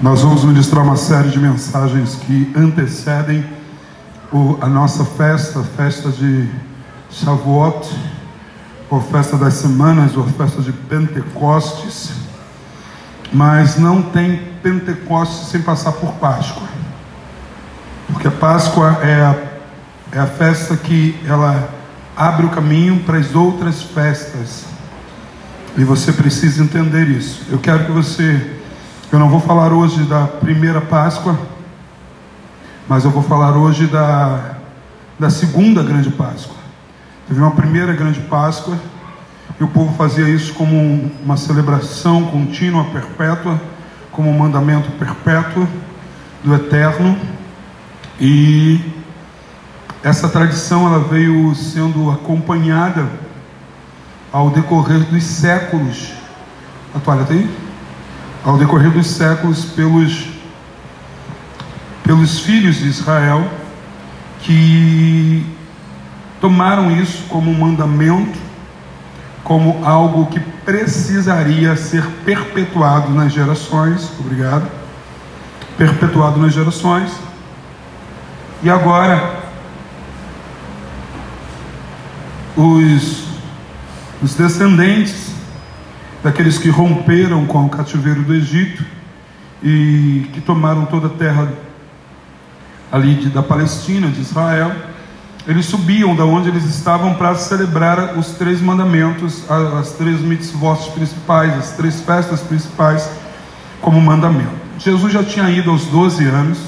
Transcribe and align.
Nós 0.00 0.20
vamos 0.20 0.44
ministrar 0.44 0.84
uma 0.84 0.96
série 0.96 1.30
de 1.30 1.38
mensagens 1.38 2.16
que 2.16 2.52
antecedem 2.54 3.42
o, 4.30 4.58
a 4.60 4.66
nossa 4.66 5.06
festa, 5.06 5.62
festa 5.74 6.10
de 6.10 6.46
Shavuot, 7.10 7.88
ou 8.90 9.00
festa 9.00 9.38
das 9.38 9.54
semanas, 9.54 10.14
ou 10.14 10.24
festa 10.24 10.60
de 10.60 10.70
Pentecostes. 10.70 12.10
Mas 13.32 13.78
não 13.78 14.02
tem 14.02 14.36
Pentecostes 14.62 15.48
sem 15.48 15.62
passar 15.62 15.92
por 15.92 16.12
Páscoa. 16.16 16.68
Porque 18.08 18.28
a 18.28 18.32
Páscoa 18.32 18.98
é 19.02 19.14
a, 19.22 19.34
é 20.12 20.18
a 20.18 20.26
festa 20.26 20.76
que 20.76 21.18
ela 21.26 21.70
abre 22.14 22.44
o 22.44 22.50
caminho 22.50 23.00
para 23.00 23.16
as 23.16 23.34
outras 23.34 23.82
festas. 23.82 24.66
E 25.74 25.84
você 25.84 26.12
precisa 26.12 26.62
entender 26.62 27.08
isso. 27.08 27.46
Eu 27.50 27.58
quero 27.58 27.86
que 27.86 27.92
você 27.92 28.55
eu 29.12 29.20
não 29.20 29.28
vou 29.28 29.40
falar 29.40 29.72
hoje 29.72 30.02
da 30.02 30.26
primeira 30.26 30.80
Páscoa, 30.80 31.38
mas 32.88 33.04
eu 33.04 33.10
vou 33.10 33.22
falar 33.22 33.56
hoje 33.56 33.86
da, 33.86 34.56
da 35.18 35.30
segunda 35.30 35.82
grande 35.82 36.10
Páscoa. 36.10 36.56
Teve 37.28 37.40
uma 37.40 37.52
primeira 37.52 37.92
grande 37.92 38.18
Páscoa, 38.20 38.76
e 39.60 39.62
o 39.62 39.68
povo 39.68 39.94
fazia 39.96 40.28
isso 40.28 40.52
como 40.54 41.10
uma 41.24 41.36
celebração 41.36 42.24
contínua, 42.26 42.84
perpétua, 42.86 43.60
como 44.10 44.28
um 44.28 44.36
mandamento 44.36 44.90
perpétuo 44.92 45.68
do 46.42 46.54
Eterno. 46.54 47.16
E 48.20 48.80
essa 50.02 50.28
tradição 50.28 50.86
ela 50.86 50.98
veio 50.98 51.54
sendo 51.54 52.10
acompanhada 52.10 53.08
ao 54.32 54.50
decorrer 54.50 55.04
dos 55.04 55.22
séculos. 55.22 56.12
A 56.94 56.98
toalha 56.98 57.22
está 57.22 57.34
aí? 57.34 57.65
Ao 58.46 58.56
decorrer 58.56 58.92
dos 58.92 59.08
séculos 59.08 59.64
pelos, 59.64 60.28
pelos 62.04 62.38
filhos 62.38 62.76
de 62.76 62.86
Israel 62.86 63.44
que 64.42 65.44
tomaram 66.40 66.92
isso 66.92 67.24
como 67.28 67.50
um 67.50 67.58
mandamento, 67.58 68.38
como 69.42 69.84
algo 69.84 70.26
que 70.26 70.38
precisaria 70.38 71.74
ser 71.74 72.06
perpetuado 72.24 73.12
nas 73.12 73.32
gerações. 73.32 74.08
Obrigado. 74.20 74.70
Perpetuado 75.76 76.38
nas 76.38 76.54
gerações. 76.54 77.10
E 78.62 78.70
agora, 78.70 79.40
os, 82.56 83.24
os 84.22 84.34
descendentes 84.36 85.35
daqueles 86.26 86.58
que 86.58 86.68
romperam 86.68 87.46
com 87.46 87.66
o 87.66 87.68
cativeiro 87.68 88.20
do 88.22 88.34
Egito 88.34 88.84
e 89.62 90.28
que 90.32 90.40
tomaram 90.40 90.84
toda 90.84 91.06
a 91.06 91.10
terra 91.10 91.52
ali 92.90 93.14
de, 93.14 93.28
da 93.28 93.44
Palestina, 93.44 94.08
de 94.08 94.22
Israel, 94.22 94.72
eles 95.46 95.66
subiam 95.66 96.16
da 96.16 96.24
onde 96.24 96.48
eles 96.48 96.64
estavam 96.64 97.14
para 97.14 97.36
celebrar 97.36 98.18
os 98.18 98.30
três 98.30 98.60
mandamentos, 98.60 99.44
as, 99.78 99.92
três 99.92 100.20
mitzvot 100.20 100.90
principais, 100.90 101.56
as 101.56 101.70
três 101.76 102.00
festas 102.00 102.40
principais, 102.40 103.08
como 103.80 104.00
mandamento. 104.00 104.50
Jesus 104.80 105.12
já 105.12 105.22
tinha 105.22 105.48
ido 105.48 105.70
aos 105.70 105.84
12 105.84 106.24
anos, 106.24 106.58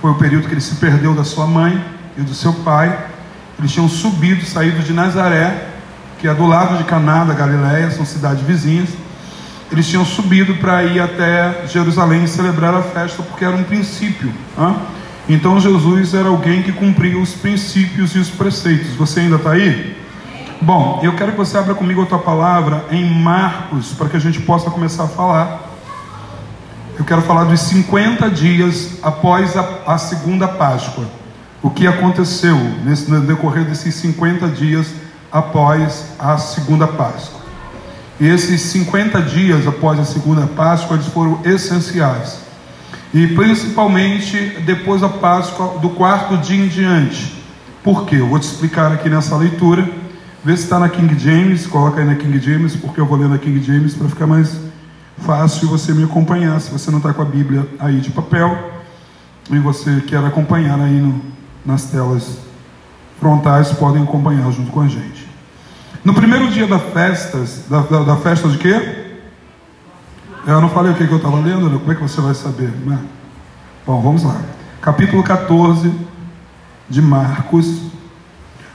foi 0.00 0.10
o 0.10 0.16
período 0.16 0.48
que 0.48 0.54
ele 0.54 0.60
se 0.60 0.74
perdeu 0.74 1.14
da 1.14 1.22
sua 1.22 1.46
mãe 1.46 1.80
e 2.18 2.22
do 2.22 2.34
seu 2.34 2.52
pai. 2.52 3.06
Eles 3.56 3.70
tinham 3.70 3.88
subido, 3.88 4.44
saído 4.44 4.82
de 4.82 4.92
Nazaré, 4.92 5.69
que 6.20 6.28
é 6.28 6.34
do 6.34 6.46
lado 6.46 6.76
de 6.76 6.84
Caná 6.84 7.24
da 7.24 7.32
Galiléia, 7.32 7.90
são 7.90 8.04
cidades 8.04 8.44
vizinhas. 8.44 8.90
Eles 9.72 9.88
tinham 9.88 10.04
subido 10.04 10.54
para 10.56 10.84
ir 10.84 11.00
até 11.00 11.66
Jerusalém 11.66 12.26
celebrar 12.26 12.74
a 12.74 12.82
festa, 12.82 13.22
porque 13.22 13.44
era 13.44 13.56
um 13.56 13.62
princípio. 13.62 14.30
Então 15.28 15.58
Jesus 15.58 16.12
era 16.12 16.28
alguém 16.28 16.62
que 16.62 16.72
cumpria 16.72 17.18
os 17.18 17.32
princípios 17.32 18.14
e 18.14 18.18
os 18.18 18.28
preceitos. 18.28 18.94
Você 18.96 19.20
ainda 19.20 19.36
está 19.36 19.52
aí? 19.52 19.96
Bom, 20.60 21.00
eu 21.02 21.14
quero 21.14 21.32
que 21.32 21.38
você 21.38 21.56
abra 21.56 21.74
comigo 21.74 22.02
a 22.02 22.06
tua 22.06 22.18
palavra 22.18 22.84
em 22.90 23.08
Marcos, 23.08 23.92
para 23.92 24.10
que 24.10 24.16
a 24.16 24.20
gente 24.20 24.40
possa 24.40 24.68
começar 24.70 25.04
a 25.04 25.08
falar. 25.08 25.70
Eu 26.98 27.04
quero 27.04 27.22
falar 27.22 27.44
dos 27.44 27.60
50 27.60 28.28
dias 28.28 28.98
após 29.02 29.56
a, 29.56 29.66
a 29.86 29.96
segunda 29.96 30.46
Páscoa. 30.46 31.06
O 31.62 31.70
que 31.70 31.86
aconteceu 31.86 32.56
nesse, 32.84 33.10
no 33.10 33.20
decorrer 33.22 33.64
desses 33.64 33.94
50 33.94 34.48
dias 34.48 34.88
após 35.30 36.06
a 36.18 36.36
segunda 36.38 36.86
Páscoa. 36.86 37.40
E 38.18 38.26
esses 38.26 38.60
50 38.62 39.22
dias 39.22 39.66
após 39.66 39.98
a 39.98 40.04
segunda 40.04 40.46
Páscoa, 40.46 40.96
eles 40.96 41.06
foram 41.06 41.40
essenciais. 41.44 42.40
E 43.14 43.28
principalmente 43.28 44.38
depois 44.64 45.00
da 45.00 45.08
Páscoa, 45.08 45.78
do 45.78 45.90
quarto 45.90 46.36
dia 46.36 46.64
em 46.64 46.68
diante. 46.68 47.40
Por 47.82 48.04
quê? 48.04 48.16
Eu 48.16 48.28
vou 48.28 48.38
te 48.38 48.44
explicar 48.44 48.92
aqui 48.92 49.08
nessa 49.08 49.36
leitura. 49.36 49.88
Vê 50.44 50.56
se 50.56 50.64
está 50.64 50.78
na 50.78 50.88
King 50.88 51.18
James, 51.18 51.66
coloca 51.66 52.00
aí 52.00 52.06
na 52.06 52.14
King 52.14 52.38
James, 52.38 52.76
porque 52.76 53.00
eu 53.00 53.06
vou 53.06 53.18
ler 53.18 53.28
na 53.28 53.38
King 53.38 53.62
James 53.62 53.94
para 53.94 54.08
ficar 54.08 54.26
mais 54.26 54.54
fácil 55.18 55.68
você 55.68 55.92
me 55.92 56.04
acompanhar. 56.04 56.60
Se 56.60 56.70
você 56.70 56.90
não 56.90 56.98
está 56.98 57.12
com 57.12 57.22
a 57.22 57.24
Bíblia 57.24 57.66
aí 57.78 58.00
de 58.00 58.10
papel 58.10 58.70
e 59.50 59.58
você 59.58 60.02
quer 60.06 60.24
acompanhar 60.24 60.78
aí 60.78 61.00
no, 61.00 61.20
nas 61.64 61.84
telas 61.86 62.49
frontais, 63.20 63.70
podem 63.72 64.02
acompanhar 64.02 64.50
junto 64.50 64.72
com 64.72 64.80
a 64.80 64.88
gente. 64.88 65.28
No 66.02 66.14
primeiro 66.14 66.50
dia 66.50 66.66
da 66.66 66.78
festas, 66.78 67.66
da, 67.68 67.80
da, 67.82 68.02
da 68.02 68.16
festa 68.16 68.48
de 68.48 68.56
quê? 68.56 69.10
Eu 70.46 70.60
não 70.60 70.70
falei 70.70 70.90
o 70.90 70.94
que, 70.94 71.06
que 71.06 71.12
eu 71.12 71.18
estava 71.18 71.38
lendo, 71.38 71.68
né? 71.68 71.78
como 71.78 71.92
é 71.92 71.94
que 71.94 72.00
você 72.00 72.20
vai 72.22 72.34
saber? 72.34 72.70
Né? 72.86 72.98
Bom, 73.86 74.00
vamos 74.00 74.24
lá. 74.24 74.40
Capítulo 74.80 75.22
14 75.22 75.92
de 76.88 77.02
Marcos, 77.02 77.82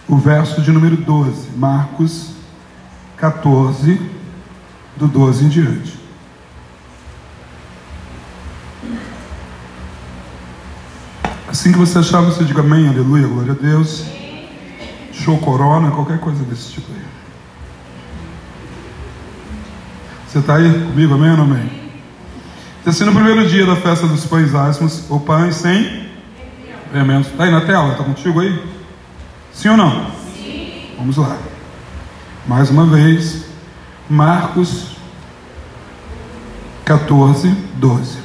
o 0.07 0.15
verso 0.15 0.61
de 0.61 0.71
número 0.71 0.95
12. 0.95 1.49
Marcos 1.57 2.35
14, 3.17 3.99
do 4.95 5.07
12 5.07 5.45
em 5.45 5.49
diante. 5.49 5.99
Assim 11.47 11.71
que 11.71 11.77
você 11.79 11.97
achar, 11.97 12.21
você 12.21 12.43
diga 12.43 12.59
amém, 12.59 12.87
aleluia, 12.87 13.27
glória 13.27 13.53
a 13.53 13.55
Deus. 13.55 14.05
Show 15.23 15.37
corona, 15.37 15.91
qualquer 15.91 16.19
coisa 16.19 16.43
desse 16.43 16.73
tipo 16.73 16.91
aí. 16.91 17.01
Você 20.27 20.39
está 20.39 20.57
aí 20.57 20.69
comigo, 20.69 21.13
amém 21.13 21.31
ou 21.31 21.37
não 21.37 21.43
amém? 21.45 21.69
Então, 22.81 22.91
assim, 22.91 23.05
no 23.05 23.13
primeiro 23.13 23.47
dia 23.47 23.65
da 23.65 23.75
festa 23.75 24.05
dos 24.05 24.25
pães 24.25 24.53
ásmos, 24.53 25.09
ou 25.09 25.19
pães 25.19 25.55
sem 25.55 26.05
fermentos. 26.91 27.31
Está 27.31 27.45
aí 27.45 27.51
na 27.51 27.61
tela? 27.61 27.93
Está 27.93 28.03
contigo 28.03 28.41
aí? 28.41 28.61
Sim 29.53 29.69
ou 29.69 29.77
não? 29.77 30.11
Sim. 30.35 30.91
Vamos 30.97 31.17
lá. 31.17 31.37
Mais 32.45 32.69
uma 32.69 32.85
vez, 32.85 33.45
Marcos 34.09 34.95
14, 36.83 37.49
12. 37.75 38.17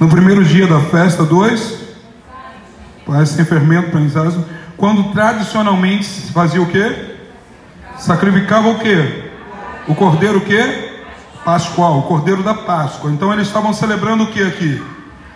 No 0.00 0.08
primeiro 0.08 0.44
dia 0.44 0.66
da 0.66 0.80
festa 0.80 1.24
dos 1.24 1.78
pães 3.06 3.28
sem 3.28 3.44
fermento, 3.44 3.90
pães 3.90 4.16
ásmos, 4.16 4.44
quando 4.82 5.12
tradicionalmente 5.12 6.04
se 6.04 6.32
fazia 6.32 6.60
o 6.60 6.66
quê? 6.66 7.14
Sacrificava 8.00 8.68
o 8.68 8.80
quê? 8.80 9.30
O 9.86 9.94
cordeiro 9.94 10.38
o 10.38 10.40
quê? 10.40 10.90
pascual, 11.44 12.00
o 12.00 12.02
cordeiro 12.02 12.42
da 12.42 12.52
Páscoa. 12.52 13.08
Então 13.12 13.32
eles 13.32 13.46
estavam 13.46 13.72
celebrando 13.72 14.24
o 14.24 14.26
que 14.26 14.42
aqui? 14.42 14.82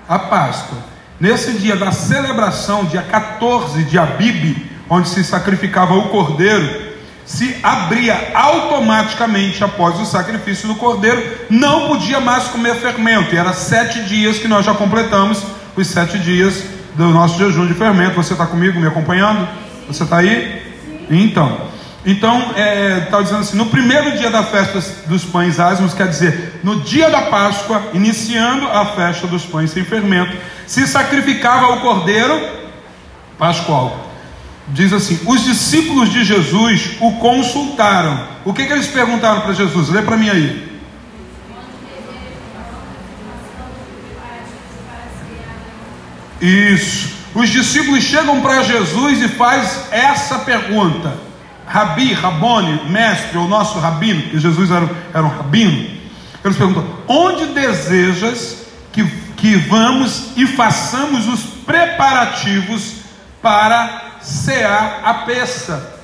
A 0.09 0.19
Páscoa. 0.19 0.77
Nesse 1.21 1.53
dia 1.53 1.77
da 1.77 1.93
celebração, 1.93 2.87
dia 2.87 3.03
14 3.03 3.85
de 3.85 3.97
Abib, 3.97 4.69
onde 4.91 5.09
se 5.09 5.23
sacrificava 5.23 5.95
o 5.95 6.09
cordeiro, 6.09 6.97
se 7.25 7.57
abria 7.63 8.33
automaticamente 8.35 9.63
após 9.63 10.01
o 10.01 10.07
sacrifício 10.07 10.67
do 10.67 10.75
cordeiro, 10.75 11.23
não 11.49 11.87
podia 11.87 12.19
mais 12.19 12.49
comer 12.49 12.75
fermento. 12.75 13.33
E 13.33 13.39
era 13.39 13.53
sete 13.53 14.03
dias 14.03 14.39
que 14.39 14.49
nós 14.49 14.67
já 14.67 14.75
completamos 14.75 15.41
os 15.77 15.87
sete 15.87 16.19
dias 16.19 16.75
do 16.97 17.09
nosso 17.09 17.39
jejum 17.39 17.67
de 17.67 17.75
fermento. 17.75 18.17
Você 18.17 18.33
está 18.33 18.47
comigo, 18.47 18.81
me 18.81 18.87
acompanhando? 18.87 19.47
Você 19.87 20.03
está 20.03 20.19
aí? 20.19 20.63
Então, 21.09 21.61
então, 22.05 22.39
está 22.51 22.61
é, 22.61 23.01
tá 23.01 23.21
dizendo 23.21 23.41
assim: 23.41 23.57
no 23.57 23.67
primeiro 23.67 24.17
dia 24.17 24.31
da 24.31 24.43
festa 24.45 24.81
dos 25.07 25.25
pães 25.25 25.59
ázimos, 25.59 25.93
quer 25.93 26.09
dizer, 26.09 26.61
no 26.63 26.81
dia 26.81 27.11
da 27.11 27.23
Páscoa, 27.23 27.83
iniciando 27.93 28.67
a 28.69 28.87
festa 28.87 29.27
dos 29.27 29.45
pães 29.45 29.73
sem 29.73 29.85
fermento, 29.85 30.37
se 30.67 30.87
sacrificava 30.87 31.73
o 31.73 31.81
cordeiro 31.81 32.41
pascual. 33.37 34.09
Diz 34.69 34.93
assim: 34.93 35.19
os 35.27 35.45
discípulos 35.45 36.13
de 36.13 36.25
Jesus 36.25 36.97
o 37.01 37.13
consultaram. 37.13 38.37
O 38.45 38.55
que, 38.55 38.65
que 38.65 38.73
eles 38.73 38.87
perguntaram 38.87 39.41
para 39.41 39.53
Jesus? 39.53 39.89
Lê 39.89 40.03
para 40.03 40.17
mim 40.17 40.31
aí. 40.31 40.76
Isso. 46.41 47.17
Os 47.35 47.49
discípulos 47.51 48.03
chegam 48.03 48.41
para 48.41 48.63
Jesus 48.63 49.21
e 49.23 49.29
faz 49.29 49.87
essa 49.91 50.39
pergunta. 50.41 51.15
Rabi, 51.67 52.13
Rabone, 52.13 52.89
mestre, 52.91 53.37
ou 53.37 53.49
nosso 53.49 53.79
rabino, 53.79 54.23
que 54.31 54.39
Jesus 54.39 54.71
era, 54.71 54.89
era 55.13 55.25
um 55.25 55.29
rabino, 55.29 55.91
eles 56.45 56.57
perguntam: 56.57 56.87
onde 57.09 57.47
desejas 57.47 58.65
que 58.93 59.03
que 59.37 59.55
vamos 59.55 60.31
e 60.37 60.47
façamos 60.47 61.29
os 61.29 61.43
preparativos 61.65 62.95
para 63.43 64.17
cear 64.21 65.03
a 65.05 65.15
peça. 65.15 65.95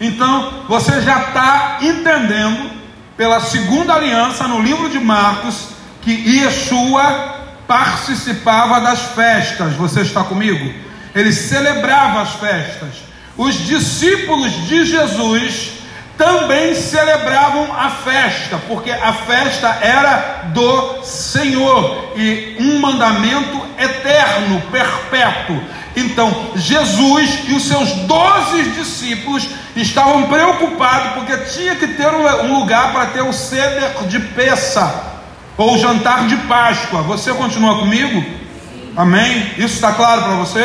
Então, 0.00 0.64
você 0.68 1.02
já 1.02 1.20
está 1.22 1.78
entendendo, 1.82 2.78
pela 3.16 3.40
segunda 3.40 3.94
aliança 3.94 4.46
no 4.46 4.62
livro 4.62 4.88
de 4.88 5.00
Marcos, 5.00 5.70
que 6.00 6.12
Yeshua 6.12 7.37
participava 7.68 8.80
das 8.80 9.00
festas. 9.00 9.74
Você 9.74 10.00
está 10.00 10.24
comigo? 10.24 10.72
Ele 11.14 11.32
celebrava 11.32 12.22
as 12.22 12.32
festas. 12.34 12.94
Os 13.36 13.54
discípulos 13.54 14.50
de 14.66 14.86
Jesus 14.86 15.72
também 16.16 16.74
celebravam 16.74 17.72
a 17.72 17.90
festa, 17.90 18.58
porque 18.66 18.90
a 18.90 19.12
festa 19.12 19.68
era 19.80 20.46
do 20.52 21.04
Senhor 21.04 22.14
e 22.16 22.56
um 22.58 22.80
mandamento 22.80 23.60
eterno, 23.78 24.60
perpétuo. 24.72 25.62
Então, 25.94 26.52
Jesus 26.56 27.44
e 27.46 27.54
os 27.54 27.68
seus 27.68 27.92
doze 28.06 28.62
discípulos 28.70 29.48
estavam 29.76 30.24
preocupados 30.24 31.12
porque 31.12 31.36
tinha 31.52 31.76
que 31.76 31.86
ter 31.86 32.08
um 32.08 32.58
lugar 32.58 32.92
para 32.92 33.06
ter 33.06 33.22
o 33.22 33.32
ceder 33.32 34.04
de 34.08 34.18
peça 34.18 35.17
ou 35.58 35.76
jantar 35.76 36.28
de 36.28 36.36
Páscoa. 36.36 37.02
Você 37.02 37.34
continua 37.34 37.80
comigo? 37.80 38.20
Sim. 38.20 38.92
Amém? 38.96 39.52
Isso 39.58 39.74
está 39.74 39.92
claro 39.92 40.22
para 40.22 40.34
você? 40.36 40.64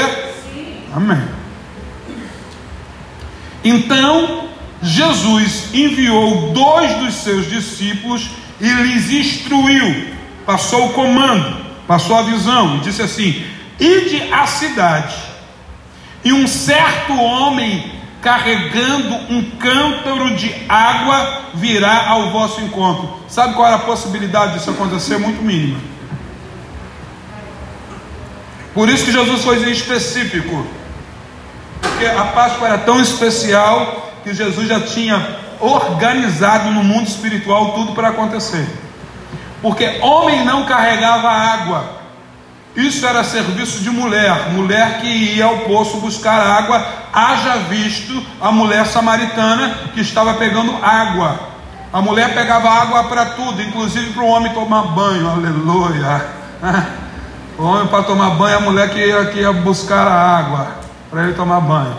Sim. 0.53 0.77
Amém. 0.95 1.27
Então, 3.63 4.49
Jesus 4.81 5.73
enviou 5.73 6.51
dois 6.53 6.93
dos 6.97 7.15
seus 7.15 7.49
discípulos 7.49 8.29
e 8.61 8.69
lhes 8.69 9.09
instruiu, 9.09 10.13
passou 10.45 10.87
o 10.87 10.93
comando, 10.93 11.65
passou 11.87 12.17
a 12.17 12.21
visão, 12.21 12.77
e 12.77 12.79
disse 12.81 13.01
assim: 13.01 13.43
Ide 13.79 14.31
à 14.31 14.45
cidade, 14.45 15.15
e 16.23 16.33
um 16.33 16.45
certo 16.45 17.13
homem 17.13 18.02
carregando 18.23 19.15
um 19.29 19.51
cântaro 19.57 20.33
de 20.35 20.55
água 20.69 21.41
virá 21.53 22.07
ao 22.07 22.31
vosso 22.31 22.61
encontro. 22.61 23.19
Sabe 23.27 23.53
qual 23.53 23.67
era 23.67 23.75
a 23.75 23.79
possibilidade 23.79 24.53
disso 24.53 24.71
acontecer? 24.71 25.17
Muito 25.17 25.43
mínima. 25.43 25.79
Por 28.73 28.89
isso 28.89 29.05
que 29.05 29.11
Jesus 29.11 29.43
foi 29.43 29.57
específico, 29.69 30.65
porque 31.81 32.05
a 32.05 32.23
Páscoa 32.23 32.69
era 32.69 32.77
tão 32.79 32.99
especial 32.99 34.13
que 34.23 34.33
Jesus 34.33 34.67
já 34.67 34.79
tinha 34.79 35.37
organizado 35.59 36.71
no 36.71 36.83
mundo 36.83 37.07
espiritual 37.07 37.73
tudo 37.73 37.93
para 37.93 38.09
acontecer. 38.09 38.65
Porque 39.61 39.99
homem 40.01 40.43
não 40.43 40.65
carregava 40.65 41.29
água. 41.29 42.02
Isso 42.75 43.05
era 43.05 43.23
serviço 43.23 43.81
de 43.81 43.91
mulher, 43.91 44.49
mulher 44.49 44.99
que 44.99 45.07
ia 45.07 45.45
ao 45.45 45.59
poço 45.59 45.97
buscar 45.97 46.39
água, 46.39 46.83
haja 47.13 47.57
visto 47.69 48.25
a 48.41 48.51
mulher 48.51 48.87
samaritana 48.87 49.89
que 49.93 50.01
estava 50.01 50.33
pegando 50.33 50.75
água. 50.83 51.39
A 51.91 52.01
mulher 52.01 52.33
pegava 52.33 52.67
água 52.69 53.03
para 53.03 53.25
tudo, 53.27 53.61
inclusive 53.61 54.13
para 54.13 54.23
o 54.23 54.27
homem 54.27 54.51
tomar 54.53 54.87
banho, 54.87 55.29
aleluia. 55.29 56.25
O 57.55 57.63
homem 57.63 57.85
para 57.85 58.01
tomar 58.01 58.31
banho, 58.31 58.57
a 58.57 58.61
mulher 58.61 58.89
que 58.89 58.97
ia, 58.97 59.25
que 59.25 59.39
ia 59.41 59.53
buscar 59.53 60.07
a 60.07 60.37
água 60.37 60.71
para 61.11 61.25
ele 61.25 61.33
tomar 61.33 61.61
banho. 61.61 61.95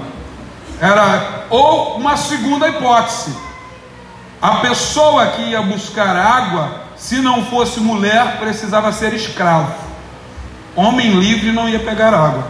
Era 0.80 1.44
ou 1.48 1.96
uma 1.96 2.16
segunda 2.16 2.68
hipótese. 2.68 3.32
A 4.42 4.56
pessoa 4.56 5.28
que 5.28 5.42
ia 5.42 5.62
buscar 5.62 6.16
água, 6.16 6.80
se 6.96 7.20
não 7.20 7.44
fosse 7.44 7.78
mulher, 7.78 8.38
precisava 8.40 8.90
ser 8.90 9.14
escravo. 9.14 9.72
Homem 10.76 11.18
livre 11.18 11.52
não 11.52 11.68
ia 11.68 11.78
pegar 11.78 12.12
água. 12.12 12.48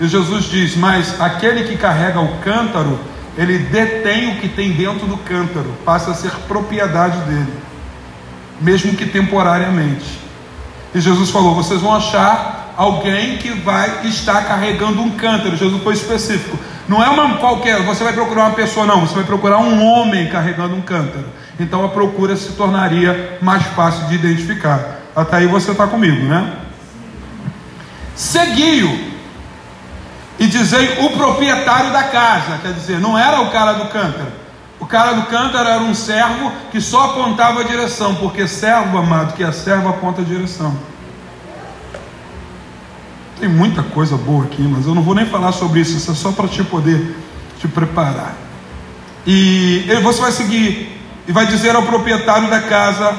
E 0.00 0.08
Jesus 0.08 0.44
diz: 0.44 0.76
Mas 0.76 1.20
aquele 1.20 1.64
que 1.64 1.76
carrega 1.76 2.20
o 2.20 2.38
cântaro, 2.38 2.98
ele 3.36 3.58
detém 3.58 4.32
o 4.32 4.40
que 4.40 4.48
tem 4.48 4.72
dentro 4.72 5.06
do 5.06 5.16
cântaro, 5.18 5.72
passa 5.84 6.10
a 6.10 6.14
ser 6.14 6.32
propriedade 6.48 7.18
dele, 7.20 7.52
mesmo 8.60 8.94
que 8.94 9.06
temporariamente. 9.06 10.20
E 10.94 11.00
Jesus 11.00 11.30
falou: 11.30 11.54
Vocês 11.54 11.80
vão 11.80 11.94
achar 11.94 12.74
alguém 12.76 13.36
que 13.36 13.50
vai 13.50 14.06
estar 14.06 14.44
carregando 14.46 15.00
um 15.00 15.10
cântaro. 15.10 15.56
Jesus 15.56 15.82
foi 15.82 15.94
específico. 15.94 16.58
Não 16.88 17.02
é 17.02 17.08
uma 17.08 17.36
qualquer, 17.36 17.80
você 17.82 18.02
vai 18.02 18.12
procurar 18.12 18.46
uma 18.46 18.54
pessoa, 18.54 18.84
não, 18.86 19.02
você 19.02 19.14
vai 19.14 19.24
procurar 19.24 19.58
um 19.58 19.84
homem 19.84 20.28
carregando 20.28 20.74
um 20.74 20.80
cântaro. 20.80 21.26
Então 21.60 21.84
a 21.84 21.88
procura 21.88 22.36
se 22.36 22.52
tornaria 22.52 23.38
mais 23.40 23.62
fácil 23.68 24.08
de 24.08 24.16
identificar. 24.16 25.00
Até 25.14 25.36
aí 25.36 25.46
você 25.46 25.70
está 25.70 25.86
comigo, 25.86 26.26
né? 26.26 26.52
Segui-o 28.14 29.12
e 30.38 30.46
dizei 30.46 31.04
o 31.04 31.10
proprietário 31.10 31.92
da 31.92 32.04
casa, 32.04 32.58
quer 32.62 32.72
dizer, 32.72 32.98
não 32.98 33.18
era 33.18 33.40
o 33.40 33.50
cara 33.50 33.74
do 33.74 33.86
cântaro. 33.86 34.32
O 34.80 34.86
cara 34.86 35.12
do 35.12 35.22
cântaro 35.26 35.68
era 35.68 35.80
um 35.80 35.94
servo 35.94 36.50
que 36.72 36.80
só 36.80 37.10
apontava 37.10 37.60
a 37.60 37.62
direção, 37.62 38.16
porque 38.16 38.48
servo, 38.48 38.98
amado, 38.98 39.34
que 39.34 39.44
é 39.44 39.52
servo 39.52 39.88
aponta 39.88 40.22
a 40.22 40.24
direção. 40.24 40.76
Tem 43.38 43.48
muita 43.48 43.82
coisa 43.82 44.16
boa 44.16 44.44
aqui, 44.44 44.62
mas 44.62 44.86
eu 44.86 44.94
não 44.94 45.02
vou 45.02 45.14
nem 45.14 45.26
falar 45.26 45.52
sobre 45.52 45.80
isso, 45.80 45.96
isso 45.96 46.10
é 46.10 46.14
só 46.14 46.32
para 46.32 46.48
te 46.48 46.64
poder 46.64 47.16
te 47.60 47.68
preparar. 47.68 48.34
E 49.24 49.86
você 50.02 50.20
vai 50.20 50.32
seguir 50.32 51.00
e 51.28 51.32
vai 51.32 51.46
dizer 51.46 51.76
ao 51.76 51.84
proprietário 51.84 52.50
da 52.50 52.60
casa 52.62 53.16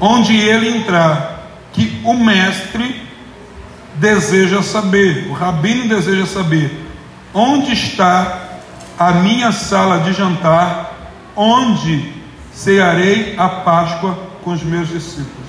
onde 0.00 0.36
ele 0.36 0.78
entrar 0.78 1.48
que 1.72 2.00
o 2.04 2.14
mestre 2.14 3.07
deseja 3.98 4.62
saber, 4.62 5.28
o 5.28 5.32
rabino 5.32 5.88
deseja 5.88 6.26
saber 6.26 6.86
onde 7.34 7.72
está 7.72 8.48
a 8.98 9.12
minha 9.12 9.52
sala 9.52 9.98
de 10.00 10.12
jantar, 10.12 11.10
onde 11.36 12.12
cearei 12.52 13.34
a 13.36 13.48
Páscoa 13.48 14.18
com 14.42 14.50
os 14.52 14.62
meus 14.62 14.88
discípulos. 14.88 15.48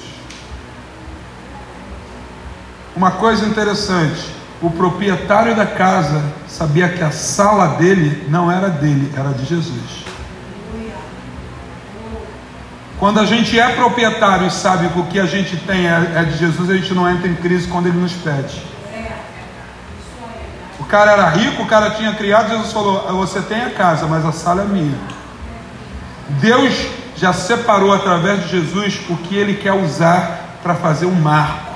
Uma 2.95 3.11
coisa 3.11 3.45
interessante: 3.45 4.25
o 4.61 4.69
proprietário 4.69 5.55
da 5.55 5.65
casa 5.65 6.21
sabia 6.47 6.89
que 6.89 7.03
a 7.03 7.11
sala 7.11 7.77
dele 7.77 8.25
não 8.29 8.51
era 8.51 8.69
dele, 8.69 9.11
era 9.15 9.29
de 9.29 9.45
Jesus. 9.45 10.08
Quando 12.99 13.17
a 13.21 13.25
gente 13.25 13.57
é 13.57 13.69
proprietário 13.69 14.45
e 14.45 14.51
sabe 14.51 14.89
que 14.89 14.99
o 14.99 15.05
que 15.05 15.19
a 15.21 15.25
gente 15.25 15.55
tem 15.55 15.87
é, 15.87 16.11
é 16.15 16.23
de 16.25 16.37
Jesus, 16.37 16.69
a 16.69 16.75
gente 16.75 16.93
não 16.93 17.09
entra 17.09 17.29
em 17.29 17.35
crise 17.35 17.65
quando 17.65 17.87
ele 17.87 17.97
nos 17.97 18.11
pede. 18.11 18.61
O 20.77 20.83
cara 20.83 21.13
era 21.13 21.29
rico, 21.29 21.63
o 21.63 21.65
cara 21.65 21.91
tinha 21.91 22.13
criado, 22.13 22.49
Jesus 22.49 22.73
falou: 22.73 23.07
Você 23.19 23.39
tem 23.41 23.61
a 23.61 23.69
casa, 23.69 24.05
mas 24.05 24.25
a 24.25 24.33
sala 24.33 24.63
é 24.63 24.65
minha. 24.65 24.97
Deus 26.41 26.73
já 27.15 27.31
separou 27.31 27.93
através 27.93 28.43
de 28.43 28.49
Jesus 28.49 28.99
o 29.09 29.15
que 29.15 29.35
ele 29.35 29.55
quer 29.55 29.73
usar 29.73 30.59
para 30.61 30.75
fazer 30.75 31.05
um 31.05 31.15
marco. 31.15 31.71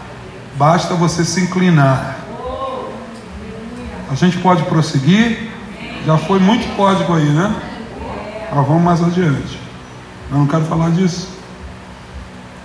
Basta 0.55 0.93
você 0.93 1.23
se 1.23 1.39
inclinar. 1.39 2.17
A 4.11 4.15
gente 4.15 4.37
pode 4.39 4.63
prosseguir? 4.63 5.51
Já 6.05 6.17
foi 6.17 6.39
muito 6.39 6.75
código 6.75 7.15
aí, 7.15 7.29
né? 7.29 7.55
Ah, 8.51 8.61
vamos 8.61 8.83
mais 8.83 9.01
adiante. 9.01 9.62
Eu 10.33 10.39
não 10.39 10.47
quero 10.47 10.65
falar 10.65 10.89
disso. 10.89 11.29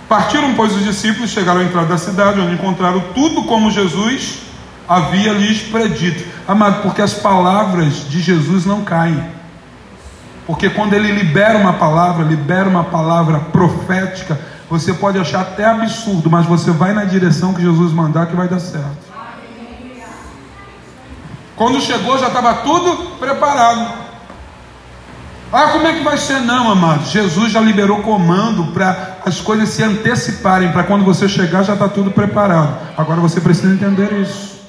Partiram, 0.07 0.55
pois, 0.55 0.75
os 0.75 0.83
discípulos, 0.83 1.29
chegaram 1.29 1.61
à 1.61 1.63
entrada 1.63 1.87
da 1.87 1.97
cidade, 1.99 2.39
onde 2.39 2.55
encontraram 2.55 2.99
tudo 3.13 3.43
como 3.43 3.69
Jesus 3.69 4.39
havia 4.87 5.31
lhes 5.33 5.61
predito. 5.61 6.27
Amado, 6.47 6.81
porque 6.81 6.99
as 6.99 7.13
palavras 7.13 8.09
de 8.09 8.19
Jesus 8.19 8.65
não 8.65 8.83
caem. 8.83 9.23
Porque 10.47 10.67
quando 10.67 10.95
ele 10.95 11.11
libera 11.11 11.59
uma 11.59 11.73
palavra, 11.73 12.25
libera 12.25 12.67
uma 12.67 12.85
palavra 12.85 13.39
profética, 13.39 14.39
você 14.67 14.91
pode 14.91 15.19
achar 15.19 15.41
até 15.41 15.63
absurdo, 15.65 16.27
mas 16.27 16.47
você 16.47 16.71
vai 16.71 16.91
na 16.91 17.05
direção 17.05 17.53
que 17.53 17.61
Jesus 17.61 17.93
mandar 17.93 18.25
que 18.25 18.35
vai 18.35 18.47
dar 18.47 18.59
certo. 18.59 19.09
Quando 21.55 21.79
chegou 21.81 22.17
já 22.17 22.27
estava 22.27 22.55
tudo 22.55 23.17
preparado. 23.17 24.08
Ah, 25.51 25.69
como 25.69 25.87
é 25.87 25.93
que 25.93 26.03
vai 26.03 26.17
ser? 26.17 26.41
Não, 26.41 26.69
amado. 26.69 27.09
Jesus 27.09 27.51
já 27.51 27.59
liberou 27.59 28.01
comando 28.01 28.71
para 28.71 29.17
as 29.25 29.41
coisas 29.41 29.69
se 29.69 29.83
anteciparem, 29.83 30.71
para 30.71 30.83
quando 30.83 31.03
você 31.03 31.27
chegar 31.27 31.63
já 31.63 31.73
está 31.73 31.89
tudo 31.89 32.11
preparado. 32.11 32.77
Agora 32.95 33.19
você 33.19 33.41
precisa 33.41 33.73
entender 33.73 34.13
isso. 34.13 34.59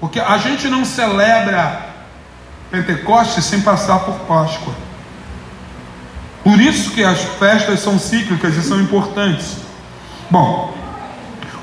Porque 0.00 0.18
a 0.18 0.36
gente 0.38 0.68
não 0.68 0.84
celebra 0.84 1.92
Pentecostes 2.72 3.44
sem 3.44 3.60
passar 3.60 4.00
por 4.00 4.14
Páscoa. 4.26 4.74
Por 6.42 6.60
isso 6.60 6.90
que 6.90 7.04
as 7.04 7.20
festas 7.20 7.78
são 7.78 7.96
cíclicas 8.00 8.56
e 8.56 8.62
são 8.62 8.80
importantes. 8.80 9.58
Bom, 10.28 10.74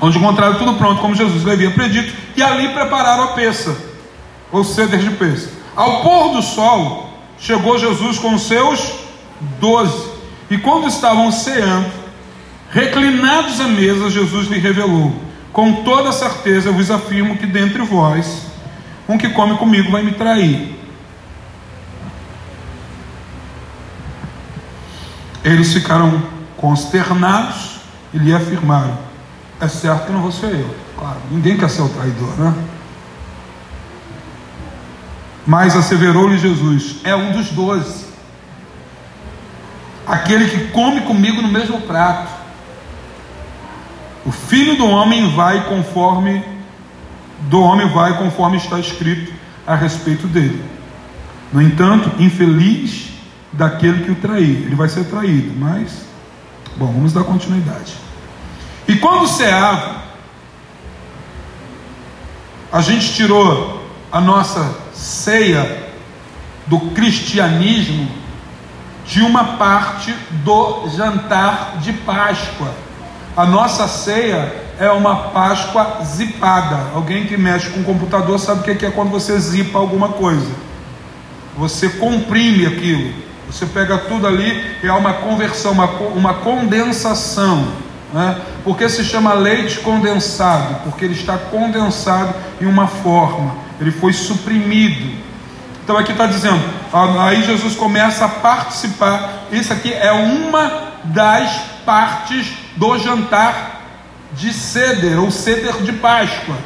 onde 0.00 0.16
encontraram 0.16 0.54
tudo 0.54 0.74
pronto, 0.74 1.02
como 1.02 1.14
Jesus 1.14 1.46
havia 1.46 1.70
predito, 1.72 2.16
e 2.34 2.42
ali 2.42 2.70
prepararam 2.70 3.24
a 3.24 3.28
peça, 3.28 3.76
ou 4.50 4.64
ceder 4.64 5.00
de 5.00 5.10
peça. 5.10 5.59
Ao 5.80 6.02
pôr 6.02 6.32
do 6.34 6.42
sol, 6.42 7.08
chegou 7.38 7.78
Jesus 7.78 8.18
com 8.18 8.34
os 8.34 8.42
seus 8.42 8.92
doze, 9.58 10.10
e 10.50 10.58
quando 10.58 10.86
estavam 10.86 11.32
ceando, 11.32 11.90
Reclinados 12.70 13.60
à 13.60 13.66
mesa, 13.66 14.10
Jesus 14.10 14.48
lhe 14.48 14.58
revelou: 14.58 15.12
Com 15.54 15.82
toda 15.82 16.12
certeza 16.12 16.68
eu 16.68 16.74
vos 16.74 16.90
afirmo 16.90 17.38
que 17.38 17.46
dentre 17.46 17.82
vós, 17.82 18.42
um 19.08 19.16
que 19.16 19.30
come 19.30 19.56
comigo 19.56 19.90
vai 19.90 20.02
me 20.02 20.12
trair. 20.12 20.78
Eles 25.42 25.72
ficaram 25.72 26.22
consternados 26.58 27.80
e 28.12 28.18
lhe 28.18 28.34
afirmaram: 28.34 28.98
É 29.58 29.66
certo 29.66 30.06
que 30.06 30.12
não 30.12 30.20
vou 30.20 30.30
ser 30.30 30.54
eu. 30.54 30.76
Claro, 30.96 31.16
ninguém 31.30 31.56
quer 31.56 31.70
ser 31.70 31.80
o 31.80 31.88
traidor, 31.88 32.38
né? 32.38 32.54
Mas 35.46 35.76
asseverou-lhe 35.76 36.38
Jesus: 36.38 36.96
É 37.04 37.14
um 37.14 37.32
dos 37.32 37.48
doze, 37.50 38.06
aquele 40.06 40.48
que 40.48 40.72
come 40.72 41.02
comigo 41.02 41.40
no 41.42 41.48
mesmo 41.48 41.80
prato. 41.82 42.40
O 44.24 44.32
filho 44.32 44.76
do 44.76 44.86
homem 44.86 45.34
vai 45.34 45.64
conforme 45.64 46.44
do 47.48 47.60
homem 47.62 47.88
vai 47.88 48.18
conforme 48.18 48.58
está 48.58 48.78
escrito 48.78 49.32
a 49.66 49.74
respeito 49.74 50.26
dele. 50.26 50.62
No 51.52 51.62
entanto, 51.62 52.22
infeliz 52.22 53.08
daquele 53.52 54.04
que 54.04 54.10
o 54.10 54.14
trair, 54.14 54.64
ele 54.64 54.74
vai 54.74 54.88
ser 54.88 55.04
traído, 55.04 55.52
mas 55.58 56.04
bom, 56.76 56.86
vamos 56.86 57.12
dar 57.12 57.24
continuidade. 57.24 57.94
E 58.86 58.96
quando 58.96 59.26
ceava, 59.26 60.02
a 62.72 62.80
gente 62.80 63.12
tirou 63.14 63.84
a 64.12 64.20
nossa 64.20 64.76
ceia 65.00 65.88
do 66.66 66.78
cristianismo 66.90 68.08
de 69.06 69.22
uma 69.22 69.56
parte 69.56 70.14
do 70.44 70.88
jantar 70.94 71.78
de 71.80 71.92
Páscoa. 71.92 72.68
A 73.36 73.46
nossa 73.46 73.88
ceia 73.88 74.52
é 74.78 74.90
uma 74.90 75.30
Páscoa 75.30 76.04
zipada. 76.04 76.90
Alguém 76.94 77.26
que 77.26 77.36
mexe 77.36 77.70
com 77.70 77.80
o 77.80 77.84
computador 77.84 78.38
sabe 78.38 78.60
o 78.60 78.76
que 78.76 78.86
é 78.86 78.90
quando 78.90 79.10
você 79.10 79.38
zipa 79.40 79.78
alguma 79.78 80.10
coisa. 80.10 80.50
Você 81.56 81.88
comprime 81.88 82.66
aquilo. 82.66 83.12
Você 83.50 83.66
pega 83.66 83.98
tudo 83.98 84.26
ali 84.26 84.76
e 84.82 84.88
há 84.88 84.94
uma 84.94 85.14
conversão, 85.14 85.72
uma, 85.72 85.86
uma 85.86 86.34
condensação. 86.34 87.66
Né? 88.12 88.40
Por 88.62 88.76
que 88.76 88.88
se 88.88 89.02
chama 89.02 89.32
leite 89.32 89.80
condensado? 89.80 90.82
Porque 90.84 91.04
ele 91.04 91.14
está 91.14 91.36
condensado 91.36 92.34
em 92.60 92.66
uma 92.66 92.86
forma, 92.86 93.54
ele 93.80 93.90
foi 93.90 94.12
suprimido. 94.12 95.18
Então 95.82 95.96
aqui 95.96 96.12
está 96.12 96.26
dizendo, 96.26 96.60
aí 97.20 97.42
Jesus 97.42 97.74
começa 97.74 98.24
a 98.24 98.28
participar. 98.28 99.46
Isso 99.50 99.72
aqui 99.72 99.92
é 99.92 100.12
uma 100.12 100.90
das 101.04 101.50
partes 101.84 102.52
do 102.76 102.98
jantar 102.98 103.80
de 104.32 104.52
ceder, 104.52 105.18
ou 105.18 105.30
ceder 105.30 105.82
de 105.82 105.92
Páscoa. 105.94 106.56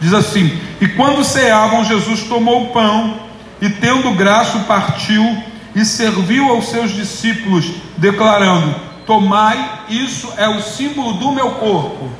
Diz 0.00 0.12
assim: 0.12 0.60
E 0.80 0.88
quando 0.88 1.24
ceavam, 1.24 1.84
Jesus 1.84 2.24
tomou 2.24 2.64
o 2.64 2.72
pão 2.72 3.20
e, 3.60 3.70
tendo 3.70 4.12
graça, 4.14 4.58
partiu 4.60 5.42
e 5.74 5.84
serviu 5.84 6.50
aos 6.50 6.68
seus 6.68 6.92
discípulos, 6.92 7.70
declarando: 7.96 8.74
Tomai, 9.06 9.82
isso 9.88 10.30
é 10.36 10.48
o 10.48 10.60
símbolo 10.60 11.14
do 11.14 11.32
meu 11.32 11.52
corpo. 11.52 12.10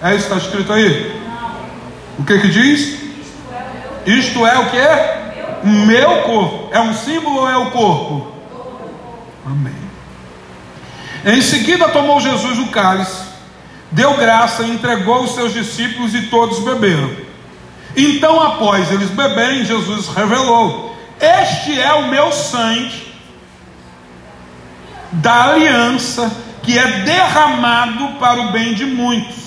É 0.00 0.14
isso 0.14 0.28
que 0.28 0.34
está 0.34 0.46
escrito 0.46 0.72
aí? 0.72 1.20
O 2.18 2.24
que 2.24 2.38
que 2.38 2.48
diz? 2.48 3.05
Isto 4.06 4.46
é 4.46 4.58
o 4.58 4.70
que? 4.70 5.66
Meu 5.66 6.22
corpo. 6.22 6.68
É 6.72 6.80
um 6.80 6.94
símbolo 6.94 7.40
ou 7.40 7.48
é 7.48 7.56
o 7.56 7.70
corpo? 7.70 8.32
Amém. 9.44 9.74
Em 11.24 11.42
seguida 11.42 11.88
tomou 11.88 12.20
Jesus 12.20 12.58
o 12.58 12.68
cálice, 12.68 13.22
deu 13.90 14.16
graça, 14.16 14.62
entregou 14.62 15.14
aos 15.14 15.34
seus 15.34 15.52
discípulos 15.52 16.14
e 16.14 16.22
todos 16.28 16.60
beberam. 16.60 17.10
Então, 17.96 18.40
após 18.40 18.92
eles 18.92 19.10
beberem, 19.10 19.64
Jesus 19.64 20.08
revelou: 20.08 20.96
Este 21.20 21.80
é 21.80 21.92
o 21.94 22.08
meu 22.08 22.30
sangue 22.30 23.06
da 25.10 25.44
aliança 25.44 26.30
que 26.62 26.78
é 26.78 27.00
derramado 27.00 28.18
para 28.18 28.40
o 28.40 28.52
bem 28.52 28.74
de 28.74 28.84
muitos. 28.84 29.46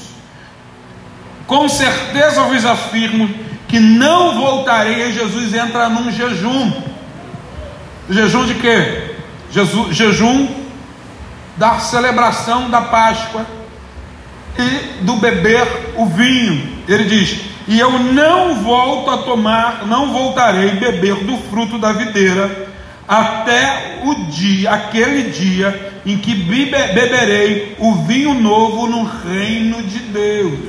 Com 1.45 1.67
certeza 1.69 2.43
vos 2.43 2.65
afirmo 2.65 3.29
que 3.69 3.79
não 3.79 4.35
voltarei 4.35 5.13
Jesus 5.13 5.53
entra 5.53 5.87
num 5.87 6.11
jejum. 6.11 6.73
Jejum 8.09 8.45
de 8.45 8.55
quê? 8.55 9.15
Jesus, 9.51 9.95
jejum 9.95 10.47
da 11.55 11.77
celebração 11.79 12.69
da 12.69 12.81
Páscoa 12.81 13.45
e 14.57 15.03
do 15.03 15.17
beber 15.17 15.93
o 15.95 16.07
vinho. 16.07 16.79
Ele 16.87 17.03
diz: 17.03 17.41
"E 17.67 17.79
eu 17.79 17.91
não 17.99 18.55
volto 18.55 19.11
a 19.11 19.19
tomar, 19.19 19.85
não 19.85 20.11
voltarei 20.11 20.71
a 20.71 20.75
beber 20.75 21.15
do 21.23 21.37
fruto 21.49 21.77
da 21.77 21.93
videira 21.93 22.67
até 23.07 23.99
o 24.03 24.15
dia, 24.25 24.71
aquele 24.71 25.29
dia 25.29 26.01
em 26.05 26.17
que 26.17 26.33
beberei 26.33 27.75
o 27.77 27.93
vinho 28.03 28.33
novo 28.33 28.87
no 28.87 29.03
reino 29.03 29.83
de 29.83 29.99
Deus. 29.99 30.59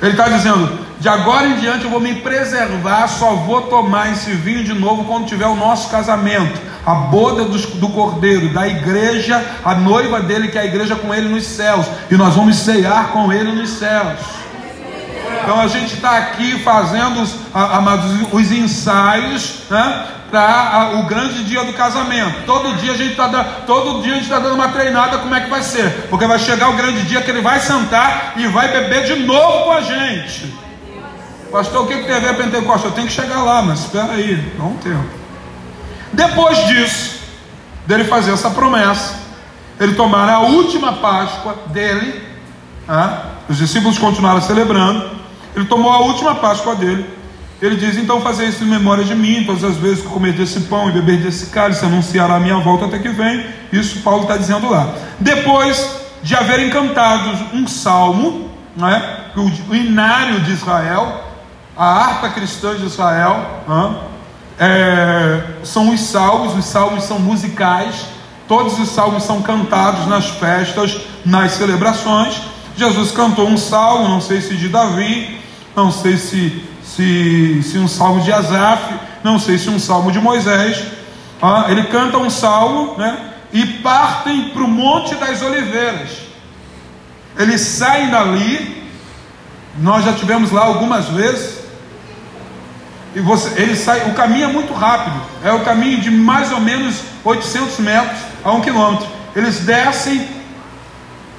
Ele 0.00 0.12
está 0.12 0.28
dizendo: 0.28 0.85
de 0.98 1.08
agora 1.08 1.46
em 1.46 1.56
diante 1.56 1.84
eu 1.84 1.90
vou 1.90 2.00
me 2.00 2.14
preservar, 2.16 3.06
só 3.08 3.34
vou 3.34 3.62
tomar 3.62 4.12
esse 4.12 4.30
vinho 4.30 4.64
de 4.64 4.72
novo 4.72 5.04
quando 5.04 5.26
tiver 5.26 5.46
o 5.46 5.54
nosso 5.54 5.90
casamento, 5.90 6.58
a 6.86 6.94
boda 6.94 7.44
do, 7.44 7.88
cordeiro, 7.88 8.48
da 8.48 8.66
igreja, 8.66 9.44
a 9.64 9.74
noiva 9.74 10.20
dele, 10.20 10.48
que 10.48 10.56
é 10.56 10.62
a 10.62 10.66
igreja 10.66 10.96
com 10.96 11.14
ele 11.14 11.28
nos 11.28 11.44
céus, 11.44 11.86
e 12.10 12.16
nós 12.16 12.34
vamos 12.34 12.56
cear 12.56 13.08
com 13.08 13.32
ele 13.32 13.52
nos 13.52 13.70
céus. 13.70 14.20
Então 15.42 15.60
a 15.60 15.68
gente 15.68 15.94
está 15.94 16.16
aqui 16.16 16.58
fazendo 16.62 17.20
os, 17.20 17.34
os 18.32 18.52
ensaios, 18.52 19.60
né? 19.70 20.06
para 20.30 20.96
o 20.96 21.04
grande 21.04 21.44
dia 21.44 21.62
do 21.64 21.72
casamento. 21.72 22.44
Todo 22.46 22.76
dia 22.78 22.92
a 22.92 22.96
gente 22.96 23.12
está 23.12 23.28
todo 23.64 24.02
dia 24.02 24.12
a 24.12 24.14
gente 24.16 24.24
está 24.24 24.40
dando 24.40 24.54
uma 24.54 24.68
treinada 24.68 25.18
como 25.18 25.34
é 25.34 25.40
que 25.40 25.50
vai 25.50 25.62
ser, 25.62 26.08
porque 26.08 26.26
vai 26.26 26.38
chegar 26.38 26.68
o 26.70 26.76
grande 26.76 27.02
dia 27.02 27.22
que 27.22 27.30
ele 27.30 27.42
vai 27.42 27.60
sentar 27.60 28.32
e 28.36 28.46
vai 28.48 28.72
beber 28.72 29.04
de 29.04 29.24
novo 29.24 29.66
com 29.66 29.72
a 29.72 29.82
gente. 29.82 30.65
Pastor, 31.56 31.84
o 31.84 31.86
que, 31.86 31.96
que 31.96 32.04
tem 32.04 32.14
a 32.14 32.18
ver 32.18 32.36
Pentecostes? 32.36 32.84
Eu 32.84 32.90
tenho 32.90 33.06
que 33.06 33.14
chegar 33.14 33.42
lá, 33.42 33.62
mas 33.62 33.80
espera 33.80 34.12
aí, 34.12 34.36
dá 34.58 34.64
um 34.64 34.76
tempo. 34.76 35.06
Depois 36.12 36.66
disso, 36.66 37.18
dele 37.86 38.04
fazer 38.04 38.32
essa 38.32 38.50
promessa, 38.50 39.14
ele 39.80 39.94
tomar 39.94 40.28
a 40.28 40.40
última 40.40 40.92
Páscoa 40.92 41.56
dele, 41.68 42.22
ah, 42.86 43.30
os 43.48 43.56
discípulos 43.56 43.96
continuaram 43.96 44.42
celebrando, 44.42 45.12
ele 45.54 45.64
tomou 45.64 45.90
a 45.90 46.00
última 46.00 46.34
Páscoa 46.34 46.74
dele, 46.74 47.08
ele 47.62 47.76
diz: 47.76 47.96
Então, 47.96 48.20
fazer 48.20 48.44
isso 48.48 48.62
em 48.62 48.66
memória 48.66 49.04
de 49.04 49.14
mim, 49.14 49.44
todas 49.46 49.64
as 49.64 49.76
vezes 49.78 50.02
que 50.02 50.08
comer 50.08 50.34
desse 50.34 50.60
pão 50.60 50.90
e 50.90 50.92
beber 50.92 51.22
desse 51.22 51.46
cálice, 51.46 51.86
anunciará 51.86 52.34
a 52.34 52.40
minha 52.40 52.58
volta 52.58 52.84
até 52.84 52.98
que 52.98 53.08
vem. 53.08 53.46
Isso 53.72 54.00
Paulo 54.00 54.24
está 54.24 54.36
dizendo 54.36 54.68
lá. 54.68 54.92
Depois 55.18 55.90
de 56.22 56.36
haverem 56.36 56.68
cantado 56.68 57.30
um 57.54 57.66
salmo, 57.66 58.50
né, 58.76 59.20
o, 59.70 59.74
inário 59.74 60.40
de 60.40 60.52
Israel, 60.52 61.25
a 61.76 61.84
harpa 61.84 62.30
cristã 62.30 62.74
de 62.74 62.86
Israel, 62.86 63.62
é, 64.58 65.42
são 65.62 65.90
os 65.90 66.00
salmos, 66.00 66.56
os 66.56 66.64
salmos 66.64 67.04
são 67.04 67.18
musicais, 67.18 68.06
todos 68.48 68.78
os 68.78 68.88
salmos 68.88 69.24
são 69.24 69.42
cantados 69.42 70.06
nas 70.06 70.28
festas, 70.28 70.98
nas 71.24 71.52
celebrações. 71.52 72.40
Jesus 72.76 73.10
cantou 73.10 73.48
um 73.48 73.56
salmo, 73.56 74.08
não 74.08 74.20
sei 74.20 74.40
se 74.40 74.56
de 74.56 74.68
Davi, 74.68 75.40
não 75.74 75.90
sei 75.90 76.16
se 76.16 76.64
se, 76.96 77.62
se 77.62 77.78
um 77.78 77.88
salmo 77.88 78.22
de 78.22 78.32
Asaf, 78.32 78.94
não 79.22 79.38
sei 79.38 79.58
se 79.58 79.68
um 79.68 79.78
salmo 79.78 80.10
de 80.10 80.18
Moisés. 80.18 80.82
Ah, 81.42 81.66
ele 81.68 81.84
canta 81.84 82.16
um 82.16 82.30
salmo 82.30 82.96
né, 82.96 83.32
e 83.52 83.66
partem 83.66 84.50
para 84.50 84.62
o 84.62 84.68
Monte 84.68 85.14
das 85.16 85.42
Oliveiras. 85.42 86.10
Eles 87.36 87.60
saem 87.60 88.08
dali, 88.08 88.90
nós 89.78 90.04
já 90.04 90.14
tivemos 90.14 90.50
lá 90.50 90.64
algumas 90.64 91.06
vezes. 91.08 91.65
E 93.16 93.20
você, 93.22 93.62
ele 93.62 93.74
sai, 93.74 94.10
o 94.10 94.12
caminho 94.12 94.44
é 94.44 94.52
muito 94.52 94.74
rápido, 94.74 95.18
é 95.42 95.50
o 95.50 95.60
caminho 95.60 96.02
de 96.02 96.10
mais 96.10 96.52
ou 96.52 96.60
menos 96.60 96.96
800 97.24 97.78
metros 97.78 98.20
a 98.44 98.52
um 98.52 98.60
quilômetro. 98.60 99.06
Eles 99.34 99.60
descem 99.60 100.28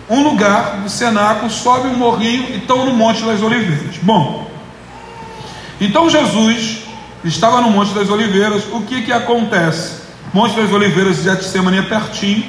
um 0.09 0.23
lugar 0.23 0.77
do 0.77 0.89
cenáculo, 0.89 1.51
sobem 1.51 1.91
um 1.91 1.97
morrinho 1.97 2.49
e 2.49 2.57
estão 2.57 2.83
no 2.83 2.93
Monte 2.93 3.23
das 3.23 3.43
Oliveiras. 3.43 3.95
Bom, 4.01 4.49
então 5.79 6.09
Jesus 6.09 6.79
estava 7.23 7.61
no 7.61 7.69
Monte 7.69 7.93
das 7.93 8.09
Oliveiras. 8.09 8.63
O 8.71 8.81
que 8.81 9.03
que 9.03 9.13
acontece? 9.13 10.01
Monte 10.33 10.55
das 10.55 10.71
Oliveiras 10.71 11.17
de 11.17 11.25
Getsemane 11.25 11.77
é 11.77 11.83
pertinho. 11.83 12.43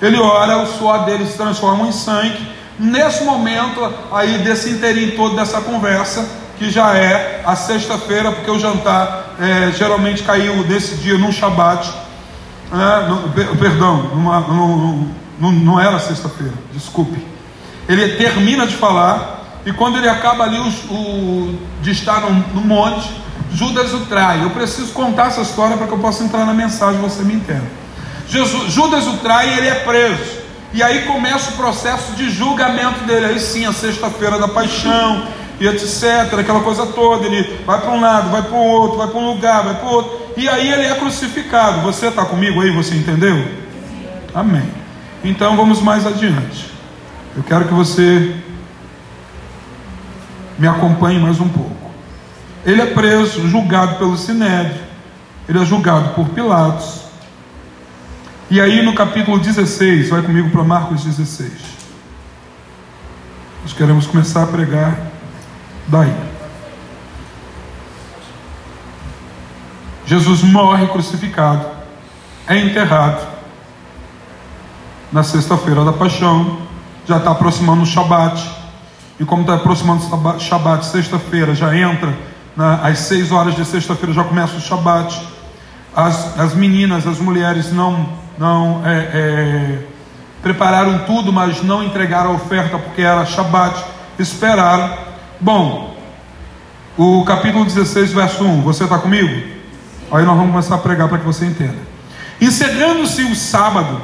Ele 0.00 0.16
ora, 0.16 0.56
o 0.56 0.66
suor 0.66 1.04
dele 1.04 1.26
se 1.26 1.36
transforma 1.36 1.86
em 1.86 1.92
sangue. 1.92 2.48
Nesse 2.78 3.24
momento, 3.24 3.92
aí 4.10 4.38
desse 4.38 4.70
inteirinho 4.70 5.16
todo 5.16 5.36
dessa 5.36 5.60
conversa, 5.60 6.26
que 6.60 6.70
já 6.70 6.94
é 6.94 7.40
a 7.42 7.56
sexta-feira, 7.56 8.30
porque 8.32 8.50
o 8.50 8.58
jantar 8.58 9.34
é, 9.40 9.72
geralmente 9.72 10.22
caiu 10.22 10.56
nesse 10.68 10.96
dia 10.96 11.16
num 11.16 11.32
shabat, 11.32 11.90
né, 12.70 13.08
no, 13.08 13.56
perdão, 13.56 14.02
numa, 14.14 14.40
num, 14.40 15.10
não, 15.40 15.80
era 15.80 15.98
sexta-feira, 15.98 16.52
desculpe. 16.70 17.18
Ele 17.88 18.16
termina 18.16 18.66
de 18.66 18.76
falar, 18.76 19.62
e 19.64 19.72
quando 19.72 19.96
ele 19.96 20.06
acaba 20.06 20.44
ali 20.44 20.58
o, 20.58 21.58
de 21.80 21.92
estar 21.92 22.20
no, 22.20 22.30
no 22.54 22.60
monte, 22.60 23.10
Judas 23.54 23.94
o 23.94 24.00
trai. 24.00 24.44
Eu 24.44 24.50
preciso 24.50 24.92
contar 24.92 25.28
essa 25.28 25.40
história 25.40 25.78
para 25.78 25.86
que 25.86 25.94
eu 25.94 25.98
possa 25.98 26.22
entrar 26.22 26.44
na 26.44 26.52
mensagem 26.52 27.00
você 27.00 27.22
me 27.22 27.32
entenda. 27.36 27.64
Jesus, 28.28 28.70
Judas 28.70 29.06
o 29.06 29.16
trai 29.16 29.48
e 29.48 29.58
ele 29.60 29.68
é 29.68 29.76
preso. 29.76 30.40
E 30.74 30.82
aí 30.82 31.06
começa 31.06 31.52
o 31.52 31.54
processo 31.54 32.12
de 32.12 32.28
julgamento 32.28 33.00
dele. 33.04 33.24
Aí 33.24 33.40
sim, 33.40 33.64
a 33.64 33.72
sexta-feira 33.72 34.38
da 34.38 34.46
paixão, 34.46 35.26
e 35.60 35.68
etc. 35.68 36.38
Aquela 36.38 36.60
coisa 36.60 36.86
toda. 36.86 37.26
Ele 37.26 37.62
vai 37.66 37.80
para 37.80 37.90
um 37.90 38.00
lado, 38.00 38.30
vai 38.30 38.42
para 38.42 38.56
o 38.56 38.64
outro, 38.64 38.98
vai 38.98 39.06
para 39.06 39.20
um 39.20 39.26
lugar, 39.32 39.62
vai 39.62 39.74
para 39.74 39.86
o 39.86 39.92
outro. 39.92 40.18
E 40.36 40.48
aí 40.48 40.72
ele 40.72 40.86
é 40.86 40.94
crucificado. 40.94 41.82
Você 41.82 42.06
está 42.06 42.24
comigo 42.24 42.60
aí? 42.62 42.70
Você 42.70 42.94
entendeu? 42.94 43.46
Amém. 44.34 44.68
Então 45.22 45.56
vamos 45.56 45.82
mais 45.82 46.06
adiante. 46.06 46.70
Eu 47.36 47.42
quero 47.42 47.66
que 47.66 47.74
você 47.74 48.34
me 50.58 50.66
acompanhe 50.66 51.20
mais 51.20 51.38
um 51.40 51.48
pouco. 51.48 51.90
Ele 52.64 52.80
é 52.80 52.86
preso, 52.86 53.48
julgado 53.48 53.96
pelo 53.96 54.16
Sinédrio, 54.16 54.80
ele 55.48 55.58
é 55.58 55.64
julgado 55.64 56.10
por 56.14 56.28
Pilatos. 56.30 57.00
E 58.50 58.60
aí 58.60 58.82
no 58.82 58.94
capítulo 58.94 59.38
16, 59.38 60.08
vai 60.08 60.22
comigo 60.22 60.50
para 60.50 60.62
Marcos 60.64 61.04
16. 61.04 61.52
Nós 63.62 63.72
queremos 63.72 64.06
começar 64.06 64.42
a 64.42 64.46
pregar 64.46 64.98
daí. 65.90 66.14
Jesus 70.06 70.42
morre 70.42 70.86
crucificado, 70.86 71.66
é 72.46 72.58
enterrado 72.58 73.26
na 75.12 75.22
sexta-feira 75.22 75.84
da 75.84 75.92
paixão, 75.92 76.58
já 77.06 77.18
está 77.18 77.32
aproximando 77.32 77.82
o 77.82 77.86
Shabat, 77.86 78.48
e 79.18 79.24
como 79.24 79.42
está 79.42 79.54
aproximando 79.54 80.02
o 80.02 80.40
Shabat, 80.40 80.86
sexta-feira 80.86 81.54
já 81.54 81.76
entra 81.76 82.16
na, 82.56 82.76
às 82.76 83.00
seis 83.00 83.30
horas 83.30 83.54
de 83.54 83.64
sexta-feira 83.64 84.14
já 84.14 84.24
começa 84.24 84.56
o 84.56 84.60
Shabat. 84.60 85.20
As, 85.94 86.38
as 86.38 86.54
meninas, 86.54 87.06
as 87.06 87.18
mulheres 87.18 87.72
não, 87.72 88.08
não 88.38 88.82
é, 88.84 88.98
é, 89.12 89.78
prepararam 90.42 91.00
tudo, 91.00 91.32
mas 91.32 91.62
não 91.62 91.82
entregaram 91.82 92.30
a 92.30 92.34
oferta 92.34 92.78
porque 92.78 93.02
era 93.02 93.26
Shabat. 93.26 93.84
Esperaram. 94.18 95.09
Bom, 95.42 95.96
o 96.98 97.24
capítulo 97.24 97.64
16, 97.64 98.12
verso 98.12 98.44
1. 98.44 98.60
Você 98.60 98.84
está 98.84 98.98
comigo? 98.98 99.42
Aí 100.12 100.22
nós 100.22 100.36
vamos 100.36 100.50
começar 100.50 100.74
a 100.74 100.78
pregar 100.78 101.08
para 101.08 101.16
que 101.16 101.24
você 101.24 101.46
entenda. 101.46 101.78
Encerrando-se 102.38 103.22
o 103.22 103.34
sábado, 103.34 104.02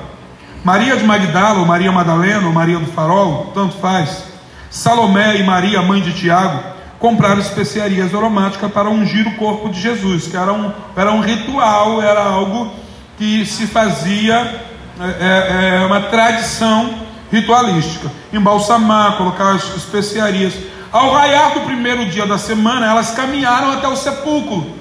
Maria 0.64 0.96
de 0.96 1.04
Magdala, 1.04 1.58
ou 1.58 1.66
Maria 1.66 1.92
Madalena, 1.92 2.46
ou 2.46 2.54
Maria 2.54 2.78
do 2.78 2.86
Farol, 2.86 3.52
tanto 3.54 3.76
faz, 3.76 4.24
Salomé 4.70 5.36
e 5.36 5.44
Maria, 5.44 5.82
mãe 5.82 6.00
de 6.00 6.14
Tiago, 6.14 6.58
compraram 6.98 7.42
especiarias 7.42 8.14
aromáticas 8.14 8.72
para 8.72 8.88
ungir 8.88 9.28
o 9.28 9.36
corpo 9.36 9.68
de 9.68 9.78
Jesus, 9.78 10.28
que 10.28 10.38
era 10.38 10.54
um, 10.54 10.72
era 10.96 11.12
um 11.12 11.20
ritual, 11.20 12.00
era 12.00 12.24
algo 12.24 12.72
que 13.18 13.44
se 13.44 13.66
fazia, 13.66 14.58
é, 14.98 15.04
é, 15.20 15.82
é 15.82 15.84
uma 15.84 16.00
tradição 16.00 16.94
ritualística. 17.30 18.10
Embalsamar, 18.32 19.18
colocar 19.18 19.54
as 19.54 19.76
especiarias. 19.76 20.54
Ao 20.92 21.12
raiar 21.12 21.54
do 21.54 21.60
primeiro 21.60 22.06
dia 22.06 22.26
da 22.26 22.38
semana, 22.38 22.86
elas 22.86 23.10
caminharam 23.10 23.72
até 23.72 23.88
o 23.88 23.96
sepulcro 23.96 24.74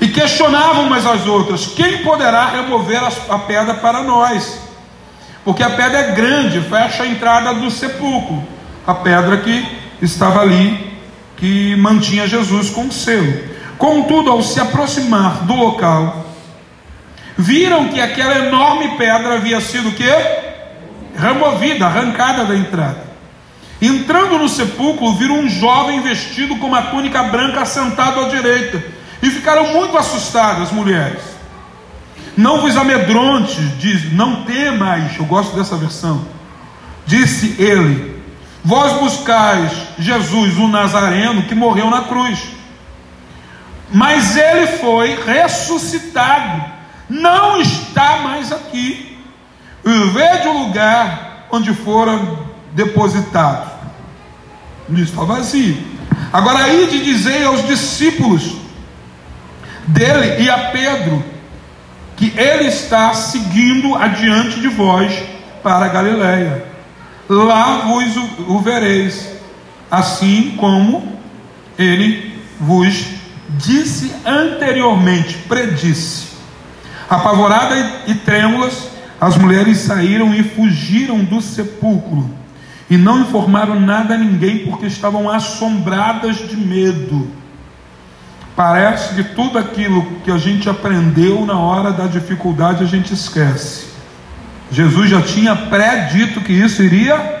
e 0.00 0.08
questionavam 0.08 0.84
umas 0.84 1.04
às 1.06 1.26
outras: 1.26 1.66
quem 1.66 1.98
poderá 1.98 2.46
remover 2.46 3.00
a 3.28 3.38
pedra 3.38 3.74
para 3.74 4.02
nós? 4.02 4.60
Porque 5.44 5.62
a 5.62 5.70
pedra 5.70 5.98
é 5.98 6.12
grande, 6.12 6.60
fecha 6.60 7.02
a 7.02 7.06
entrada 7.06 7.54
do 7.54 7.70
sepulcro. 7.70 8.42
A 8.86 8.94
pedra 8.94 9.38
que 9.38 9.66
estava 10.00 10.40
ali 10.40 10.88
que 11.36 11.76
mantinha 11.76 12.26
Jesus 12.26 12.70
com 12.70 12.90
selo. 12.90 13.32
Contudo, 13.78 14.30
ao 14.30 14.42
se 14.42 14.60
aproximar 14.60 15.44
do 15.44 15.54
local, 15.54 16.26
viram 17.36 17.88
que 17.88 18.00
aquela 18.00 18.46
enorme 18.46 18.96
pedra 18.96 19.34
havia 19.34 19.60
sido 19.60 19.92
que 19.92 20.04
removida, 21.16 21.86
arrancada 21.86 22.44
da 22.44 22.56
entrada. 22.56 23.07
Entrando 23.80 24.38
no 24.38 24.48
sepulcro, 24.48 25.14
viram 25.14 25.40
um 25.40 25.48
jovem 25.48 26.00
vestido 26.00 26.56
com 26.56 26.66
uma 26.66 26.82
túnica 26.82 27.22
branca 27.24 27.64
sentado 27.64 28.20
à 28.20 28.28
direita, 28.28 28.82
e 29.22 29.30
ficaram 29.30 29.72
muito 29.72 29.96
assustadas 29.96 30.68
as 30.68 30.72
mulheres. 30.72 31.22
Não 32.36 32.60
vos 32.60 32.76
amedronte, 32.76 33.60
diz, 33.78 34.12
não 34.12 34.44
temais, 34.44 35.16
eu 35.18 35.24
gosto 35.24 35.56
dessa 35.56 35.76
versão. 35.76 36.24
Disse 37.06 37.60
ele: 37.60 38.22
Vós 38.64 38.92
buscais 39.00 39.72
Jesus, 39.98 40.56
o 40.56 40.68
Nazareno, 40.68 41.42
que 41.44 41.54
morreu 41.54 41.90
na 41.90 42.02
cruz. 42.02 42.38
Mas 43.90 44.36
ele 44.36 44.66
foi 44.78 45.18
ressuscitado, 45.24 46.64
não 47.08 47.60
está 47.60 48.18
mais 48.18 48.52
aqui. 48.52 49.18
Vede 49.82 50.48
o 50.48 50.64
lugar 50.64 51.46
onde 51.50 51.72
foram 51.72 52.47
depositados. 52.78 53.72
Não 54.88 55.02
está 55.02 55.24
vazio. 55.24 55.76
Agora 56.32 56.60
aí 56.60 56.86
de 56.86 57.02
dizer 57.02 57.44
aos 57.44 57.66
discípulos 57.66 58.54
dele 59.86 60.44
e 60.44 60.48
a 60.48 60.70
Pedro 60.70 61.24
que 62.16 62.32
ele 62.36 62.68
está 62.68 63.12
seguindo 63.14 63.94
adiante 63.94 64.60
de 64.60 64.68
vós 64.68 65.12
para 65.62 65.88
Galiléia 65.88 66.68
lá 67.28 67.82
vos 67.86 68.16
o, 68.48 68.58
vereis, 68.60 69.28
assim 69.90 70.54
como 70.56 71.18
ele 71.78 72.40
vos 72.58 73.06
disse 73.50 74.12
anteriormente, 74.24 75.36
predisse. 75.46 76.28
Apavorada 77.08 77.74
e 78.06 78.14
trêmulas, 78.14 78.88
as 79.20 79.36
mulheres 79.36 79.78
saíram 79.78 80.34
e 80.34 80.42
fugiram 80.42 81.22
do 81.22 81.40
sepulcro, 81.40 82.30
e 82.90 82.96
não 82.96 83.20
informaram 83.20 83.78
nada 83.78 84.14
a 84.14 84.18
ninguém, 84.18 84.66
porque 84.66 84.86
estavam 84.86 85.28
assombradas 85.28 86.36
de 86.36 86.56
medo. 86.56 87.28
Parece 88.56 89.14
que 89.14 89.22
tudo 89.22 89.58
aquilo 89.58 90.04
que 90.24 90.30
a 90.30 90.38
gente 90.38 90.68
aprendeu 90.68 91.44
na 91.44 91.58
hora 91.58 91.92
da 91.92 92.06
dificuldade 92.06 92.82
a 92.82 92.86
gente 92.86 93.12
esquece. 93.12 93.86
Jesus 94.70 95.08
já 95.08 95.22
tinha 95.22 95.54
pré-dito 95.54 96.40
que 96.40 96.52
isso 96.52 96.82
iria. 96.82 97.40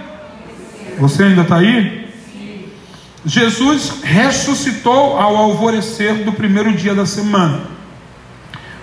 Você 0.98 1.24
ainda 1.24 1.42
está 1.42 1.56
aí? 1.56 2.08
Jesus 3.24 3.94
ressuscitou 4.02 5.18
ao 5.18 5.36
alvorecer 5.36 6.24
do 6.24 6.32
primeiro 6.32 6.72
dia 6.72 6.94
da 6.94 7.04
semana. 7.04 7.62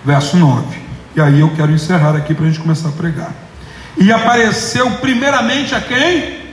Verso 0.03 0.37
9. 0.37 0.77
E 1.15 1.21
aí 1.21 1.39
eu 1.39 1.49
quero 1.55 1.71
encerrar 1.71 2.15
aqui 2.15 2.33
para 2.33 2.45
a 2.45 2.49
gente 2.49 2.59
começar 2.59 2.89
a 2.89 2.91
pregar. 2.91 3.31
E 3.97 4.11
apareceu 4.11 4.91
primeiramente 4.97 5.73
a 5.73 5.79
quem? 5.79 6.44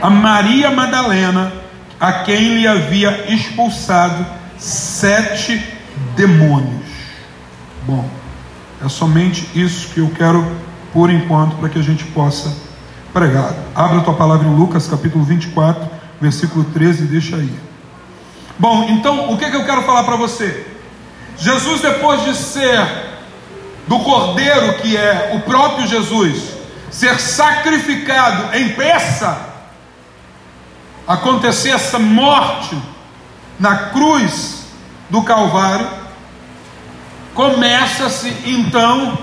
A 0.00 0.10
Maria 0.10 0.70
Madalena, 0.70 1.52
a 1.98 2.12
quem 2.24 2.58
lhe 2.58 2.66
havia 2.66 3.32
expulsado 3.32 4.26
sete 4.58 5.62
demônios. 6.14 6.86
Bom, 7.84 8.08
é 8.84 8.88
somente 8.88 9.48
isso 9.54 9.88
que 9.88 10.00
eu 10.00 10.10
quero 10.10 10.44
por 10.92 11.10
enquanto, 11.10 11.56
para 11.56 11.68
que 11.68 11.78
a 11.78 11.82
gente 11.82 12.04
possa 12.04 12.54
pregar. 13.12 13.54
Abra 13.74 13.98
a 13.98 14.02
tua 14.02 14.14
palavra 14.14 14.46
em 14.46 14.54
Lucas, 14.54 14.86
capítulo 14.86 15.24
24, 15.24 15.88
versículo 16.20 16.64
13, 16.64 17.04
deixa 17.04 17.36
aí. 17.36 17.52
Bom, 18.58 18.88
então, 18.90 19.32
o 19.32 19.36
que, 19.36 19.50
que 19.50 19.56
eu 19.56 19.64
quero 19.64 19.82
falar 19.82 20.04
para 20.04 20.16
você? 20.16 20.66
Jesus, 21.38 21.80
depois 21.80 22.24
de 22.24 22.34
ser 22.34 22.86
do 23.86 23.98
cordeiro 24.00 24.74
que 24.74 24.96
é 24.96 25.32
o 25.34 25.40
próprio 25.40 25.86
Jesus, 25.86 26.56
ser 26.90 27.20
sacrificado 27.20 28.56
em 28.56 28.70
peça, 28.70 29.55
acontecer 31.06 31.70
essa 31.70 31.98
morte 31.98 32.76
na 33.58 33.76
cruz 33.90 34.66
do 35.08 35.22
Calvário, 35.22 35.88
começa-se 37.34 38.34
então 38.44 39.18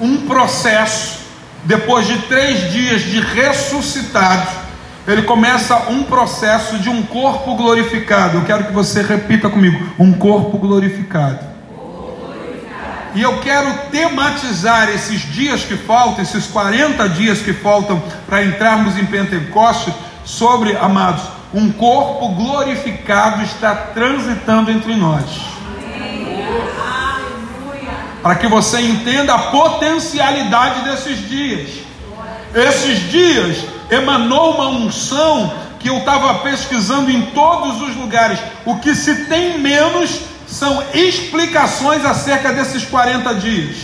um 0.00 0.26
processo, 0.26 1.20
depois 1.64 2.06
de 2.06 2.16
três 2.22 2.72
dias 2.72 3.02
de 3.02 3.20
ressuscitado, 3.20 4.60
ele 5.06 5.22
começa 5.22 5.90
um 5.90 6.04
processo 6.04 6.78
de 6.78 6.88
um 6.88 7.02
corpo 7.02 7.56
glorificado. 7.56 8.38
Eu 8.38 8.44
quero 8.44 8.64
que 8.64 8.72
você 8.72 9.02
repita 9.02 9.48
comigo: 9.48 9.92
um 9.98 10.12
corpo 10.12 10.56
glorificado. 10.58 11.50
E 13.14 13.22
eu 13.22 13.38
quero 13.40 13.72
tematizar 13.90 14.88
esses 14.88 15.20
dias 15.20 15.64
que 15.64 15.76
faltam, 15.76 16.22
esses 16.22 16.46
40 16.46 17.08
dias 17.08 17.40
que 17.40 17.52
faltam 17.52 18.00
para 18.26 18.44
entrarmos 18.44 18.96
em 18.96 19.04
Pentecostes, 19.04 19.92
sobre, 20.24 20.76
amados, 20.76 21.22
um 21.52 21.72
corpo 21.72 22.28
glorificado 22.28 23.42
está 23.42 23.74
transitando 23.74 24.70
entre 24.70 24.94
nós. 24.94 25.24
para 28.22 28.34
que 28.34 28.46
você 28.46 28.80
entenda 28.80 29.34
a 29.34 29.38
potencialidade 29.38 30.84
desses 30.84 31.26
dias. 31.28 31.70
Esses 32.54 33.10
dias 33.10 33.64
emanou 33.90 34.54
uma 34.56 34.68
unção 34.68 35.52
que 35.78 35.88
eu 35.88 35.98
estava 35.98 36.34
pesquisando 36.40 37.10
em 37.10 37.22
todos 37.26 37.80
os 37.80 37.96
lugares. 37.96 38.38
O 38.66 38.76
que 38.76 38.94
se 38.94 39.24
tem 39.24 39.58
menos 39.58 40.20
são 40.46 40.82
explicações 40.92 42.04
acerca 42.04 42.52
desses 42.52 42.84
40 42.84 43.34
dias. 43.36 43.76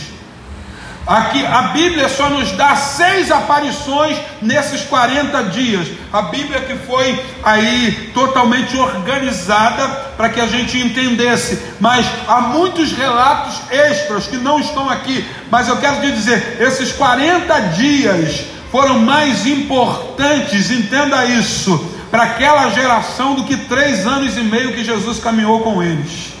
Aqui 1.07 1.45
a 1.45 1.61
Bíblia 1.69 2.09
só 2.09 2.29
nos 2.29 2.51
dá 2.51 2.75
seis 2.75 3.31
aparições 3.31 4.17
nesses 4.41 4.81
40 4.81 5.41
dias. 5.45 5.87
A 6.11 6.23
Bíblia 6.23 6.59
que 6.59 6.75
foi 6.85 7.17
aí 7.41 8.11
totalmente 8.13 8.75
organizada 8.75 9.87
para 10.17 10.27
que 10.27 10.41
a 10.41 10.47
gente 10.47 10.77
entendesse. 10.77 11.61
Mas 11.79 12.05
há 12.27 12.41
muitos 12.41 12.91
relatos 12.91 13.55
extras 13.71 14.27
que 14.27 14.35
não 14.35 14.59
estão 14.59 14.89
aqui. 14.89 15.25
Mas 15.49 15.69
eu 15.69 15.77
quero 15.77 16.01
te 16.01 16.11
dizer, 16.11 16.57
esses 16.59 16.91
40 16.91 17.57
dias 17.69 18.45
foram 18.69 18.99
mais 18.99 19.45
importantes, 19.45 20.69
entenda 20.71 21.23
isso, 21.23 21.89
para 22.11 22.23
aquela 22.23 22.69
geração 22.71 23.33
do 23.33 23.45
que 23.45 23.55
três 23.55 24.05
anos 24.05 24.37
e 24.37 24.41
meio 24.41 24.73
que 24.73 24.83
Jesus 24.83 25.19
caminhou 25.19 25.61
com 25.61 25.81
eles. 25.81 26.36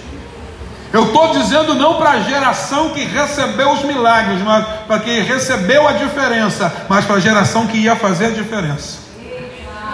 Eu 0.93 1.05
estou 1.05 1.33
dizendo 1.33 1.73
não 1.75 1.95
para 1.95 2.11
a 2.11 2.19
geração 2.21 2.89
que 2.89 3.03
recebeu 3.03 3.71
os 3.71 3.83
milagres, 3.83 4.41
mas 4.41 4.65
para 4.87 4.99
quem 4.99 5.21
recebeu 5.21 5.87
a 5.87 5.93
diferença, 5.93 6.71
mas 6.87 7.05
para 7.05 7.17
a 7.17 7.19
geração 7.19 7.67
que 7.67 7.77
ia 7.77 7.95
fazer 7.95 8.27
a 8.27 8.31
diferença. 8.31 9.07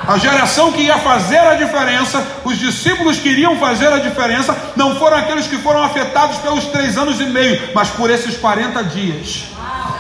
A 0.08 0.18
geração 0.18 0.72
que 0.72 0.82
ia 0.82 0.98
fazer 0.98 1.40
a 1.40 1.56
diferença, 1.56 2.22
os 2.44 2.58
discípulos 2.60 3.18
que 3.18 3.30
iriam 3.30 3.56
fazer 3.56 3.88
a 3.88 4.00
diferença, 4.00 4.56
não 4.76 4.96
foram 4.98 5.18
aqueles 5.18 5.48
que 5.48 5.58
foram 5.58 5.82
afetados 5.82 6.38
pelos 6.38 6.66
três 6.66 6.98
anos 6.98 7.22
e 7.22 7.26
meio, 7.26 7.70
mas 7.74 7.90
por 7.90 8.10
esses 8.10 8.36
40 8.38 8.84
dias. 8.84 9.46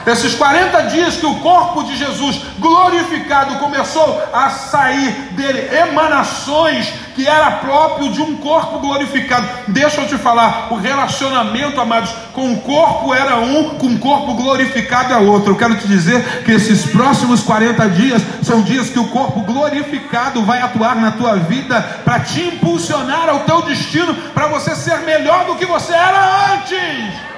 Esses 0.05 0.35
40 0.35 0.81
dias 0.83 1.15
que 1.15 1.25
o 1.25 1.35
corpo 1.35 1.83
de 1.83 1.95
Jesus 1.95 2.41
glorificado 2.59 3.55
começou 3.59 4.21
a 4.33 4.49
sair 4.49 5.11
dele, 5.31 5.69
emanações 5.77 6.91
que 7.15 7.25
era 7.25 7.51
próprio 7.51 8.11
de 8.11 8.21
um 8.21 8.35
corpo 8.37 8.79
glorificado. 8.79 9.47
Deixa 9.67 10.01
eu 10.01 10.07
te 10.07 10.17
falar, 10.17 10.67
o 10.71 10.75
relacionamento, 10.75 11.79
amados, 11.79 12.11
com 12.33 12.51
o 12.51 12.61
corpo 12.61 13.13
era 13.13 13.37
um, 13.37 13.77
com 13.77 13.87
o 13.87 13.99
corpo 13.99 14.33
glorificado 14.33 15.13
é 15.13 15.17
outro. 15.17 15.53
Eu 15.53 15.57
quero 15.57 15.75
te 15.75 15.87
dizer 15.87 16.43
que 16.43 16.51
esses 16.51 16.85
próximos 16.87 17.41
40 17.41 17.87
dias 17.89 18.21
são 18.41 18.61
dias 18.61 18.89
que 18.89 18.99
o 18.99 19.07
corpo 19.07 19.41
glorificado 19.41 20.43
vai 20.43 20.61
atuar 20.61 20.95
na 20.95 21.11
tua 21.11 21.37
vida 21.37 21.81
para 22.03 22.19
te 22.19 22.41
impulsionar 22.41 23.29
ao 23.29 23.41
teu 23.41 23.61
destino, 23.61 24.13
para 24.33 24.47
você 24.47 24.75
ser 24.75 24.99
melhor 24.99 25.45
do 25.45 25.55
que 25.55 25.65
você 25.65 25.93
era 25.93 26.55
antes 26.55 27.32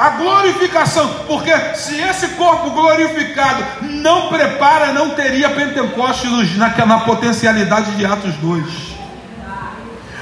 a 0.00 0.08
glorificação, 0.16 1.06
porque 1.26 1.54
se 1.74 1.94
esse 2.00 2.28
corpo 2.28 2.70
glorificado 2.70 3.62
não 3.82 4.28
prepara, 4.28 4.94
não 4.94 5.10
teria 5.10 5.50
Pentecostes 5.50 6.56
na, 6.56 6.70
na 6.86 7.00
potencialidade 7.00 7.90
de 7.96 8.06
Atos 8.06 8.34
2. 8.36 8.64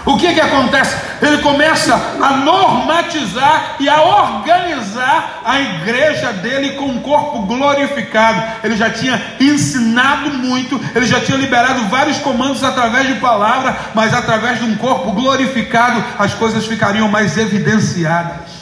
O 0.05 0.17
que, 0.17 0.35
que 0.35 0.41
acontece? 0.41 0.97
Ele 1.23 1.39
começa 1.39 1.95
a 1.95 2.39
normatizar 2.39 3.77
e 3.79 3.89
a 3.89 4.03
organizar 4.03 5.43
a 5.45 5.61
igreja 5.61 6.33
dele 6.33 6.71
com 6.71 6.87
um 6.87 7.01
corpo 7.01 7.43
glorificado. 7.43 8.43
Ele 8.65 8.77
já 8.77 8.91
tinha 8.91 9.23
ensinado 9.39 10.31
muito, 10.31 10.81
ele 10.93 11.07
já 11.07 11.21
tinha 11.21 11.39
liberado 11.39 11.87
vários 11.89 12.19
comandos 12.19 12.65
através 12.65 13.07
de 13.07 13.21
palavra, 13.21 13.77
mas 13.95 14.13
através 14.13 14.59
de 14.59 14.65
um 14.65 14.77
corpo 14.77 15.13
glorificado 15.13 16.03
as 16.19 16.35
coisas 16.35 16.67
ficariam 16.67 17.07
mais 17.07 17.37
evidenciadas. 17.37 18.58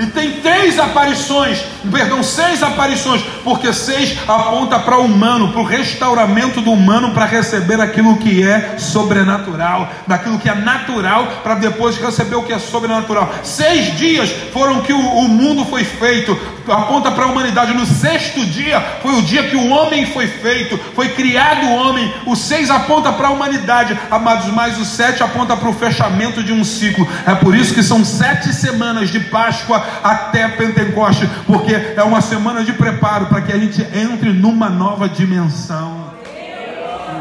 E 0.00 0.06
tem 0.06 0.40
três 0.40 0.78
aparições, 0.78 1.62
perdão, 1.92 2.22
seis 2.22 2.62
aparições, 2.62 3.22
porque 3.44 3.70
seis 3.70 4.16
aponta 4.26 4.78
para 4.78 4.98
o 4.98 5.04
humano, 5.04 5.52
para 5.52 5.60
o 5.60 5.64
restauramento 5.64 6.62
do 6.62 6.72
humano, 6.72 7.12
para 7.12 7.26
receber 7.26 7.78
aquilo 7.82 8.16
que 8.16 8.42
é 8.42 8.78
sobrenatural, 8.78 9.92
daquilo 10.06 10.38
que 10.38 10.48
é 10.48 10.54
natural, 10.54 11.26
para 11.42 11.56
depois 11.56 11.98
receber 11.98 12.36
o 12.36 12.42
que 12.42 12.54
é 12.54 12.58
sobrenatural. 12.58 13.30
Seis 13.42 13.94
dias 13.98 14.30
foram 14.54 14.80
que 14.80 14.92
o, 14.94 14.98
o 14.98 15.28
mundo 15.28 15.66
foi 15.66 15.84
feito, 15.84 16.34
aponta 16.72 17.10
para 17.10 17.24
a 17.24 17.28
humanidade. 17.28 17.72
No 17.74 17.86
sexto 17.86 18.44
dia 18.46 18.80
foi 19.02 19.14
o 19.14 19.22
dia 19.22 19.48
que 19.48 19.56
o 19.56 19.68
homem 19.68 20.06
foi 20.06 20.26
feito, 20.26 20.78
foi 20.94 21.10
criado 21.10 21.66
o 21.66 21.74
homem. 21.74 22.12
O 22.26 22.36
seis 22.36 22.70
aponta 22.70 23.12
para 23.12 23.28
a 23.28 23.30
humanidade, 23.30 23.98
amados, 24.10 24.46
mais 24.46 24.78
o 24.78 24.84
sete 24.84 25.22
aponta 25.22 25.56
para 25.56 25.68
o 25.68 25.74
fechamento 25.74 26.42
de 26.42 26.52
um 26.52 26.64
ciclo. 26.64 27.06
É 27.26 27.34
por 27.34 27.54
isso 27.54 27.74
que 27.74 27.82
são 27.82 28.04
sete 28.04 28.52
semanas 28.52 29.10
de 29.10 29.20
Páscoa 29.20 29.84
até 30.02 30.48
Pentecoste, 30.48 31.28
porque 31.46 31.74
é 31.96 32.02
uma 32.02 32.20
semana 32.20 32.64
de 32.64 32.72
preparo 32.72 33.26
para 33.26 33.40
que 33.42 33.52
a 33.52 33.58
gente 33.58 33.82
entre 33.94 34.32
numa 34.32 34.68
nova 34.68 35.08
dimensão. 35.08 36.10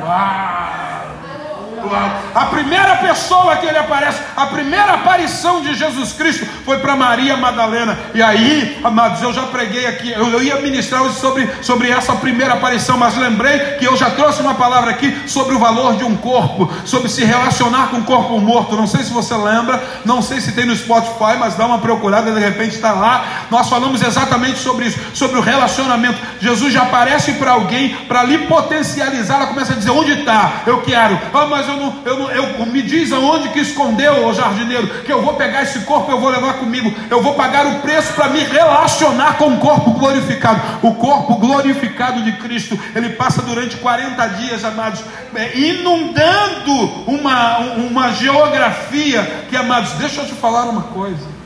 Uau! 0.03 0.78
A 2.35 2.45
primeira 2.45 2.97
pessoa 2.97 3.55
que 3.57 3.65
ele 3.65 3.77
aparece, 3.77 4.21
a 4.35 4.47
primeira 4.47 4.93
aparição 4.93 5.61
de 5.61 5.73
Jesus 5.73 6.13
Cristo 6.13 6.45
foi 6.65 6.79
para 6.79 6.95
Maria 6.95 7.37
Madalena. 7.37 7.97
E 8.13 8.21
aí, 8.21 8.79
amados, 8.83 9.21
eu 9.21 9.33
já 9.33 9.43
preguei 9.43 9.85
aqui, 9.87 10.11
eu 10.11 10.41
ia 10.41 10.57
ministrar 10.57 11.03
hoje 11.03 11.15
sobre, 11.15 11.49
sobre 11.61 11.89
essa 11.89 12.13
primeira 12.15 12.53
aparição, 12.53 12.97
mas 12.97 13.15
lembrei 13.17 13.59
que 13.77 13.85
eu 13.85 13.95
já 13.95 14.09
trouxe 14.11 14.41
uma 14.41 14.55
palavra 14.55 14.91
aqui 14.91 15.15
sobre 15.27 15.55
o 15.55 15.59
valor 15.59 15.95
de 15.95 16.03
um 16.03 16.15
corpo, 16.15 16.71
sobre 16.85 17.09
se 17.09 17.23
relacionar 17.23 17.87
com 17.87 17.97
um 17.97 18.03
corpo 18.03 18.39
morto. 18.39 18.75
Não 18.75 18.87
sei 18.87 19.03
se 19.03 19.11
você 19.11 19.35
lembra, 19.35 19.81
não 20.05 20.21
sei 20.21 20.41
se 20.41 20.51
tem 20.51 20.65
no 20.65 20.75
Spotify, 20.75 21.37
mas 21.39 21.55
dá 21.55 21.65
uma 21.65 21.79
procurada, 21.79 22.31
de 22.31 22.39
repente 22.39 22.75
está 22.75 22.91
lá. 22.91 23.25
Nós 23.49 23.69
falamos 23.69 24.01
exatamente 24.01 24.59
sobre 24.59 24.87
isso, 24.87 24.99
sobre 25.13 25.37
o 25.37 25.41
relacionamento. 25.41 26.19
Jesus 26.39 26.73
já 26.73 26.83
aparece 26.83 27.33
para 27.33 27.51
alguém, 27.51 27.95
para 28.07 28.23
lhe 28.23 28.39
potencializar, 28.39 29.35
ela 29.35 29.47
começa 29.47 29.73
a 29.73 29.75
dizer: 29.75 29.91
onde 29.91 30.11
está? 30.11 30.63
Eu 30.65 30.81
quero. 30.81 31.19
Ah, 31.33 31.45
mas 31.45 31.68
eu 31.69 31.77
não, 31.77 32.01
eu 32.05 32.17
não, 32.17 32.31
eu, 32.31 32.65
me 32.65 32.81
diz 32.81 33.11
aonde 33.11 33.49
que 33.49 33.59
escondeu, 33.59 34.27
o 34.27 34.33
jardineiro, 34.33 34.87
que 35.03 35.11
eu 35.11 35.21
vou 35.21 35.33
pegar 35.35 35.63
esse 35.63 35.79
corpo, 35.81 36.11
eu 36.11 36.19
vou 36.19 36.29
levar 36.29 36.53
comigo, 36.53 36.93
eu 37.09 37.21
vou 37.21 37.35
pagar 37.35 37.65
o 37.65 37.79
preço 37.79 38.13
para 38.13 38.29
me 38.29 38.39
relacionar 38.39 39.37
com 39.37 39.53
o 39.53 39.57
corpo 39.57 39.91
glorificado. 39.91 40.61
O 40.81 40.95
corpo 40.95 41.35
glorificado 41.35 42.21
de 42.23 42.33
Cristo, 42.33 42.79
ele 42.95 43.09
passa 43.09 43.41
durante 43.41 43.77
40 43.77 44.27
dias, 44.27 44.65
amados, 44.65 45.01
é, 45.35 45.57
inundando 45.57 46.73
uma, 47.07 47.59
uma 47.59 48.11
geografia 48.13 49.45
que, 49.49 49.55
amados, 49.55 49.91
deixa 49.93 50.21
eu 50.21 50.25
te 50.25 50.33
falar 50.33 50.63
uma 50.63 50.83
coisa. 50.83 51.39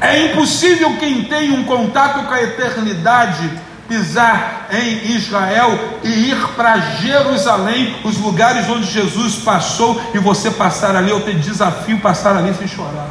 É 0.00 0.26
impossível 0.26 0.96
quem 0.98 1.24
tem 1.24 1.52
um 1.52 1.64
contato 1.64 2.26
com 2.26 2.32
a 2.32 2.42
eternidade 2.42 3.50
pisar 3.90 4.68
em 4.70 5.16
Israel 5.16 5.98
e 6.04 6.30
ir 6.30 6.38
para 6.54 6.78
Jerusalém, 6.78 7.96
os 8.04 8.16
lugares 8.18 8.68
onde 8.68 8.86
Jesus 8.86 9.34
passou, 9.42 10.00
e 10.14 10.18
você 10.18 10.48
passar 10.48 10.94
ali, 10.94 11.10
eu 11.10 11.20
te 11.24 11.34
desafio 11.34 11.98
passar 11.98 12.36
ali 12.36 12.54
sem 12.54 12.68
chorar. 12.68 13.10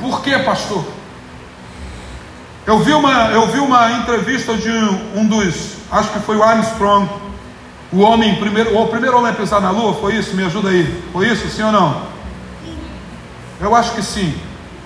Por 0.00 0.22
que, 0.22 0.38
pastor? 0.38 0.82
Eu 2.64 2.78
vi 2.78 2.94
uma, 2.94 3.28
eu 3.28 3.46
vi 3.48 3.58
uma 3.58 3.92
entrevista 3.92 4.56
de 4.56 4.70
um 5.14 5.26
dos, 5.26 5.76
acho 5.90 6.12
que 6.12 6.20
foi 6.20 6.38
o 6.38 6.42
Armstrong, 6.42 7.10
o 7.92 8.00
homem 8.00 8.36
primeiro, 8.36 8.74
o 8.74 8.88
primeiro 8.88 9.18
homem 9.18 9.32
a 9.32 9.34
pisar 9.34 9.60
na 9.60 9.70
lua, 9.70 9.92
foi 10.00 10.14
isso? 10.14 10.34
Me 10.34 10.44
ajuda 10.44 10.70
aí. 10.70 11.04
Foi 11.12 11.28
isso, 11.28 11.46
sim 11.50 11.62
ou 11.62 11.72
não? 11.72 12.06
Eu 13.60 13.76
acho 13.76 13.92
que 13.92 14.02
sim 14.02 14.34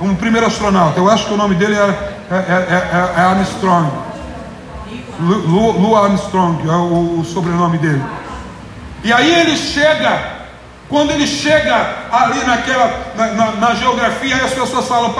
um 0.00 0.14
primeiro 0.14 0.46
astronauta. 0.46 0.98
Eu 0.98 1.10
acho 1.10 1.26
que 1.26 1.34
o 1.34 1.36
nome 1.36 1.54
dele 1.54 1.74
é, 1.74 2.14
é, 2.30 2.34
é, 2.34 2.90
é 3.16 3.20
Armstrong. 3.20 3.90
Lu, 5.18 5.72
Lu, 5.72 5.96
Armstrong 5.96 6.68
é 6.68 6.72
o, 6.72 7.20
o, 7.20 7.24
sobrenome 7.24 7.78
dele. 7.78 8.02
E 9.02 9.12
aí 9.12 9.40
ele 9.40 9.56
chega, 9.56 10.18
quando 10.88 11.10
ele 11.10 11.26
chega 11.26 11.74
ali 12.12 12.44
naquela, 12.44 13.14
na, 13.16 13.26
na, 13.28 13.52
na 13.52 13.74
geografia, 13.74 14.36
as 14.36 14.52
pessoas 14.52 14.86
falam, 14.86 15.14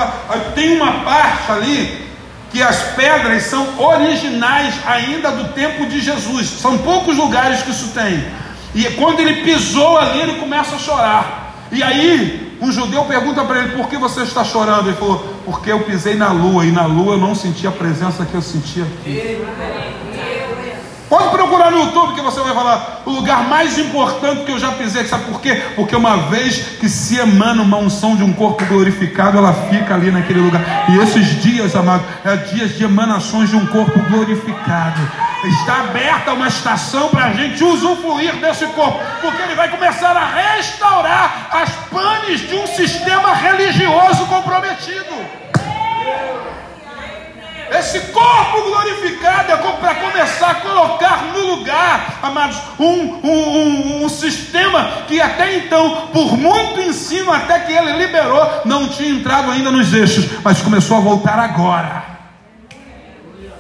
tem 0.55 0.77
uma 0.77 0.93
parte 1.05 1.51
ali 1.51 2.07
que 2.53 2.63
as 2.63 2.83
pedras 2.95 3.45
são 3.45 3.67
originais 3.79 4.75
ainda 4.87 5.31
do 5.31 5.53
tempo 5.53 5.87
de 5.87 6.01
Jesus. 6.01 6.49
São 6.49 6.79
poucos 6.79 7.17
lugares 7.17 7.63
que 7.63 7.71
isso 7.71 7.89
tem. 7.89 8.27
E 8.75 8.85
quando 8.97 9.21
ele 9.21 9.43
pisou 9.43 9.99
ali, 9.99 10.21
ele 10.21 10.35
começa 10.35 10.77
a 10.77 10.79
chorar. 10.79 11.55
E 11.73 11.83
aí 11.83 12.46
um 12.61 12.73
judeu 12.73 13.05
pergunta 13.05 13.45
para 13.45 13.61
ele: 13.61 13.77
por 13.77 13.89
que 13.89 13.97
você 13.97 14.23
está 14.23 14.45
chorando? 14.45 14.89
Ele 14.89 14.97
falou: 14.97 15.37
porque 15.45 15.71
eu 15.71 15.81
pisei 15.81 16.15
na 16.15 16.33
lua 16.33 16.65
e 16.65 16.73
na 16.73 16.87
lua 16.87 17.15
eu 17.15 17.19
não 17.19 17.35
senti 17.35 17.67
a 17.67 17.73
presença 17.73 18.25
que 18.25 18.35
eu 18.35 18.43
sentia 18.43 18.85
aqui. 18.85 19.45
Pode 21.09 21.29
procurar 21.31 21.71
no 21.71 21.79
YouTube 21.79 22.15
que 22.15 22.21
você 22.21 22.41
vai 22.41 22.53
falar 22.53 23.03
o 23.07 23.11
lugar 23.11 23.49
mais 23.49 23.79
importante 23.79 24.45
que 24.45 24.51
eu 24.51 24.59
já 24.59 24.73
pisei. 24.73 25.05
Sabe 25.05 25.27
por 25.27 25.41
quê? 25.41 25.63
Porque 25.77 25.95
uma 25.95 26.17
vez 26.29 26.59
que 26.81 26.89
se 26.89 27.17
emana 27.17 27.63
uma 27.63 27.77
unção 27.77 28.17
de 28.17 28.25
um 28.25 28.33
corpo 28.33 28.65
glorificado, 28.67 29.39
ela 29.39 29.53
fica 29.53 29.95
ali 29.95 30.11
naquele 30.11 30.41
lugar. 30.41 30.87
E 30.91 30.99
esses 30.99 31.41
dias, 31.41 31.77
amado, 31.77 32.05
é 32.25 32.37
dias 32.37 32.77
de 32.77 32.83
emanações 32.83 33.51
de 33.51 33.57
um 33.57 33.67
corpo 33.67 34.01
glorificado. 34.11 35.01
Está 35.49 35.81
aberta 35.81 36.33
uma 36.33 36.49
estação 36.49 37.09
para 37.09 37.27
a 37.27 37.33
gente 37.33 37.63
usufruir 37.63 38.35
desse 38.37 38.67
corpo, 38.67 38.99
porque 39.21 39.43
ele 39.43 39.55
vai 39.55 39.69
começar 39.69 40.17
a 40.17 40.27
restaurar 40.27 41.49
as 41.53 41.71
panes 41.91 42.41
de 42.41 42.55
um 42.55 42.67
sistema 42.67 43.35
religioso 43.35 44.27
comprometido. 44.27 45.47
Esse 47.71 48.01
corpo 48.13 48.63
glorificado 48.63 49.53
é 49.53 49.57
para 49.57 49.95
começar 49.97 50.51
a 50.51 50.55
colocar 50.55 51.25
no 51.35 51.57
lugar, 51.57 52.21
amados, 52.23 52.57
um, 52.79 53.21
um, 53.23 54.05
um, 54.05 54.09
sistema 54.09 55.03
que 55.09 55.21
até 55.21 55.57
então, 55.57 56.09
por 56.13 56.37
muito 56.37 56.81
ensino, 56.81 57.33
até 57.33 57.61
que 57.61 57.73
ele 57.73 57.99
liberou, 57.99 58.63
não 58.65 58.89
tinha 58.89 59.11
entrado 59.11 59.51
ainda 59.51 59.71
nos 59.71 59.93
eixos, 59.93 60.27
mas 60.45 60.63
começou 60.63 60.97
a 60.97 61.01
voltar 61.01 61.39
agora. 61.39 62.16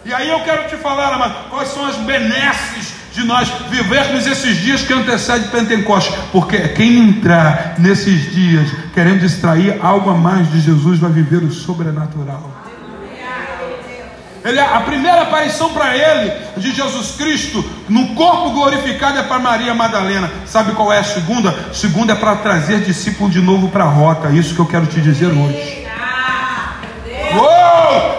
E 0.07 0.14
aí 0.14 0.31
eu 0.31 0.38
quero 0.40 0.69
te 0.69 0.77
falar, 0.77 1.12
amado, 1.12 1.51
quais 1.51 1.69
são 1.71 1.85
as 1.85 1.97
benesses 1.97 2.95
de 3.12 3.25
nós 3.25 3.49
vivermos 3.69 4.25
esses 4.25 4.57
dias 4.59 4.83
que 4.83 4.92
antecedem 4.92 5.49
Pentecostes, 5.49 6.14
porque 6.31 6.69
quem 6.69 7.09
entrar 7.09 7.75
nesses 7.79 8.31
dias 8.33 8.71
querendo 8.95 9.25
extrair 9.25 9.81
algo 9.83 10.11
a 10.11 10.14
mais 10.14 10.49
de 10.53 10.61
Jesus 10.61 11.01
vai 11.01 11.11
viver 11.11 11.42
o 11.42 11.51
sobrenatural. 11.51 12.53
Ele, 14.45 14.61
a 14.61 14.81
primeira 14.83 15.23
aparição 15.23 15.73
para 15.73 15.97
ele 15.97 16.33
de 16.57 16.71
Jesus 16.71 17.16
Cristo 17.16 17.64
no 17.88 18.14
corpo 18.14 18.51
glorificado 18.51 19.19
é 19.19 19.25
para 19.25 19.40
Maria 19.40 19.75
Madalena. 19.75 20.31
Sabe 20.47 20.71
qual 20.71 20.92
é 20.92 21.01
a 21.01 21.05
segunda? 21.05 21.51
A 21.51 21.75
segunda 21.75 22.12
é 22.12 22.16
para 22.16 22.37
trazer 22.37 22.81
discípulo 22.83 23.29
de 23.29 23.40
novo 23.40 23.71
para 23.71 23.83
a 23.83 23.88
rota. 23.88 24.29
Isso 24.29 24.55
que 24.55 24.61
eu 24.61 24.66
quero 24.66 24.87
te 24.87 25.01
dizer 25.01 25.27
hoje. 25.33 25.85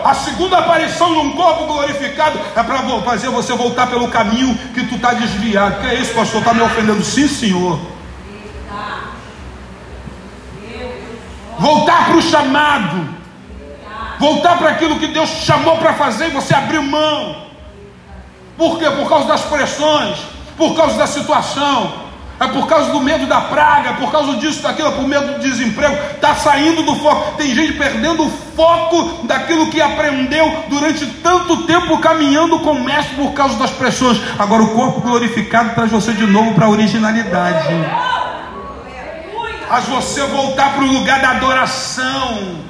A 0.03 0.13
segunda 0.13 0.59
aparição 0.59 1.11
num 1.11 1.31
corpo 1.31 1.65
glorificado 1.65 2.39
é 2.55 2.63
para 2.63 2.79
fazer 3.01 3.29
você 3.29 3.53
voltar 3.53 3.87
pelo 3.87 4.07
caminho 4.09 4.57
que 4.73 4.85
tu 4.85 4.95
está 4.95 5.13
desviado. 5.13 5.81
Que 5.81 5.87
é 5.87 5.95
isso, 5.95 6.13
pastor? 6.13 6.39
Está 6.39 6.53
me 6.53 6.61
ofendendo? 6.61 7.03
Sim, 7.03 7.27
senhor. 7.27 7.79
Voltar 11.59 12.05
para 12.05 12.17
o 12.17 12.21
chamado 12.21 13.17
voltar 14.19 14.57
para 14.57 14.69
aquilo 14.71 14.99
que 14.99 15.07
Deus 15.07 15.29
te 15.29 15.45
chamou 15.45 15.77
para 15.77 15.93
fazer 15.93 16.27
e 16.27 16.31
você 16.31 16.53
abriu 16.53 16.83
mão. 16.83 17.47
Por 18.57 18.79
quê? 18.79 18.89
Por 18.89 19.07
causa 19.07 19.27
das 19.27 19.41
pressões, 19.41 20.17
por 20.57 20.75
causa 20.75 20.97
da 20.97 21.07
situação, 21.07 22.06
é 22.39 22.47
por 22.47 22.67
causa 22.67 22.91
do 22.91 22.99
medo 22.99 23.25
da 23.25 23.41
praga, 23.41 23.93
por 23.93 24.11
causa 24.11 24.35
disso, 24.37 24.61
daquilo, 24.61 24.91
por 24.91 25.07
medo 25.07 25.33
do 25.33 25.39
desemprego, 25.39 25.95
está 26.13 26.35
saindo 26.35 26.83
do 26.83 26.95
foco. 26.95 27.35
Tem 27.35 27.53
gente 27.53 27.73
perdendo 27.73 28.27
o 28.27 28.29
foco 28.55 29.25
daquilo 29.25 29.67
que 29.67 29.81
aprendeu 29.81 30.65
durante 30.69 31.05
tanto 31.23 31.63
tempo 31.63 31.97
caminhando 31.97 32.59
com 32.59 32.71
o 32.71 32.83
mestre 32.83 33.15
por 33.15 33.33
causa 33.33 33.57
das 33.57 33.71
pressões. 33.71 34.21
Agora 34.37 34.63
o 34.63 34.75
corpo 34.75 35.01
glorificado 35.01 35.73
traz 35.73 35.89
você 35.89 36.13
de 36.13 36.27
novo 36.27 36.53
para 36.53 36.67
a 36.67 36.69
originalidade. 36.69 37.73
Faz 39.67 39.85
você 39.85 40.23
voltar 40.27 40.73
para 40.73 40.83
o 40.83 40.93
lugar 40.93 41.19
da 41.19 41.31
adoração 41.31 42.67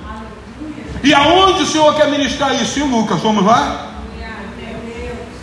e 1.03 1.13
aonde 1.13 1.63
o 1.63 1.65
Senhor 1.65 1.93
quer 1.95 2.10
ministrar 2.10 2.53
isso? 2.56 2.80
Em 2.80 2.84
Lucas, 2.84 3.21
vamos 3.21 3.45
lá? 3.45 3.88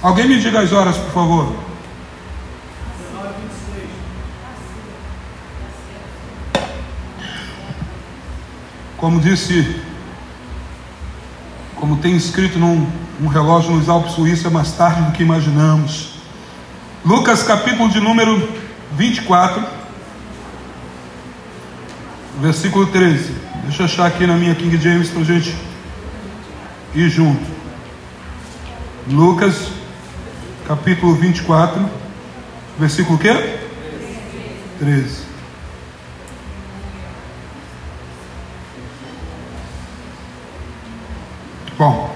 Alguém 0.02 0.26
me 0.26 0.38
diga 0.38 0.60
as 0.60 0.72
horas, 0.72 0.96
por 0.96 1.12
favor. 1.12 1.63
Como 9.04 9.20
disse, 9.20 9.76
como 11.76 11.98
tem 11.98 12.16
escrito 12.16 12.58
num, 12.58 12.90
num 13.20 13.28
relógio 13.28 13.72
nos 13.72 13.86
Alpes 13.86 14.12
Suíços, 14.12 14.46
é 14.46 14.48
mais 14.48 14.72
tarde 14.72 15.02
do 15.02 15.12
que 15.12 15.22
imaginamos. 15.22 16.14
Lucas 17.04 17.42
capítulo 17.42 17.90
de 17.90 18.00
número 18.00 18.48
24, 18.92 19.62
versículo 22.40 22.86
13. 22.86 23.34
Deixa 23.64 23.82
eu 23.82 23.84
achar 23.84 24.06
aqui 24.06 24.26
na 24.26 24.38
minha 24.38 24.54
King 24.54 24.74
James 24.78 25.10
para 25.10 25.22
gente 25.22 25.54
ir 26.94 27.10
junto. 27.10 27.44
Lucas, 29.06 29.68
capítulo 30.66 31.14
24, 31.14 31.90
versículo 32.78 33.18
quê? 33.18 33.58
13. 34.78 35.34
Bom, 41.76 42.14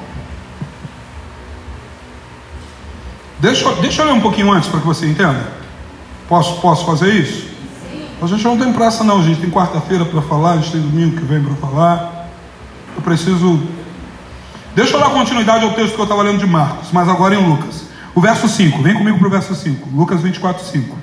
deixa, 3.40 3.72
deixa 3.74 4.02
eu 4.02 4.06
ler 4.06 4.12
um 4.12 4.20
pouquinho 4.20 4.52
antes 4.52 4.68
para 4.68 4.78
que 4.78 4.86
você 4.86 5.06
entenda. 5.06 5.52
Posso, 6.28 6.60
posso 6.60 6.86
fazer 6.86 7.12
isso? 7.12 7.48
A 8.22 8.26
gente 8.26 8.44
não 8.44 8.56
tem 8.56 8.72
pressa 8.72 9.02
não, 9.02 9.22
gente 9.22 9.40
tem 9.40 9.50
quarta-feira 9.50 10.04
para 10.04 10.22
falar, 10.22 10.52
a 10.52 10.56
gente 10.56 10.72
tem 10.72 10.80
domingo 10.80 11.16
que 11.16 11.24
vem 11.24 11.42
para 11.42 11.54
falar. 11.56 12.28
Eu 12.96 13.02
preciso. 13.02 13.60
Deixa 14.76 14.96
eu 14.96 15.00
dar 15.00 15.10
continuidade 15.10 15.64
ao 15.64 15.72
texto 15.72 15.94
que 15.94 16.00
eu 16.00 16.04
estava 16.04 16.22
lendo 16.22 16.38
de 16.38 16.46
Marcos, 16.46 16.88
mas 16.92 17.08
agora 17.08 17.34
em 17.34 17.48
Lucas. 17.48 17.86
O 18.14 18.20
verso 18.20 18.48
5, 18.48 18.82
vem 18.82 18.94
comigo 18.94 19.18
para 19.18 19.26
o 19.26 19.30
verso 19.30 19.54
5. 19.54 19.88
Lucas 19.92 20.20
24, 20.20 20.64
5. 20.64 20.96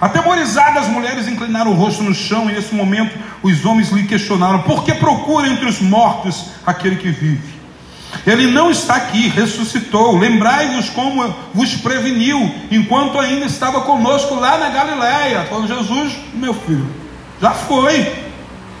Atemorizadas, 0.00 0.84
as 0.84 0.88
mulheres 0.88 1.26
inclinaram 1.26 1.72
o 1.72 1.74
rosto 1.74 2.02
no 2.02 2.14
chão, 2.14 2.48
e 2.48 2.52
nesse 2.52 2.74
momento 2.74 3.18
os 3.42 3.64
homens 3.64 3.90
lhe 3.90 4.04
questionaram: 4.04 4.62
Por 4.62 4.84
que 4.84 4.94
procura 4.94 5.48
entre 5.48 5.66
os 5.66 5.80
mortos 5.80 6.50
aquele 6.64 6.96
que 6.96 7.10
vive? 7.10 7.57
Ele 8.26 8.46
não 8.46 8.70
está 8.70 8.96
aqui, 8.96 9.28
ressuscitou. 9.28 10.18
Lembrai-vos 10.18 10.90
como 10.90 11.34
vos 11.54 11.74
preveniu, 11.76 12.54
enquanto 12.70 13.18
ainda 13.18 13.46
estava 13.46 13.82
conosco 13.82 14.34
lá 14.34 14.58
na 14.58 14.68
Galiléia. 14.70 15.44
Falando, 15.44 15.68
Jesus, 15.68 16.14
meu 16.34 16.54
filho, 16.54 16.86
já 17.40 17.50
foi. 17.50 18.00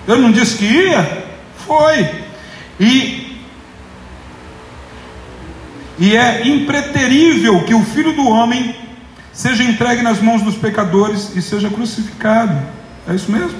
Ele 0.06 0.20
não 0.20 0.32
disse 0.32 0.56
que 0.56 0.64
ia? 0.64 1.26
Foi. 1.66 2.08
E, 2.80 3.38
e 5.98 6.16
é 6.16 6.46
impreterível 6.46 7.64
que 7.64 7.74
o 7.74 7.84
filho 7.84 8.12
do 8.12 8.26
homem 8.28 8.74
seja 9.32 9.62
entregue 9.62 10.02
nas 10.02 10.20
mãos 10.20 10.42
dos 10.42 10.56
pecadores 10.56 11.34
e 11.36 11.42
seja 11.42 11.68
crucificado. 11.70 12.60
É 13.06 13.14
isso 13.14 13.30
mesmo? 13.30 13.56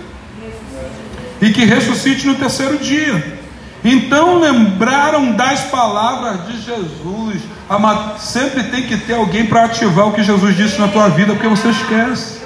E 1.41 1.51
que 1.51 1.65
ressuscite 1.65 2.27
no 2.27 2.35
terceiro 2.35 2.79
dia. 2.79 3.38
Então 3.85 4.39
lembraram 4.39 5.33
das 5.33 5.61
palavras 5.63 6.47
de 6.47 6.61
Jesus. 6.63 7.43
Sempre 8.19 8.65
tem 8.65 8.85
que 8.85 8.97
ter 8.97 9.15
alguém 9.15 9.47
para 9.47 9.65
ativar 9.65 10.09
o 10.09 10.13
que 10.13 10.23
Jesus 10.23 10.57
disse 10.57 10.81
na 10.81 10.89
tua 10.89 11.09
vida, 11.09 11.33
porque 11.35 11.49
você 11.49 11.69
esquece. 11.69 12.39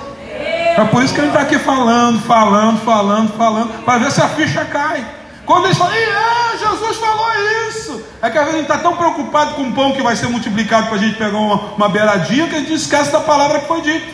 É 0.77 0.85
por 0.85 1.03
isso 1.03 1.13
que 1.13 1.21
ele 1.21 1.29
está 1.29 1.41
aqui 1.41 1.59
falando, 1.59 2.21
falando, 2.23 2.81
falando, 2.81 3.37
falando, 3.37 3.85
para 3.85 3.99
ver 3.99 4.11
se 4.11 4.21
a 4.23 4.29
ficha 4.29 4.65
cai. 4.65 5.05
Quando 5.45 5.67
eles 5.67 5.77
falam, 5.77 5.95
é, 5.95 6.59
Jesus 6.59 6.97
falou 6.97 7.29
isso. 7.69 8.03
É 8.23 8.31
que 8.31 8.39
a 8.39 8.47
gente 8.47 8.63
está 8.63 8.79
tão 8.79 8.97
preocupado 8.97 9.55
com 9.55 9.63
o 9.63 9.73
pão 9.73 9.93
que 9.93 10.03
vai 10.03 10.17
ser 10.17 10.29
multiplicado 10.29 10.87
para 10.87 10.97
a 10.97 10.99
gente 10.99 11.17
pegar 11.17 11.37
uma, 11.37 11.57
uma 11.77 11.89
beiradinha 11.89 12.47
que 12.47 12.55
a 12.55 12.59
gente 12.61 12.75
esquece 12.75 13.11
da 13.11 13.21
palavra 13.21 13.61
que 13.61 13.67
foi 13.67 13.81
dita. 13.83 14.07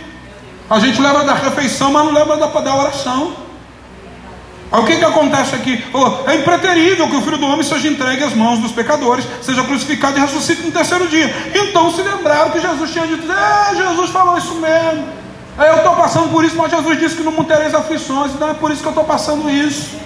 A 0.69 0.79
gente 0.81 1.01
leva 1.01 1.25
da 1.25 1.35
refeição, 1.35 1.93
mas 1.93 2.05
não 2.05 2.13
leva 2.13 2.37
da, 2.37 2.47
da 2.47 2.75
oração. 2.75 3.48
O 4.71 4.85
que, 4.85 4.97
que 4.97 5.05
acontece 5.05 5.55
aqui? 5.55 5.83
Oh, 5.95 6.29
é 6.29 6.37
impreterível 6.37 7.09
que 7.09 7.17
o 7.17 7.23
filho 7.23 7.39
do 7.39 7.47
homem 7.47 7.63
seja 7.63 7.89
entregue 7.89 8.23
às 8.23 8.35
mãos 8.35 8.59
dos 8.59 8.71
pecadores, 8.71 9.25
seja 9.41 9.65
crucificado 9.65 10.19
e 10.19 10.21
ressuscite 10.21 10.63
no 10.63 10.71
terceiro 10.71 11.09
dia. 11.09 11.35
Então 11.55 11.91
se 11.91 12.03
lembraram 12.03 12.51
que 12.51 12.61
Jesus 12.61 12.91
tinha 12.91 13.07
dito: 13.07 13.31
É, 13.33 13.75
Jesus 13.75 14.11
falou 14.11 14.37
isso 14.37 14.55
mesmo. 14.57 15.09
É, 15.59 15.71
eu 15.71 15.77
estou 15.77 15.97
passando 15.97 16.31
por 16.31 16.45
isso, 16.45 16.55
mas 16.57 16.71
Jesus 16.71 17.01
disse 17.01 17.17
que 17.17 17.23
não 17.23 17.43
tereis 17.45 17.75
aflições, 17.75 18.33
então 18.33 18.51
é 18.51 18.55
por 18.55 18.71
isso 18.71 18.83
que 18.83 18.87
eu 18.87 18.93
estou 18.93 19.05
passando 19.05 19.51
isso. 19.51 19.97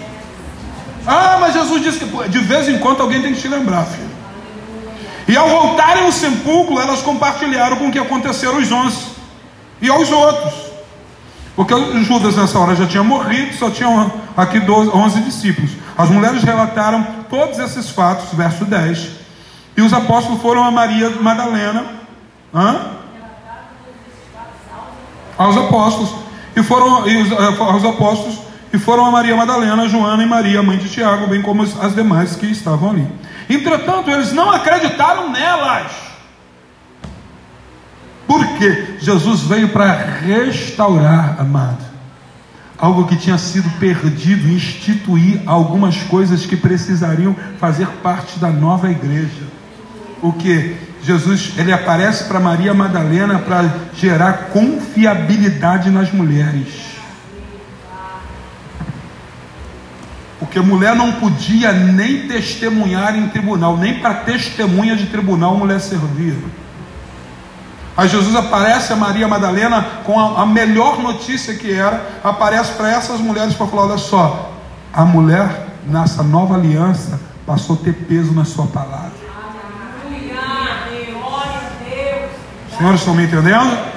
Ah, 1.07 1.39
mas 1.41 1.55
Jesus 1.55 1.83
disse 1.83 1.99
que 1.99 2.29
de 2.29 2.39
vez 2.39 2.69
em 2.69 2.79
quando 2.79 3.01
alguém 3.01 3.21
tem 3.21 3.35
que 3.35 3.41
te 3.41 3.49
lembrar, 3.49 3.85
filho. 3.85 4.11
E 5.27 5.37
ao 5.37 5.49
voltarem 5.49 6.05
ao 6.05 6.13
sepulcro, 6.13 6.79
elas 6.79 7.03
compartilharam 7.03 7.77
com 7.77 7.89
o 7.89 7.93
que 7.93 7.99
aconteceram 7.99 8.57
aos 8.57 8.71
onze 8.71 9.07
e 9.81 9.89
aos 9.89 10.11
outros. 10.11 10.55
Porque 11.55 11.75
Judas 12.05 12.37
nessa 12.37 12.59
hora 12.59 12.75
já 12.75 12.87
tinha 12.87 13.03
morrido, 13.03 13.55
só 13.55 13.71
tinham 13.71 14.11
aqui 14.37 14.59
12, 14.61 14.91
11 14.91 15.21
discípulos. 15.21 15.71
As 15.97 16.09
mulheres 16.09 16.43
relataram 16.43 17.07
todos 17.29 17.59
esses 17.59 17.91
fatos, 17.91 18.33
verso 18.33 18.65
10. 18.65 19.09
E 19.77 19.83
os 19.83 19.93
apóstolos 19.93 20.41
foram 20.41 20.65
a 20.65 20.71
Maria 20.71 21.11
Madalena, 21.11 21.85
hã? 22.55 23.03
aos 25.37 25.57
apóstolos, 25.57 26.15
e 26.55 26.63
foram 26.63 27.07
e 27.09 27.23
os, 27.23 27.33
eh, 27.33 27.57
aos 27.59 27.85
apóstolos, 27.85 28.39
e 28.73 28.79
foram 28.79 29.07
a 29.07 29.11
Maria 29.11 29.37
Madalena, 29.37 29.89
Joana 29.89 30.23
e 30.23 30.27
Maria, 30.27 30.63
mãe 30.63 30.79
de 30.79 30.89
Tiago, 30.89 31.27
bem 31.27 31.43
como 31.43 31.63
as 31.63 31.95
demais 31.95 32.37
que 32.37 32.47
estavam 32.47 32.91
ali. 32.91 33.07
Entretanto, 33.49 34.11
eles 34.11 34.33
não 34.33 34.51
acreditaram 34.51 35.31
nelas. 35.31 36.12
Porque 38.33 38.97
Jesus 38.99 39.43
veio 39.43 39.69
para 39.69 39.93
restaurar, 39.93 41.37
amado, 41.39 41.85
algo 42.79 43.07
que 43.07 43.15
tinha 43.15 43.37
sido 43.37 43.69
perdido, 43.79 44.49
instituir 44.49 45.43
algumas 45.45 45.99
coisas 46.05 46.47
que 46.47 46.57
precisariam 46.57 47.37
fazer 47.61 47.87
parte 48.03 48.39
da 48.39 48.49
nova 48.49 48.91
igreja. 48.91 49.43
O 50.23 50.33
que? 50.33 50.75
Jesus 51.03 51.53
ele 51.59 51.73
aparece 51.73 52.25
para 52.25 52.41
Maria 52.41 52.73
Madalena 52.73 53.39
para 53.39 53.71
gerar 53.95 54.49
confiabilidade 54.51 55.91
nas 55.91 56.11
mulheres. 56.11 56.69
Porque 60.39 60.59
mulher 60.59 60.97
não 60.97 61.13
podia 61.13 61.71
nem 61.71 62.27
testemunhar 62.29 63.15
em 63.15 63.29
tribunal, 63.29 63.77
nem 63.77 64.01
para 64.01 64.15
testemunha 64.15 64.97
de 64.97 65.05
tribunal 65.09 65.55
mulher 65.55 65.81
servia. 65.83 66.62
Aí 67.97 68.09
Jesus 68.09 68.35
aparece 68.35 68.93
a 68.93 68.97
Maria 68.97 69.29
Madalena 69.29 69.85
com 70.05 70.19
a, 70.19 70.43
a 70.43 70.47
melhor 70.47 70.99
notícia 70.99 71.55
que 71.55 71.73
era, 71.73 72.21
aparece 72.25 72.73
para 72.73 72.91
essas 72.91 73.21
mulheres 73.21 73.55
para 73.55 73.67
falar: 73.67 73.83
olha 73.83 73.99
só, 73.99 74.53
a 74.93 75.05
mulher 75.05 75.69
nessa 75.87 76.23
nova 76.23 76.55
aliança 76.55 77.21
passou 77.47 77.77
a 77.77 77.85
ter 77.85 77.93
peso 77.93 78.33
na 78.33 78.45
sua 78.45 78.67
palavra. 78.67 79.13
Os 82.71 82.79
senhores 82.79 83.01
estão 83.01 83.15
me 83.15 83.25
entendendo? 83.25 83.92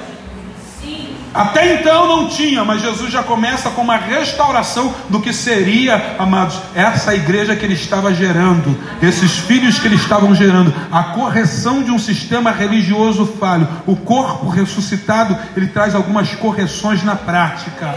Até 1.36 1.74
então 1.74 2.08
não 2.08 2.28
tinha, 2.30 2.64
mas 2.64 2.80
Jesus 2.80 3.12
já 3.12 3.22
começa 3.22 3.68
com 3.68 3.82
uma 3.82 3.98
restauração 3.98 4.94
do 5.10 5.20
que 5.20 5.34
seria, 5.34 6.16
amados, 6.18 6.58
essa 6.74 7.14
igreja 7.14 7.54
que 7.54 7.62
ele 7.62 7.74
estava 7.74 8.14
gerando, 8.14 8.74
esses 9.02 9.32
filhos 9.32 9.78
que 9.78 9.86
ele 9.86 9.96
estavam 9.96 10.34
gerando, 10.34 10.72
a 10.90 11.02
correção 11.02 11.82
de 11.82 11.90
um 11.90 11.98
sistema 11.98 12.50
religioso 12.50 13.26
falho. 13.38 13.68
O 13.86 13.94
corpo 13.94 14.48
ressuscitado, 14.48 15.36
ele 15.54 15.66
traz 15.66 15.94
algumas 15.94 16.34
correções 16.36 17.04
na 17.04 17.14
prática. 17.14 17.94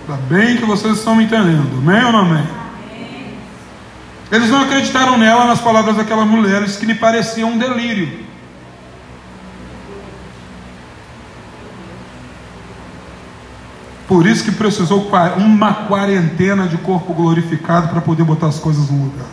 Está 0.00 0.16
bem 0.28 0.56
que 0.56 0.64
vocês 0.64 0.98
estão 0.98 1.14
me 1.14 1.22
entendendo, 1.22 1.78
amém 1.78 2.04
ou 2.04 2.10
não 2.10 2.18
amém? 2.18 2.44
Eles 4.32 4.50
não 4.50 4.62
acreditaram 4.62 5.16
nela 5.16 5.44
nas 5.44 5.60
palavras 5.60 5.94
daquelas 5.94 6.26
mulheres 6.26 6.76
que 6.76 6.84
lhe 6.84 6.94
pareciam 6.96 7.50
um 7.50 7.58
delírio. 7.58 8.33
Por 14.06 14.26
isso 14.26 14.44
que 14.44 14.52
precisou 14.52 15.10
uma 15.38 15.72
quarentena 15.72 16.66
de 16.66 16.76
corpo 16.76 17.14
glorificado 17.14 17.88
para 17.88 18.00
poder 18.00 18.24
botar 18.24 18.48
as 18.48 18.58
coisas 18.58 18.90
no 18.90 19.04
lugar. 19.04 19.26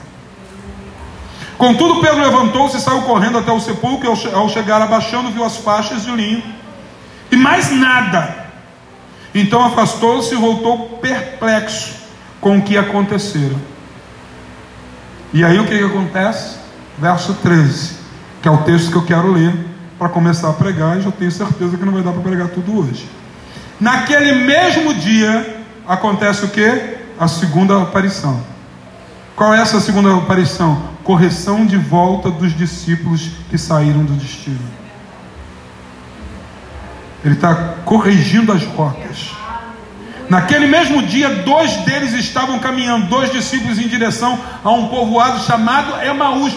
Contudo, 1.57 2.01
Pedro 2.01 2.21
levantou-se 2.21 2.77
e 2.77 2.79
saiu 2.79 3.01
correndo 3.03 3.37
até 3.37 3.51
o 3.51 3.59
sepulcro, 3.59 4.07
e 4.07 4.33
ao 4.33 4.49
chegar 4.49 4.81
abaixando, 4.81 5.29
viu 5.29 5.43
as 5.43 5.57
faixas 5.57 6.03
de 6.03 6.11
linho 6.11 6.41
e 7.31 7.35
mais 7.35 7.71
nada. 7.71 8.47
Então 9.35 9.63
afastou-se 9.63 10.33
e 10.33 10.37
voltou 10.37 10.97
perplexo 10.99 11.95
com 12.39 12.57
o 12.57 12.61
que 12.61 12.77
acontecera. 12.77 13.55
E 15.33 15.45
aí 15.45 15.59
o 15.59 15.67
que, 15.67 15.77
que 15.77 15.83
acontece? 15.83 16.57
Verso 16.97 17.33
13, 17.35 17.95
que 18.41 18.47
é 18.47 18.51
o 18.51 18.57
texto 18.59 18.89
que 18.89 18.97
eu 18.97 19.05
quero 19.05 19.31
ler 19.31 19.53
para 19.99 20.09
começar 20.09 20.49
a 20.49 20.53
pregar, 20.53 20.97
e 20.97 21.01
já 21.01 21.11
tenho 21.11 21.31
certeza 21.31 21.77
que 21.77 21.85
não 21.85 21.93
vai 21.93 22.01
dar 22.01 22.11
para 22.11 22.21
pregar 22.21 22.47
tudo 22.47 22.79
hoje. 22.79 23.07
Naquele 23.81 24.33
mesmo 24.33 24.93
dia 24.93 25.63
acontece 25.87 26.45
o 26.45 26.49
que? 26.49 26.97
A 27.19 27.27
segunda 27.27 27.81
aparição. 27.81 28.39
Qual 29.35 29.55
é 29.55 29.59
essa 29.59 29.79
segunda 29.79 30.15
aparição? 30.15 30.83
Correção 31.03 31.65
de 31.65 31.77
volta 31.77 32.29
dos 32.29 32.55
discípulos 32.55 33.31
que 33.49 33.57
saíram 33.57 34.03
do 34.05 34.13
destino. 34.13 34.59
Ele 37.25 37.33
está 37.33 37.55
corrigindo 37.83 38.51
as 38.51 38.63
rotas. 38.65 39.31
Naquele 40.29 40.67
mesmo 40.67 41.01
dia, 41.01 41.29
dois 41.37 41.77
deles 41.77 42.13
estavam 42.13 42.59
caminhando, 42.59 43.07
dois 43.07 43.31
discípulos 43.31 43.79
em 43.79 43.87
direção 43.87 44.39
a 44.63 44.69
um 44.69 44.89
povoado 44.89 45.43
chamado 45.43 45.99
Emaús. 46.05 46.53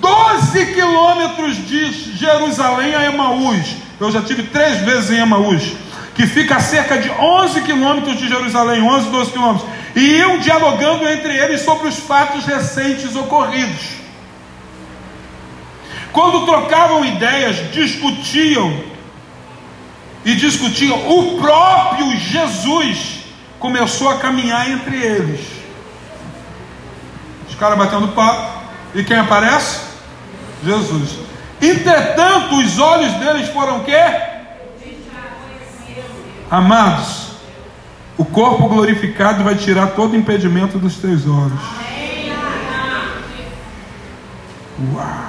Doze 0.00 0.66
quilômetros 0.66 1.56
de 1.66 1.90
Jerusalém 2.16 2.94
a 2.94 3.04
Emaús. 3.06 3.74
Eu 3.98 4.12
já 4.12 4.22
tive 4.22 4.44
três 4.44 4.78
vezes 4.82 5.10
em 5.10 5.18
Emaús 5.18 5.87
que 6.18 6.26
fica 6.26 6.56
a 6.56 6.60
cerca 6.60 6.98
de 6.98 7.08
11 7.08 7.62
quilômetros 7.62 8.18
de 8.18 8.26
Jerusalém, 8.26 8.82
11, 8.82 9.08
12 9.08 9.30
quilômetros, 9.30 9.70
e 9.94 10.16
iam 10.16 10.38
dialogando 10.38 11.08
entre 11.08 11.32
eles 11.32 11.60
sobre 11.60 11.86
os 11.86 11.96
fatos 11.96 12.44
recentes 12.44 13.14
ocorridos. 13.14 13.98
Quando 16.12 16.44
trocavam 16.44 17.04
ideias, 17.04 17.70
discutiam 17.70 18.82
e 20.24 20.34
discutiam, 20.34 20.98
o 21.08 21.38
próprio 21.40 22.10
Jesus 22.18 23.20
começou 23.60 24.08
a 24.08 24.18
caminhar 24.18 24.68
entre 24.68 24.96
eles. 24.96 25.46
Os 27.48 27.54
caras 27.54 27.78
batendo 27.78 28.08
papo, 28.08 28.58
e 28.92 29.04
quem 29.04 29.18
aparece? 29.18 29.82
Jesus. 30.64 31.10
Entretanto, 31.62 32.56
os 32.56 32.76
olhos 32.80 33.12
deles 33.14 33.48
foram 33.50 33.84
quê? 33.84 34.27
Amados, 36.50 37.32
o 38.16 38.24
corpo 38.24 38.68
glorificado 38.68 39.44
vai 39.44 39.54
tirar 39.54 39.88
todo 39.88 40.16
impedimento 40.16 40.78
dos 40.78 40.96
teus 40.96 41.26
olhos. 41.26 41.60
Uau! 44.94 45.28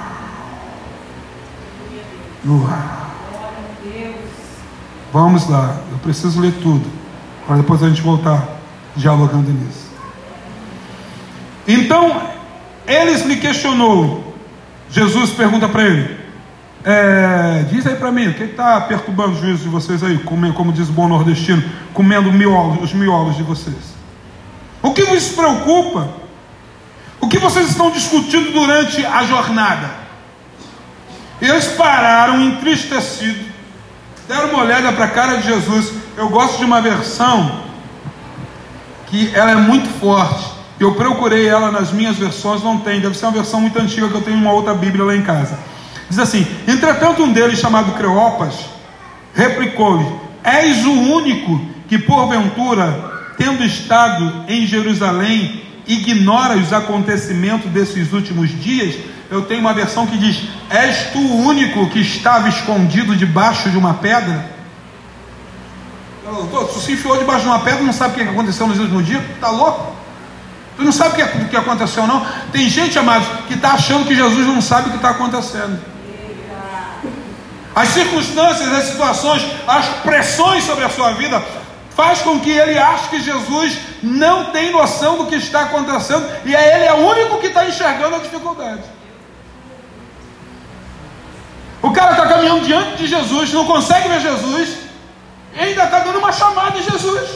Uau! 2.46 3.00
Vamos 5.12 5.48
lá, 5.48 5.80
eu 5.90 5.98
preciso 5.98 6.40
ler 6.40 6.52
tudo, 6.62 6.88
para 7.46 7.56
depois 7.56 7.82
a 7.82 7.88
gente 7.88 8.00
voltar 8.00 8.46
dialogando 8.94 9.50
nisso. 9.50 9.90
Então, 11.66 12.22
eles 12.86 13.24
lhe 13.26 13.36
questionou. 13.36 14.34
Jesus 14.88 15.30
pergunta 15.30 15.68
para 15.68 15.82
ele: 15.82 16.19
é, 16.84 17.64
diz 17.70 17.86
aí 17.86 17.96
para 17.96 18.10
mim, 18.10 18.28
o 18.28 18.34
que 18.34 18.44
está 18.44 18.80
perturbando 18.80 19.32
o 19.32 19.40
juízo 19.40 19.64
de 19.64 19.68
vocês 19.68 20.02
aí, 20.02 20.18
como, 20.18 20.52
como 20.54 20.72
diz 20.72 20.88
o 20.88 20.92
bom 20.92 21.08
nordestino, 21.08 21.62
comendo 21.92 22.32
miolos, 22.32 22.82
os 22.82 22.92
miolos 22.92 23.36
de 23.36 23.42
vocês? 23.42 23.94
O 24.82 24.92
que 24.92 25.02
vos 25.02 25.28
preocupa? 25.28 26.08
O 27.20 27.28
que 27.28 27.38
vocês 27.38 27.68
estão 27.68 27.90
discutindo 27.90 28.52
durante 28.52 29.04
a 29.04 29.24
jornada? 29.24 29.90
Eles 31.40 31.66
pararam 31.68 32.40
entristecidos, 32.40 33.46
deram 34.26 34.50
uma 34.50 34.62
olhada 34.62 34.92
para 34.92 35.04
a 35.04 35.08
cara 35.08 35.36
de 35.36 35.46
Jesus. 35.48 35.92
Eu 36.16 36.28
gosto 36.30 36.58
de 36.58 36.64
uma 36.64 36.80
versão 36.80 37.60
que 39.06 39.34
ela 39.34 39.50
é 39.50 39.56
muito 39.56 39.88
forte. 40.00 40.50
Eu 40.78 40.94
procurei 40.94 41.46
ela 41.46 41.70
nas 41.70 41.92
minhas 41.92 42.16
versões, 42.16 42.62
não 42.62 42.78
tem, 42.78 43.00
deve 43.00 43.16
ser 43.16 43.26
uma 43.26 43.32
versão 43.32 43.60
muito 43.60 43.78
antiga 43.78 44.08
que 44.08 44.14
eu 44.14 44.22
tenho 44.22 44.38
uma 44.38 44.52
outra 44.52 44.72
Bíblia 44.72 45.04
lá 45.04 45.14
em 45.14 45.22
casa. 45.22 45.58
Diz 46.10 46.18
assim: 46.18 46.44
Entretanto, 46.66 47.22
um 47.22 47.32
deles, 47.32 47.60
chamado 47.60 47.92
Creopas, 47.92 48.54
replicou-lhe: 49.32 50.06
És 50.42 50.84
o 50.84 50.92
único 50.92 51.60
que, 51.88 51.98
porventura, 51.98 53.32
tendo 53.38 53.62
estado 53.62 54.44
em 54.48 54.66
Jerusalém, 54.66 55.62
ignora 55.86 56.56
os 56.56 56.72
acontecimentos 56.72 57.70
desses 57.70 58.12
últimos 58.12 58.50
dias? 58.60 58.96
Eu 59.30 59.42
tenho 59.42 59.60
uma 59.60 59.72
versão 59.72 60.04
que 60.04 60.18
diz: 60.18 60.42
És 60.68 61.12
tu 61.12 61.20
o 61.20 61.46
único 61.46 61.88
que 61.90 62.00
estava 62.00 62.48
escondido 62.48 63.14
debaixo 63.14 63.70
de 63.70 63.78
uma 63.78 63.94
pedra? 63.94 64.58
Tu 66.72 66.80
se 66.80 66.92
enfiou 66.92 67.16
debaixo 67.16 67.42
de 67.42 67.48
uma 67.48 67.60
pedra, 67.60 67.82
não 67.82 67.92
sabe 67.92 68.14
o 68.20 68.24
que 68.24 68.30
aconteceu 68.30 68.66
nos 68.66 68.78
últimos 68.78 69.06
dias? 69.06 69.22
Está 69.34 69.50
louco? 69.50 69.94
Tu 70.76 70.84
não 70.84 70.92
sabe 70.92 71.22
o 71.22 71.26
que, 71.26 71.38
o 71.38 71.48
que 71.48 71.56
aconteceu, 71.56 72.06
não? 72.06 72.24
Tem 72.52 72.68
gente, 72.68 72.98
amados, 72.98 73.28
que 73.46 73.54
está 73.54 73.72
achando 73.72 74.06
que 74.06 74.14
Jesus 74.14 74.46
não 74.46 74.60
sabe 74.60 74.88
o 74.88 74.90
que 74.90 74.96
está 74.96 75.10
acontecendo. 75.10 75.78
As 77.80 77.88
circunstâncias, 77.88 78.70
as 78.70 78.84
situações, 78.84 79.42
as 79.66 79.86
pressões 80.02 80.64
sobre 80.64 80.84
a 80.84 80.90
sua 80.90 81.12
vida 81.12 81.42
faz 81.96 82.20
com 82.20 82.38
que 82.38 82.50
ele 82.50 82.78
ache 82.78 83.08
que 83.08 83.22
Jesus 83.22 83.78
não 84.02 84.50
tem 84.50 84.70
noção 84.70 85.16
do 85.16 85.26
que 85.26 85.36
está 85.36 85.62
acontecendo 85.62 86.26
e 86.44 86.54
é 86.54 86.76
ele 86.76 86.84
é 86.84 86.92
o 86.92 87.08
único 87.08 87.38
que 87.38 87.46
está 87.46 87.64
enxergando 87.64 88.16
a 88.16 88.18
dificuldade. 88.18 88.82
O 91.80 91.90
cara 91.90 92.10
está 92.10 92.26
caminhando 92.26 92.66
diante 92.66 92.98
de 92.98 93.06
Jesus, 93.06 93.50
não 93.54 93.64
consegue 93.64 94.10
ver 94.10 94.20
Jesus, 94.20 94.76
e 95.54 95.58
ainda 95.58 95.84
está 95.84 96.00
dando 96.00 96.18
uma 96.18 96.32
chamada 96.32 96.72
de 96.72 96.82
Jesus. 96.82 97.30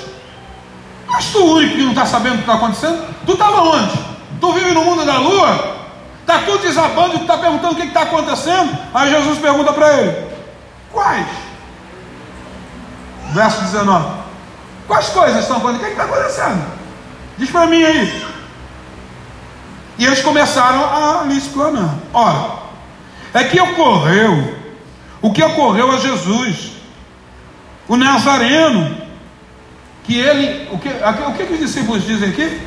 Mas 1.08 1.24
tu 1.32 1.42
único 1.42 1.74
que 1.74 1.82
não 1.82 1.92
está 1.92 2.04
sabendo 2.04 2.34
o 2.34 2.36
que 2.36 2.42
está 2.42 2.54
acontecendo? 2.54 3.14
Tu 3.24 3.32
estava 3.32 3.62
onde? 3.62 3.98
Tu 4.38 4.52
vive 4.52 4.72
no 4.72 4.84
mundo 4.84 5.06
da 5.06 5.16
lua? 5.16 5.74
Está 6.20 6.38
tudo 6.38 6.58
desabando 6.58 7.18
tu 7.18 7.22
está 7.22 7.36
perguntando 7.36 7.74
o 7.74 7.76
que 7.76 7.86
está 7.86 8.02
acontecendo? 8.02 8.76
Aí 8.94 9.10
Jesus 9.10 9.38
pergunta 9.38 9.72
para 9.74 10.00
ele: 10.00 10.23
Quais? 10.94 11.26
Verso 13.32 13.60
19: 13.62 14.22
Quais 14.86 15.08
coisas 15.08 15.42
estão 15.42 15.56
acontecendo? 15.56 15.82
O 15.82 15.86
que 15.86 16.00
está 16.00 16.04
acontecendo? 16.04 16.64
Diz 17.36 17.50
para 17.50 17.66
mim 17.66 17.82
aí. 17.82 18.26
E 19.98 20.06
eles 20.06 20.22
começaram 20.22 20.84
a 20.84 21.24
lhe 21.24 21.36
explanar. 21.36 21.96
Ora, 22.12 22.62
é 23.34 23.44
que 23.44 23.60
ocorreu 23.60 24.54
o 25.20 25.32
que 25.32 25.42
ocorreu 25.42 25.90
a 25.90 25.98
Jesus, 25.98 26.72
o 27.88 27.96
Nazareno, 27.96 28.96
que 30.04 30.18
ele, 30.18 30.68
o 30.70 30.78
que, 30.78 30.88
o 30.88 31.32
que 31.34 31.54
os 31.54 31.58
discípulos 31.58 32.06
dizem 32.06 32.28
aqui? 32.28 32.60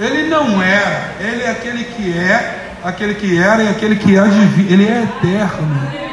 Ele 0.00 0.28
não 0.28 0.62
era, 0.62 1.14
ele 1.20 1.42
é 1.42 1.50
aquele 1.50 1.84
que 1.84 2.16
é, 2.16 2.67
aquele 2.84 3.14
que 3.14 3.38
era 3.38 3.62
e 3.62 3.68
aquele 3.68 3.96
que 3.96 4.18
há 4.18 4.24
de 4.24 4.46
vir. 4.46 4.72
Ele 4.72 4.86
é 4.86 5.02
eterno. 5.02 6.08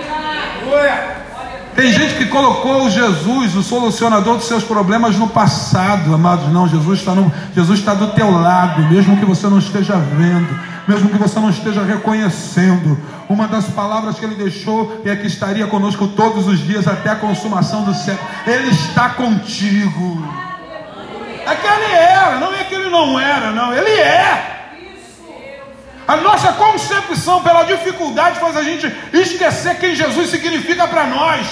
Tem 1.76 1.92
gente 1.92 2.16
que 2.16 2.26
colocou 2.28 2.90
Jesus, 2.90 3.54
o 3.54 3.62
solucionador 3.62 4.38
dos 4.38 4.48
seus 4.48 4.64
problemas, 4.64 5.18
no 5.18 5.28
passado, 5.28 6.16
amados. 6.16 6.48
Não, 6.48 6.70
Jesus 6.70 7.00
está, 7.00 7.14
no, 7.14 7.32
Jesus 7.54 7.80
está 7.80 7.94
do 7.94 8.12
teu 8.14 8.32
lado, 8.32 8.82
mesmo 8.84 9.18
que 9.18 9.26
você 9.26 9.48
não 9.48 9.60
esteja 9.60 9.98
vendo, 9.98 10.58
mesmo 10.88 11.10
que 11.10 11.18
você 11.18 11.38
não 11.38 11.50
esteja 11.50 11.84
reconhecendo. 11.84 12.98
Uma 13.28 13.46
das 13.46 13.66
palavras 13.66 14.18
que 14.18 14.24
ele 14.24 14.36
deixou 14.36 15.02
é 15.04 15.18
que 15.18 15.28
estaria 15.28 15.68
conosco 15.68 16.08
todos 16.08 16.48
os 16.48 16.60
dias 16.60 16.88
até 16.88 17.10
a 17.10 17.16
consumação 17.18 17.84
do 17.84 17.94
céu. 17.94 18.18
Ele 18.48 18.70
está 18.70 19.10
contigo. 19.10 20.26
É 21.46 21.56
que 21.56 21.68
ele 21.68 21.94
era, 21.94 22.40
não 22.40 22.54
é 22.54 22.64
que 22.64 22.74
ele 22.74 22.90
não 22.90 23.20
era, 23.20 23.52
não. 23.52 23.74
Ele 23.74 23.92
é. 23.92 24.55
A 26.08 26.18
nossa 26.18 26.54
concepção 26.54 27.42
pela 27.42 27.64
dificuldade 27.64 28.40
faz 28.40 28.56
a 28.56 28.64
gente 28.64 28.92
esquecer 29.12 29.80
quem 29.80 29.96
Jesus 29.96 30.30
significa 30.30 30.88
para 30.88 31.06
nós 31.06 31.48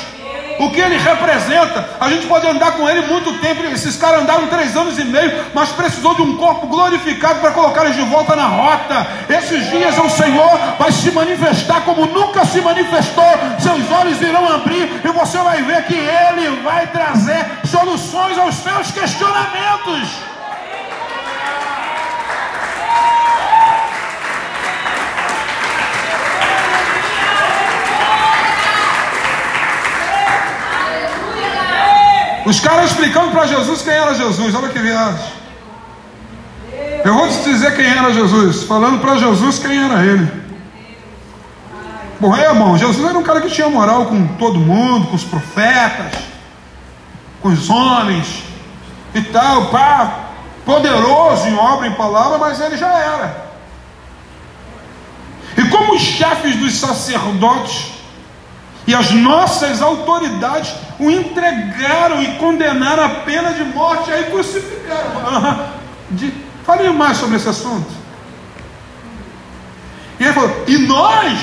o 0.59 0.69
que 0.69 0.79
ele 0.79 0.97
representa. 0.97 1.89
A 1.99 2.09
gente 2.09 2.27
pode 2.27 2.47
andar 2.47 2.73
com 2.73 2.87
ele 2.87 3.01
muito 3.07 3.39
tempo. 3.39 3.63
Esses 3.63 3.95
caras 3.95 4.21
andaram 4.21 4.47
três 4.47 4.75
anos 4.75 4.97
e 4.99 5.03
meio, 5.03 5.45
mas 5.53 5.69
precisou 5.69 6.13
de 6.15 6.21
um 6.21 6.37
corpo 6.37 6.67
glorificado 6.67 7.39
para 7.39 7.51
colocar 7.51 7.85
eles 7.85 7.95
de 7.95 8.03
volta 8.03 8.35
na 8.35 8.45
rota. 8.45 9.07
Esses 9.29 9.69
dias 9.69 9.97
o 9.97 10.09
Senhor 10.09 10.57
vai 10.77 10.91
se 10.91 11.11
manifestar 11.11 11.81
como 11.81 12.05
nunca 12.05 12.45
se 12.45 12.61
manifestou. 12.61 13.23
Seus 13.59 13.91
olhos 13.91 14.21
irão 14.21 14.53
abrir 14.53 15.01
e 15.03 15.07
você 15.07 15.37
vai 15.39 15.61
ver 15.63 15.83
que 15.85 15.95
ele 15.95 16.61
vai 16.61 16.87
trazer 16.87 17.45
soluções 17.65 18.37
aos 18.37 18.55
seus 18.55 18.91
questionamentos. 18.91 20.32
Os 32.45 32.59
caras 32.59 32.91
explicando 32.91 33.31
para 33.31 33.45
Jesus 33.47 33.81
quem 33.81 33.93
era 33.93 34.13
Jesus. 34.13 34.53
Olha 34.53 34.69
que 34.69 34.79
viagem. 34.79 35.43
Eu 37.03 37.13
vou 37.13 37.27
te 37.27 37.43
dizer 37.43 37.75
quem 37.75 37.85
era 37.85 38.13
Jesus, 38.13 38.63
falando 38.63 38.99
para 38.99 39.17
Jesus 39.17 39.59
quem 39.59 39.77
era 39.77 40.05
ele. 40.05 40.43
Bom, 42.19 42.35
é, 42.35 42.45
irmão, 42.45 42.77
Jesus 42.77 43.05
era 43.05 43.17
um 43.17 43.23
cara 43.23 43.41
que 43.41 43.49
tinha 43.49 43.69
moral 43.69 44.05
com 44.05 44.25
todo 44.37 44.57
mundo, 44.57 45.07
com 45.07 45.15
os 45.15 45.23
profetas, 45.23 46.13
com 47.41 47.49
os 47.49 47.69
homens 47.69 48.43
e 49.13 49.21
tal, 49.21 49.65
pá, 49.65 50.29
poderoso 50.65 51.47
em 51.47 51.55
obra, 51.57 51.87
em 51.87 51.93
palavra, 51.93 52.37
mas 52.37 52.61
ele 52.61 52.77
já 52.77 52.87
era. 52.87 53.43
E 55.57 55.65
como 55.65 55.95
os 55.95 56.01
chefes 56.01 56.55
dos 56.55 56.75
sacerdotes 56.75 57.91
e 58.87 58.95
as 58.95 59.11
nossas 59.11 59.81
autoridades 59.81 60.73
o 61.03 61.11
entregaram 61.11 62.21
e 62.21 62.35
condenaram 62.37 63.03
a 63.03 63.09
pena 63.09 63.53
de 63.53 63.63
morte, 63.63 64.11
aí 64.11 64.25
crucificaram. 64.31 65.73
De, 66.11 66.31
fale 66.65 66.89
mais 66.89 67.17
sobre 67.17 67.37
esse 67.37 67.49
assunto. 67.49 67.91
E 70.19 70.23
ele 70.23 70.33
falou: 70.33 70.63
e 70.67 70.77
nós, 70.79 71.39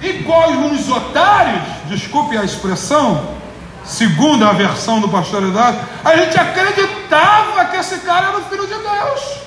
igual 0.00 0.50
uns 0.50 0.88
otários, 0.88 1.62
desculpe 1.86 2.36
a 2.36 2.44
expressão, 2.44 3.36
segundo 3.84 4.44
a 4.46 4.52
versão 4.52 5.00
do 5.00 5.08
pastor 5.08 5.42
Eduardo, 5.42 5.80
a 6.04 6.16
gente 6.16 6.38
acreditava 6.38 7.64
que 7.66 7.76
esse 7.76 7.98
cara 8.00 8.28
era 8.28 8.38
o 8.38 8.44
filho 8.44 8.66
de 8.66 8.74
Deus. 8.74 9.42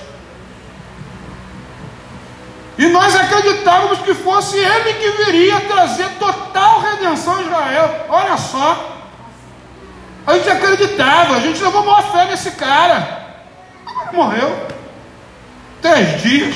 E 2.78 2.88
nós 2.88 3.16
acreditávamos 3.16 4.00
que 4.00 4.14
fosse 4.14 4.58
ele 4.58 4.94
que 4.96 5.24
viria 5.24 5.62
trazer 5.62 6.10
total 6.20 6.82
redenção 6.82 7.38
a 7.38 7.42
Israel. 7.42 8.06
Olha 8.10 8.38
só. 8.38 8.95
A 10.26 10.34
gente 10.34 10.50
acreditava, 10.50 11.36
a 11.36 11.40
gente 11.40 11.62
levou 11.62 11.86
maior 11.86 12.12
fé 12.12 12.26
nesse 12.26 12.52
cara. 12.52 13.26
Morreu. 14.12 14.68
Três 15.82 16.22
dias. 16.22 16.56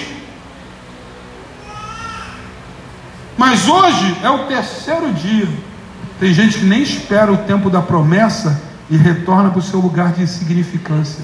Mas 3.38 3.68
hoje 3.68 4.18
é 4.24 4.30
o 4.30 4.48
terceiro 4.48 5.14
dia. 5.14 5.48
Tem 6.20 6.34
gente 6.34 6.60
que 6.60 6.66
nem 6.66 6.82
espera 6.82 7.32
o 7.32 7.38
tempo 7.38 7.70
da 7.70 7.82
promessa 7.82 8.62
e 8.90 8.98
retorna 8.98 9.50
para 9.50 9.60
o 9.60 9.62
seu 9.62 9.80
lugar 9.80 10.14
de 10.14 10.24
insignificância. 10.24 11.24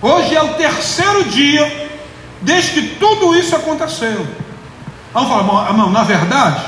Hoje 0.00 0.34
é 0.34 0.42
o 0.42 0.54
terceiro 0.54 1.24
dia 1.24 1.90
desde 2.40 2.70
que 2.70 2.88
tudo 2.94 3.34
isso 3.34 3.54
aconteceu. 3.54 4.26
Vamos 5.12 5.28
falar, 5.28 5.68
irmão, 5.68 5.90
na 5.90 6.04
verdade, 6.04 6.64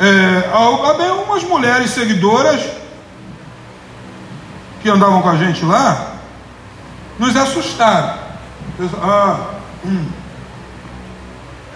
é, 0.00 0.50
havia 0.90 1.14
umas 1.14 1.44
mulheres 1.44 1.90
seguidoras 1.90 2.60
que 4.82 4.90
andavam 4.90 5.22
com 5.22 5.28
a 5.28 5.36
gente 5.36 5.64
lá, 5.64 6.14
nos 7.18 7.36
assustaram. 7.36 8.18
Ah, 9.00 9.50
hum. 9.84 10.06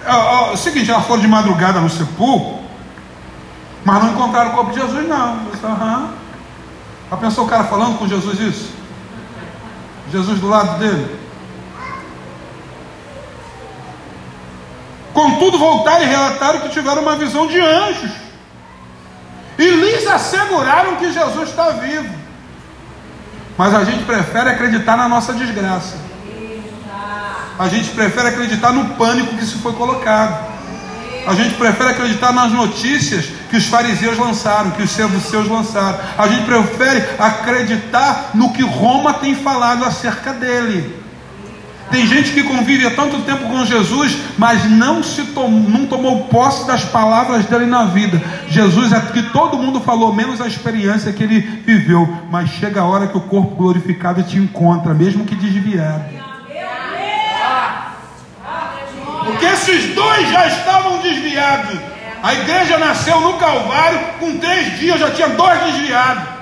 é, 0.05 0.11
é, 0.11 0.53
o 0.53 0.57
seguinte, 0.57 0.91
elas 0.91 1.07
foram 1.07 1.23
de 1.23 1.29
madrugada 1.29 1.81
no 1.81 1.89
sepulcro, 1.89 2.59
mas 3.85 4.03
não 4.03 4.13
encontraram 4.13 4.51
o 4.51 4.55
corpo 4.55 4.73
de 4.73 4.81
Jesus, 4.81 5.09
não. 5.09 5.39
Disse, 5.45 5.63
pensou 7.17 7.47
o 7.47 7.49
cara 7.49 7.65
falando 7.65 7.99
com 7.99 8.09
Jesus 8.09 8.41
isso? 8.41 8.71
Jesus 10.11 10.41
do 10.41 10.49
lado 10.49 10.79
dele. 10.79 11.28
Contudo, 15.19 15.59
voltaram 15.59 16.05
e 16.05 16.07
relataram 16.07 16.61
que 16.61 16.69
tiveram 16.69 17.03
uma 17.03 17.17
visão 17.17 17.49
de 17.49 17.61
anjos. 17.61 18.13
E 19.59 19.69
lhes 19.69 20.07
asseguraram 20.07 20.95
que 20.95 21.13
Jesus 21.13 21.49
está 21.49 21.71
vivo. 21.71 22.09
Mas 23.57 23.75
a 23.75 23.83
gente 23.83 24.05
prefere 24.05 24.51
acreditar 24.51 24.97
na 24.97 25.09
nossa 25.09 25.33
desgraça. 25.33 25.97
A 27.59 27.67
gente 27.67 27.91
prefere 27.91 28.29
acreditar 28.29 28.71
no 28.71 28.95
pânico 28.95 29.37
que 29.37 29.45
se 29.45 29.57
foi 29.57 29.73
colocado. 29.73 30.39
A 31.27 31.35
gente 31.35 31.57
prefere 31.57 31.91
acreditar 31.91 32.33
nas 32.33 32.53
notícias 32.53 33.25
que 33.51 33.57
os 33.57 33.67
fariseus 33.67 34.17
lançaram, 34.17 34.71
que 34.71 34.83
os 34.85 34.91
seus 34.93 35.49
lançaram. 35.49 35.99
A 36.17 36.29
gente 36.29 36.45
prefere 36.45 37.05
acreditar 37.19 38.31
no 38.35 38.53
que 38.53 38.63
Roma 38.63 39.15
tem 39.15 39.35
falado 39.35 39.85
acerca 39.85 40.33
dele. 40.33 41.08
Tem 41.91 42.07
gente 42.07 42.33
que 42.33 42.43
convive 42.43 42.87
há 42.87 42.91
tanto 42.91 43.23
tempo 43.23 43.49
com 43.49 43.65
Jesus, 43.65 44.17
mas 44.37 44.71
não 44.71 45.03
se 45.03 45.25
tom, 45.27 45.49
não 45.49 45.87
tomou 45.87 46.25
posse 46.25 46.67
das 46.67 46.85
palavras 46.85 47.47
dele 47.47 47.67
na 47.67 47.85
vida. 47.85 48.21
Jesus 48.49 48.93
é 48.93 49.01
que 49.01 49.23
todo 49.31 49.57
mundo 49.57 49.81
falou, 49.81 50.15
menos 50.15 50.41
a 50.41 50.47
experiência 50.47 51.13
que 51.13 51.23
ele 51.23 51.41
viveu. 51.41 52.09
Mas 52.31 52.51
chega 52.51 52.83
a 52.83 52.85
hora 52.85 53.07
que 53.07 53.17
o 53.17 53.23
corpo 53.23 53.55
glorificado 53.55 54.23
te 54.23 54.37
encontra, 54.37 54.93
mesmo 54.93 55.25
que 55.25 55.35
desviado. 55.35 56.05
Porque 59.25 59.47
esses 59.47 59.95
dois 59.95 60.31
já 60.31 60.47
estavam 60.47 60.99
desviados. 60.99 61.79
A 62.23 62.35
igreja 62.35 62.79
nasceu 62.79 63.21
no 63.21 63.35
Calvário, 63.35 64.01
com 64.19 64.39
três 64.39 64.79
dias 64.79 65.01
já 65.01 65.11
tinha 65.11 65.29
dois 65.29 65.61
desviados. 65.65 66.38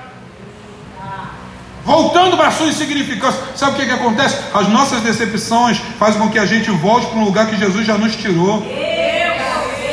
Voltando 1.87 2.35
para 2.35 2.49
a 2.49 2.51
sua 2.51 2.67
insignificância. 2.67 3.41
Sabe 3.55 3.71
o 3.71 3.75
que, 3.75 3.85
que 3.85 3.93
acontece? 3.93 4.37
As 4.53 4.67
nossas 4.67 4.99
decepções 4.99 5.77
fazem 5.97 6.19
com 6.19 6.29
que 6.29 6.37
a 6.37 6.45
gente 6.45 6.69
volte 6.69 7.07
para 7.07 7.17
um 7.17 7.23
lugar 7.23 7.47
que 7.47 7.55
Jesus 7.55 7.87
já 7.87 7.97
nos 7.97 8.13
tirou. 8.13 8.61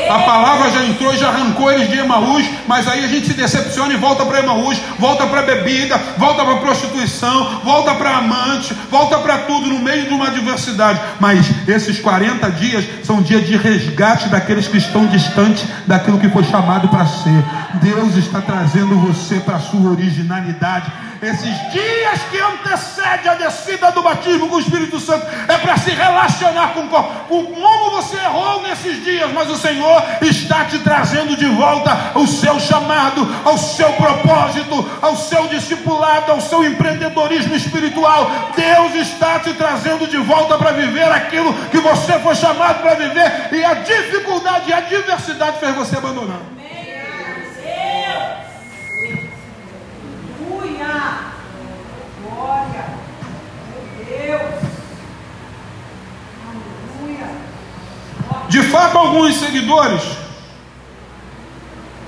A 0.08 0.18
palavra 0.20 0.70
já 0.70 0.84
entrou 0.84 1.12
e 1.12 1.18
já 1.18 1.28
arrancou 1.28 1.70
eles 1.70 1.88
de 1.88 1.98
Emaús, 1.98 2.48
mas 2.66 2.86
aí 2.86 3.04
a 3.04 3.08
gente 3.08 3.26
se 3.26 3.34
decepciona 3.34 3.94
e 3.94 3.96
volta 3.96 4.24
para 4.24 4.40
Emaús, 4.40 4.78
volta 4.98 5.26
para 5.26 5.42
bebida, 5.42 5.96
volta 6.18 6.44
para 6.44 6.56
prostituição, 6.56 7.60
volta 7.64 7.94
para 7.94 8.18
amante, 8.18 8.74
volta 8.90 9.18
para 9.18 9.38
tudo 9.38 9.68
no 9.68 9.78
meio 9.78 10.06
de 10.06 10.14
uma 10.14 10.28
adversidade. 10.28 11.00
Mas 11.18 11.46
esses 11.66 11.98
40 11.98 12.50
dias 12.52 12.84
são 13.04 13.22
dias 13.22 13.46
de 13.46 13.56
resgate 13.56 14.28
daqueles 14.28 14.68
que 14.68 14.78
estão 14.78 15.06
distantes 15.06 15.64
daquilo 15.86 16.18
que 16.18 16.28
foi 16.28 16.44
chamado 16.44 16.88
para 16.88 17.06
ser. 17.06 17.44
Deus 17.82 18.16
está 18.16 18.40
trazendo 18.40 18.96
você 18.96 19.40
para 19.40 19.56
a 19.56 19.60
sua 19.60 19.90
originalidade 19.90 20.92
esses 21.24 21.72
dias 21.72 22.20
que 22.30 22.38
antecede 22.38 23.28
a 23.28 23.34
descida 23.34 23.90
do 23.92 24.02
batismo 24.02 24.46
com 24.48 24.56
o 24.56 24.60
Espírito 24.60 25.00
Santo 25.00 25.26
é 25.48 25.56
para 25.56 25.76
se 25.78 25.90
relacionar 25.90 26.74
com 26.74 26.80
o 26.80 26.88
corpo. 26.88 27.10
Como 27.28 27.90
você 27.92 28.16
errou 28.16 28.62
nesses 28.62 29.02
dias, 29.02 29.32
mas 29.32 29.48
o 29.48 29.56
Senhor 29.56 29.93
Senhor 29.94 30.18
está 30.22 30.64
te 30.64 30.78
trazendo 30.80 31.36
de 31.36 31.46
volta 31.46 32.12
ao 32.14 32.26
seu 32.26 32.58
chamado, 32.58 33.26
ao 33.44 33.56
seu 33.56 33.92
propósito, 33.92 34.88
ao 35.00 35.16
seu 35.16 35.46
discipulado, 35.48 36.32
ao 36.32 36.40
seu 36.40 36.64
empreendedorismo 36.64 37.54
espiritual. 37.54 38.30
Deus 38.56 38.94
está 38.94 39.38
te 39.38 39.52
trazendo 39.54 40.06
de 40.06 40.16
volta 40.18 40.58
para 40.58 40.72
viver 40.72 41.10
aquilo 41.10 41.52
que 41.68 41.78
você 41.78 42.18
foi 42.20 42.34
chamado 42.34 42.82
para 42.82 42.94
viver 42.94 43.48
e 43.52 43.64
a 43.64 43.74
dificuldade 43.74 44.70
e 44.70 44.72
a 44.72 44.80
diversidade 44.80 45.58
fez 45.58 45.74
você 45.74 45.96
abandonar. 45.96 46.40
Deus! 50.76 51.14
Glória! 52.22 52.84
Meu 53.70 54.38
Deus. 54.38 54.63
De 58.54 58.62
fato, 58.62 58.96
alguns 58.96 59.34
seguidores 59.40 60.00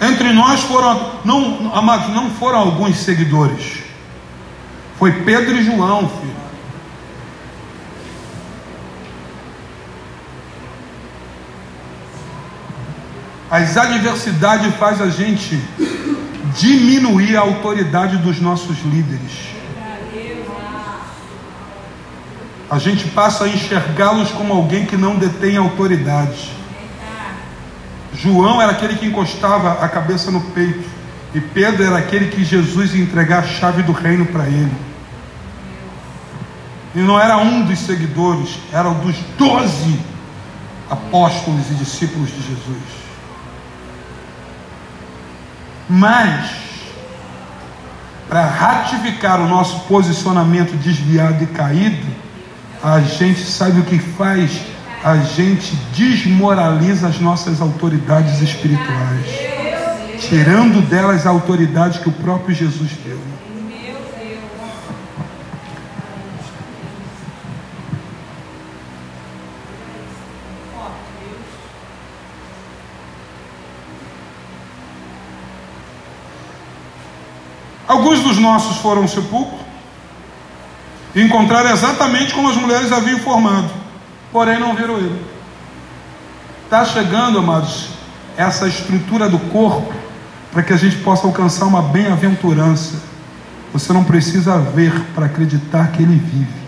entre 0.00 0.32
nós 0.32 0.60
foram, 0.60 1.14
não, 1.24 1.72
amados, 1.74 2.14
não 2.14 2.30
foram 2.30 2.60
alguns 2.60 2.98
seguidores. 2.98 3.78
Foi 4.96 5.10
Pedro 5.24 5.56
e 5.56 5.64
João, 5.64 6.08
filho. 6.08 6.36
As 13.50 13.76
adversidades 13.76 14.72
faz 14.76 15.00
a 15.00 15.08
gente 15.08 15.60
diminuir 16.56 17.36
a 17.36 17.40
autoridade 17.40 18.18
dos 18.18 18.40
nossos 18.40 18.80
líderes. 18.84 19.55
A 22.68 22.78
gente 22.78 23.08
passa 23.08 23.44
a 23.44 23.48
enxergá-los 23.48 24.30
como 24.32 24.52
alguém 24.52 24.86
que 24.86 24.96
não 24.96 25.16
detém 25.16 25.56
autoridade. 25.56 26.50
João 28.12 28.60
era 28.60 28.72
aquele 28.72 28.96
que 28.96 29.06
encostava 29.06 29.84
a 29.84 29.88
cabeça 29.88 30.30
no 30.30 30.40
peito, 30.40 30.88
e 31.34 31.40
Pedro 31.40 31.84
era 31.84 31.98
aquele 31.98 32.28
que 32.28 32.44
Jesus 32.44 32.94
ia 32.94 33.02
entregar 33.02 33.40
a 33.40 33.46
chave 33.46 33.82
do 33.82 33.92
reino 33.92 34.26
para 34.26 34.46
ele. 34.46 34.72
E 36.94 37.00
não 37.00 37.20
era 37.20 37.36
um 37.36 37.62
dos 37.66 37.78
seguidores, 37.78 38.58
era 38.72 38.88
um 38.88 38.98
dos 39.00 39.16
doze 39.38 40.00
apóstolos 40.90 41.70
e 41.70 41.74
discípulos 41.74 42.30
de 42.30 42.40
Jesus. 42.42 42.82
Mas, 45.88 46.50
para 48.28 48.44
ratificar 48.46 49.40
o 49.40 49.46
nosso 49.46 49.80
posicionamento 49.80 50.76
desviado 50.76 51.44
e 51.44 51.46
caído, 51.46 52.06
a 52.82 53.00
gente 53.00 53.44
sabe 53.44 53.80
o 53.80 53.84
que 53.84 53.98
faz? 53.98 54.50
A 55.02 55.16
gente 55.16 55.74
desmoraliza 55.94 57.08
as 57.08 57.20
nossas 57.20 57.60
autoridades 57.60 58.40
espirituais, 58.40 59.26
tirando 60.20 60.80
delas 60.88 61.26
a 61.26 61.30
autoridade 61.30 62.00
que 62.00 62.08
o 62.08 62.12
próprio 62.12 62.54
Jesus 62.54 62.90
deu. 63.04 63.18
Alguns 77.86 78.20
dos 78.20 78.38
nossos 78.38 78.78
foram 78.78 79.02
ao 79.02 79.08
sepulcro 79.08 79.65
encontraram 81.22 81.70
exatamente 81.70 82.34
como 82.34 82.50
as 82.50 82.56
mulheres 82.56 82.92
haviam 82.92 83.18
informado, 83.18 83.70
porém 84.30 84.58
não 84.60 84.74
viram 84.74 84.98
ele. 84.98 85.24
Está 86.64 86.84
chegando, 86.84 87.38
amados, 87.38 87.88
essa 88.36 88.66
estrutura 88.68 89.28
do 89.28 89.38
corpo 89.38 89.92
para 90.52 90.62
que 90.62 90.72
a 90.72 90.76
gente 90.76 90.96
possa 90.96 91.26
alcançar 91.26 91.66
uma 91.66 91.82
bem-aventurança. 91.82 93.00
Você 93.72 93.92
não 93.92 94.04
precisa 94.04 94.58
ver 94.58 94.92
para 95.14 95.26
acreditar 95.26 95.92
que 95.92 96.02
ele 96.02 96.16
vive. 96.16 96.66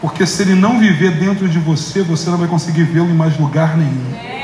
Porque 0.00 0.26
se 0.26 0.42
ele 0.42 0.54
não 0.54 0.78
viver 0.78 1.12
dentro 1.12 1.48
de 1.48 1.58
você, 1.58 2.02
você 2.02 2.30
não 2.30 2.38
vai 2.38 2.48
conseguir 2.48 2.84
vê-lo 2.84 3.10
em 3.10 3.14
mais 3.14 3.38
lugar 3.38 3.76
nenhum. 3.76 4.39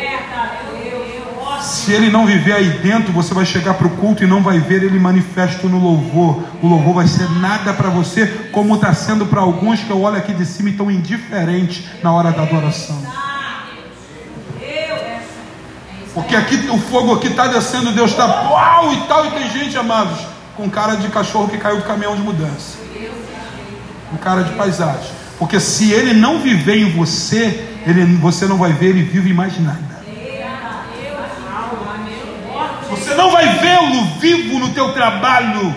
Se 1.66 1.90
ele 1.90 2.10
não 2.10 2.24
viver 2.24 2.52
aí 2.52 2.78
dentro, 2.78 3.12
você 3.12 3.34
vai 3.34 3.44
chegar 3.44 3.74
para 3.74 3.88
o 3.88 3.90
culto 3.90 4.22
e 4.22 4.26
não 4.26 4.40
vai 4.40 4.60
ver 4.60 4.84
ele 4.84 5.00
manifesto 5.00 5.68
no 5.68 5.80
louvor. 5.80 6.44
O 6.62 6.68
louvor 6.68 6.94
vai 6.94 7.08
ser 7.08 7.28
nada 7.40 7.72
para 7.72 7.90
você, 7.90 8.24
como 8.52 8.76
está 8.76 8.94
sendo 8.94 9.26
para 9.26 9.40
alguns 9.40 9.80
que 9.80 9.90
eu 9.90 10.00
olho 10.00 10.16
aqui 10.16 10.32
de 10.32 10.46
cima 10.46 10.68
e 10.68 10.72
estão 10.72 10.88
indiferentes 10.88 11.84
na 12.04 12.12
hora 12.12 12.30
da 12.30 12.42
adoração. 12.42 13.02
Porque 16.14 16.36
aqui 16.36 16.54
o 16.70 16.78
fogo 16.78 17.12
aqui 17.12 17.26
está 17.26 17.48
descendo, 17.48 17.92
Deus 17.92 18.12
está 18.12 18.26
uau 18.48 18.92
e 18.92 19.00
tal, 19.08 19.26
e 19.26 19.30
tem 19.32 19.50
gente, 19.50 19.76
amados, 19.76 20.20
com 20.56 20.70
cara 20.70 20.94
de 20.94 21.08
cachorro 21.08 21.48
que 21.48 21.58
caiu 21.58 21.78
do 21.78 21.82
caminhão 21.82 22.14
de 22.14 22.22
mudança. 22.22 22.78
Com 24.08 24.16
cara 24.18 24.44
de 24.44 24.54
paisagem. 24.54 25.10
Porque 25.36 25.58
se 25.58 25.90
ele 25.90 26.14
não 26.14 26.38
viver 26.38 26.76
em 26.76 26.92
você, 26.92 27.68
ele, 27.84 28.04
você 28.18 28.46
não 28.46 28.56
vai 28.56 28.72
ver 28.72 28.90
ele 28.90 29.02
vivo 29.02 29.28
em 29.28 29.34
mais 29.34 29.60
nada. 29.60 29.86
Você 33.07 33.14
não 33.14 33.30
vai 33.30 33.61
vê-lo 33.61 34.04
vivo 34.18 34.59
no 34.59 34.70
teu 34.70 34.92
trabalho. 34.92 35.72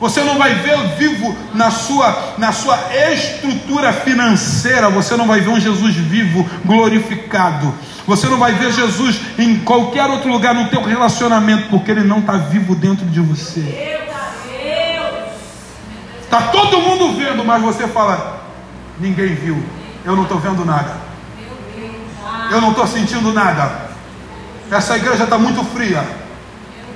Você 0.00 0.24
não 0.24 0.36
vai 0.36 0.56
vê-lo 0.56 0.88
vivo 0.96 1.36
na 1.54 1.70
sua, 1.70 2.34
na 2.36 2.50
sua 2.50 2.76
estrutura 3.12 3.92
financeira. 3.92 4.90
Você 4.90 5.16
não 5.16 5.28
vai 5.28 5.40
ver 5.40 5.50
um 5.50 5.60
Jesus 5.60 5.94
vivo, 5.94 6.44
glorificado. 6.64 7.72
Você 8.08 8.26
não 8.26 8.38
vai 8.38 8.54
ver 8.54 8.72
Jesus 8.72 9.20
em 9.38 9.60
qualquer 9.60 10.10
outro 10.10 10.28
lugar 10.32 10.52
no 10.52 10.66
teu 10.66 10.82
relacionamento, 10.82 11.68
porque 11.68 11.92
ele 11.92 12.02
não 12.02 12.18
está 12.18 12.32
vivo 12.32 12.74
dentro 12.74 13.06
de 13.06 13.20
você. 13.20 14.00
Está 16.24 16.42
todo 16.48 16.80
mundo 16.80 17.16
vendo, 17.16 17.44
mas 17.44 17.62
você 17.62 17.86
fala: 17.86 18.42
ninguém 18.98 19.36
viu. 19.36 19.62
Eu 20.04 20.16
não 20.16 20.24
estou 20.24 20.40
vendo 20.40 20.64
nada. 20.64 20.96
Eu 22.50 22.60
não 22.60 22.70
estou 22.70 22.88
sentindo 22.88 23.32
nada. 23.32 23.92
Essa 24.68 24.96
igreja 24.96 25.22
está 25.22 25.38
muito 25.38 25.62
fria. 25.66 26.21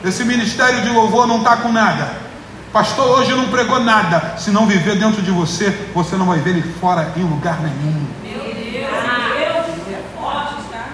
Esse 0.04 0.24
ministério 0.24 0.82
de 0.82 0.90
louvor 0.90 1.26
não 1.26 1.38
está 1.38 1.56
com 1.56 1.72
nada. 1.72 2.26
Pastor 2.72 3.18
hoje 3.18 3.34
não 3.34 3.48
pregou 3.48 3.80
nada. 3.80 4.34
Se 4.36 4.50
não 4.50 4.66
viver 4.66 4.96
dentro 4.96 5.22
de 5.22 5.30
você, 5.30 5.70
você 5.94 6.16
não 6.16 6.26
vai 6.26 6.40
ver 6.40 6.50
ele 6.50 6.74
fora 6.80 7.12
em 7.16 7.22
lugar 7.22 7.60
nenhum. 7.60 8.06
Meu 8.22 8.38
Deus, 8.38 8.54
Deus 8.54 9.88
é 9.88 10.02
forte, 10.14 10.56
tá? 10.70 10.88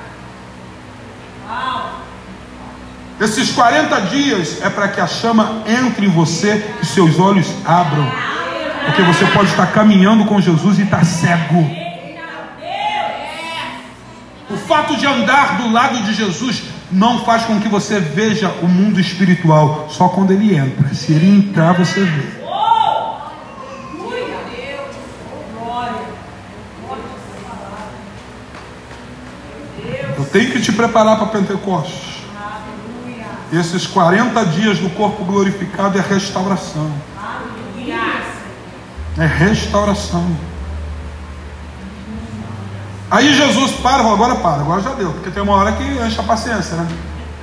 Esses 3.20 3.50
40 3.50 4.00
dias 4.02 4.62
é 4.62 4.70
para 4.70 4.86
que 4.88 5.00
a 5.00 5.06
chama 5.06 5.62
entre 5.66 6.06
em 6.06 6.10
você 6.10 6.64
e 6.82 6.86
seus 6.86 7.18
olhos 7.18 7.48
abram. 7.64 8.10
Porque 8.86 9.02
você 9.02 9.26
pode 9.26 9.50
estar 9.50 9.66
caminhando 9.72 10.24
com 10.24 10.40
Jesus 10.40 10.78
e 10.78 10.82
estar 10.82 10.98
tá 10.98 11.04
cego. 11.04 11.68
O 14.50 14.56
fato 14.56 14.96
de 14.96 15.06
andar 15.06 15.58
do 15.58 15.72
lado 15.72 16.02
de 16.02 16.14
Jesus 16.14 16.62
não 16.92 17.24
faz 17.24 17.44
com 17.44 17.58
que 17.58 17.68
você 17.68 17.98
veja 17.98 18.50
o 18.60 18.68
mundo 18.68 19.00
espiritual, 19.00 19.88
só 19.88 20.08
quando 20.08 20.32
ele 20.32 20.54
entra. 20.54 20.94
Se 20.94 21.12
ele 21.12 21.28
entrar, 21.28 21.72
você 21.72 22.04
vê. 22.04 22.42
Eu 30.18 30.24
tenho 30.26 30.52
que 30.52 30.60
te 30.60 30.70
preparar 30.72 31.16
para 31.16 31.26
Pentecostes. 31.26 32.12
Esses 33.52 33.86
40 33.86 34.44
dias 34.46 34.78
do 34.78 34.88
corpo 34.90 35.24
glorificado 35.24 35.98
é 35.98 36.00
restauração. 36.00 36.90
É 39.18 39.26
restauração. 39.26 40.51
Aí 43.12 43.34
Jesus 43.34 43.72
para, 43.72 44.00
agora 44.00 44.36
para, 44.36 44.62
agora 44.62 44.80
já 44.80 44.94
deu, 44.94 45.12
porque 45.12 45.30
tem 45.30 45.42
uma 45.42 45.54
hora 45.54 45.72
que 45.72 45.82
enche 45.82 46.18
a 46.18 46.22
paciência, 46.22 46.76
né? 46.78 46.88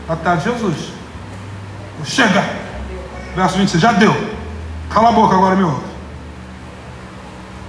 Até 0.10 0.36
de 0.38 0.46
Jesus. 0.46 0.94
Chega! 2.04 2.44
Verso 3.36 3.56
26, 3.56 3.80
já 3.80 3.92
deu. 3.92 4.12
Cala 4.90 5.10
a 5.10 5.12
boca 5.12 5.36
agora, 5.36 5.56
meu. 5.56 5.80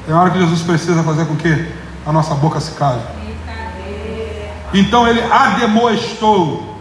Tem 0.07 0.15
hora 0.15 0.31
que 0.31 0.39
Jesus 0.39 0.63
precisa 0.63 1.03
fazer 1.03 1.27
com 1.27 1.37
que 1.37 1.71
a 2.07 2.11
nossa 2.11 2.35
boca 2.35 2.59
se 2.59 2.71
cale. 2.71 3.03
Então 4.73 5.07
ele 5.07 5.23
ademoestou. 5.23 6.81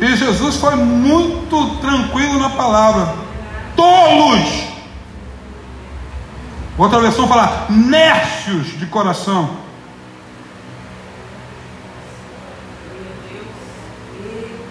E 0.00 0.16
Jesus 0.16 0.56
foi 0.56 0.76
muito 0.76 1.76
tranquilo 1.82 2.38
na 2.38 2.48
palavra. 2.48 3.14
Tolos! 3.76 4.67
Outra 6.78 7.00
versão 7.00 7.26
fala 7.26 7.66
nércios 7.68 8.78
de 8.78 8.86
coração. 8.86 9.50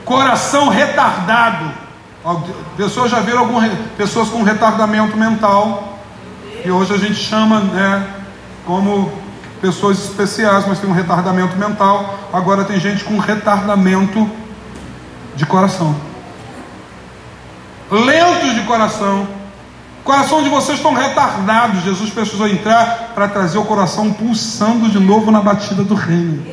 Coração 0.05 0.69
retardado. 0.69 1.69
Pessoas 2.77 3.11
já 3.11 3.19
viram 3.19 3.39
algum, 3.39 3.59
pessoas 3.97 4.29
com 4.29 4.41
retardamento 4.41 5.17
mental. 5.17 5.99
E 6.63 6.71
hoje 6.71 6.93
a 6.93 6.97
gente 6.97 7.15
chama 7.15 7.59
né, 7.59 8.07
como 8.65 9.11
pessoas 9.59 9.99
especiais, 9.99 10.65
mas 10.65 10.79
tem 10.79 10.89
um 10.89 10.93
retardamento 10.93 11.57
mental. 11.57 12.17
Agora 12.31 12.63
tem 12.63 12.79
gente 12.79 13.03
com 13.03 13.17
retardamento 13.17 14.29
de 15.35 15.45
coração. 15.45 15.93
Lentos 17.91 18.55
de 18.55 18.61
coração 18.61 19.36
coração 20.07 20.41
de 20.41 20.47
vocês 20.47 20.77
estão 20.77 20.93
retardados. 20.93 21.83
Jesus 21.83 22.09
precisou 22.09 22.47
entrar 22.47 23.11
para 23.13 23.27
trazer 23.27 23.57
o 23.57 23.65
coração 23.65 24.13
pulsando 24.13 24.89
de 24.89 24.99
novo 24.99 25.29
na 25.29 25.41
batida 25.41 25.83
do 25.83 25.93
reino. 25.93 26.43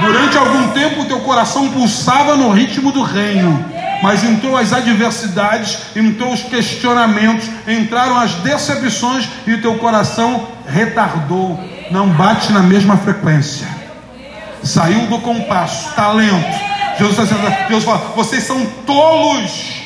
Durante 0.00 0.38
algum 0.38 0.68
tempo 0.68 1.04
teu 1.06 1.20
coração 1.20 1.68
pulsava 1.70 2.36
no 2.36 2.52
ritmo 2.52 2.92
do 2.92 3.02
reino. 3.02 3.62
Mas 4.00 4.24
entrou 4.24 4.56
as 4.56 4.72
adversidades, 4.72 5.78
entrou 5.94 6.32
os 6.32 6.42
questionamentos, 6.42 7.46
entraram 7.68 8.16
as 8.16 8.32
decepções 8.36 9.28
e 9.46 9.52
o 9.52 9.60
teu 9.60 9.74
coração 9.74 10.46
retardou, 10.66 11.62
não 11.90 12.08
bate 12.08 12.50
na 12.50 12.60
mesma 12.60 12.96
frequência. 12.96 13.68
Saiu 14.62 15.06
do 15.06 15.18
compasso, 15.18 15.94
talento. 15.94 16.70
Jesus, 16.98 17.28
tá 17.28 17.66
Deus 17.68 17.84
fala, 17.84 18.12
vocês 18.16 18.44
são 18.44 18.64
tolos 18.86 19.79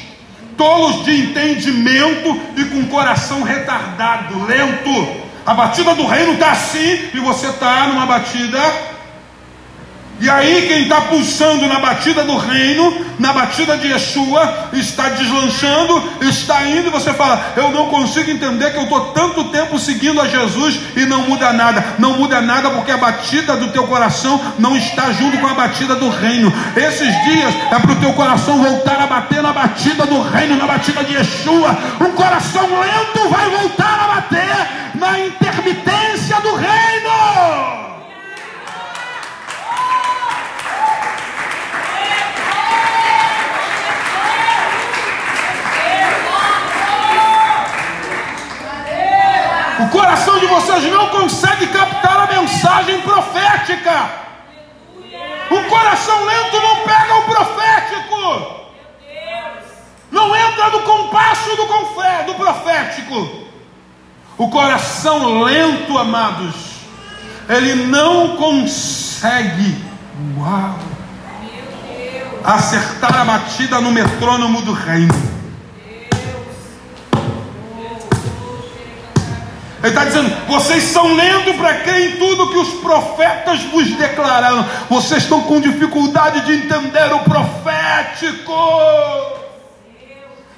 tolos 0.57 1.05
de 1.05 1.15
entendimento 1.23 2.41
e 2.57 2.65
com 2.65 2.85
coração 2.87 3.43
retardado, 3.43 4.45
lento. 4.47 5.25
A 5.47 5.53
batida 5.53 5.95
do 5.95 6.07
reino 6.07 6.35
está 6.35 6.53
assim 6.53 7.11
e 7.13 7.21
você 7.21 7.49
está 7.49 7.87
numa 7.89 8.07
batida 8.07 8.59
e 10.21 10.31
aí, 10.31 10.69
quem 10.69 10.83
está 10.85 11.01
pulsando 11.03 11.67
na 11.67 11.81
batida 11.81 12.23
do 12.23 12.37
reino, 12.37 13.05
na 13.19 13.33
batida 13.33 13.77
de 13.77 13.89
Yeshua, 13.89 14.71
está 14.73 15.09
deslanchando, 15.09 16.03
está 16.23 16.65
indo, 16.67 16.87
e 16.87 16.91
você 16.91 17.13
fala: 17.13 17.53
Eu 17.57 17.71
não 17.73 17.89
consigo 17.89 18.31
entender 18.31 18.71
que 18.71 18.79
eu 18.79 18.85
estou 18.85 19.13
tanto 19.13 19.45
tempo 19.45 19.79
seguindo 19.79 20.21
a 20.21 20.29
Jesus 20.29 20.79
e 20.97 21.05
não 21.05 21.23
muda 21.23 21.53
nada. 21.53 21.85
Não 21.99 22.17
muda 22.17 22.41
nada 22.41 22.71
porque 22.71 22.93
a 22.93 22.97
batida 22.97 23.57
do 23.57 23.69
teu 23.69 23.89
coração 23.89 24.41
não 24.59 24.77
está 24.77 25.13
junto 25.13 25.37
com 25.39 25.49
a 25.49 25.55
batida 25.55 25.97
do 25.97 26.09
reino. 26.09 26.53
Esses 26.77 27.25
dias 27.25 27.55
é 27.73 27.79
para 27.79 27.93
o 27.93 27.97
teu 27.97 28.13
coração 28.13 28.63
voltar 28.63 29.01
a 29.01 29.07
bater 29.07 29.43
na 29.43 29.53
batida 29.53 30.07
do 30.07 30.23
reino, 30.23 30.57
na 30.57 30.67
batida 30.67 31.03
de 31.03 31.15
Yeshua. 31.15 31.77
Um 32.01 32.13
coração 32.13 32.69
lento 32.81 33.29
vai 33.29 33.51
voltar 33.51 34.01
a 34.05 34.15
bater 34.15 34.95
na 34.95 35.19
intermitência 35.19 36.41
do 36.41 36.55
reino. 36.55 37.94
O 49.81 49.89
coração 49.89 50.39
de 50.39 50.47
vocês 50.47 50.85
não 50.85 51.09
consegue 51.09 51.67
captar 51.67 52.17
a 52.21 52.41
mensagem 52.41 53.01
profética. 53.01 54.09
O 55.51 55.65
coração 55.69 56.25
lento 56.25 56.61
não 56.61 56.77
pega 56.85 57.15
o 57.17 57.23
profético. 57.23 58.65
Não 60.13 60.37
entra 60.37 60.71
no 60.71 60.81
compasso 60.83 61.57
do, 61.57 61.67
confé, 61.67 62.23
do 62.23 62.35
profético. 62.35 63.45
O 64.39 64.49
coração 64.49 65.43
lento, 65.43 65.99
amados, 65.99 66.55
ele 67.49 67.87
não 67.87 68.37
consegue 68.37 69.77
uau, 70.39 70.79
acertar 72.45 73.21
a 73.21 73.25
batida 73.25 73.81
no 73.81 73.91
metrônomo 73.91 74.63
do 74.63 74.73
reino. 74.73 75.35
Ele 79.85 79.91
está 79.91 80.07
dizendo: 80.07 80.35
vocês 80.47 80.83
são 80.85 81.15
lendo 81.15 81.53
para 81.59 81.75
crer 81.75 82.15
em 82.15 82.17
tudo 82.17 82.49
que 82.49 82.57
os 82.57 82.73
profetas 82.81 83.63
vos 83.65 83.87
declararam. 83.97 84.67
Vocês 84.89 85.25
estão 85.25 85.43
com 85.43 85.61
dificuldade 85.61 86.41
de 86.41 86.55
entender 86.55 87.13
o 87.13 87.19
profético. 87.21 88.55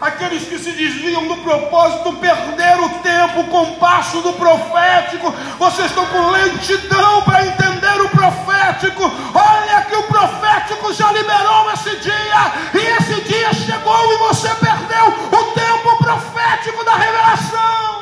Aqueles 0.01 0.45
que 0.45 0.59
se 0.59 0.71
desviam 0.71 1.27
do 1.27 1.39
propósito 1.39 2.13
perderam 2.13 2.85
o 2.85 2.99
tempo, 3.01 3.41
o 3.41 3.49
compasso 3.49 4.21
do 4.21 4.33
profético. 4.35 5.35
Vocês 5.59 5.89
estão 5.89 6.07
com 6.07 6.31
lentidão 6.31 7.23
para 7.23 7.47
entender 7.47 8.01
o 8.03 8.09
profético. 8.11 9.11
Olha 9.35 9.81
que 9.87 9.97
o 9.97 10.05
profético 10.05 10.93
já 10.93 11.11
liberou 11.11 11.73
esse 11.73 11.97
dia, 11.97 12.53
e 12.75 12.79
esse 12.79 13.21
dia 13.23 13.53
chegou 13.55 14.13
e 14.13 14.19
você 14.19 14.55
perdeu 14.55 15.09
o 15.33 15.45
tempo 15.53 15.99
profético 15.99 16.85
da 16.85 16.95
revelação. 16.95 17.96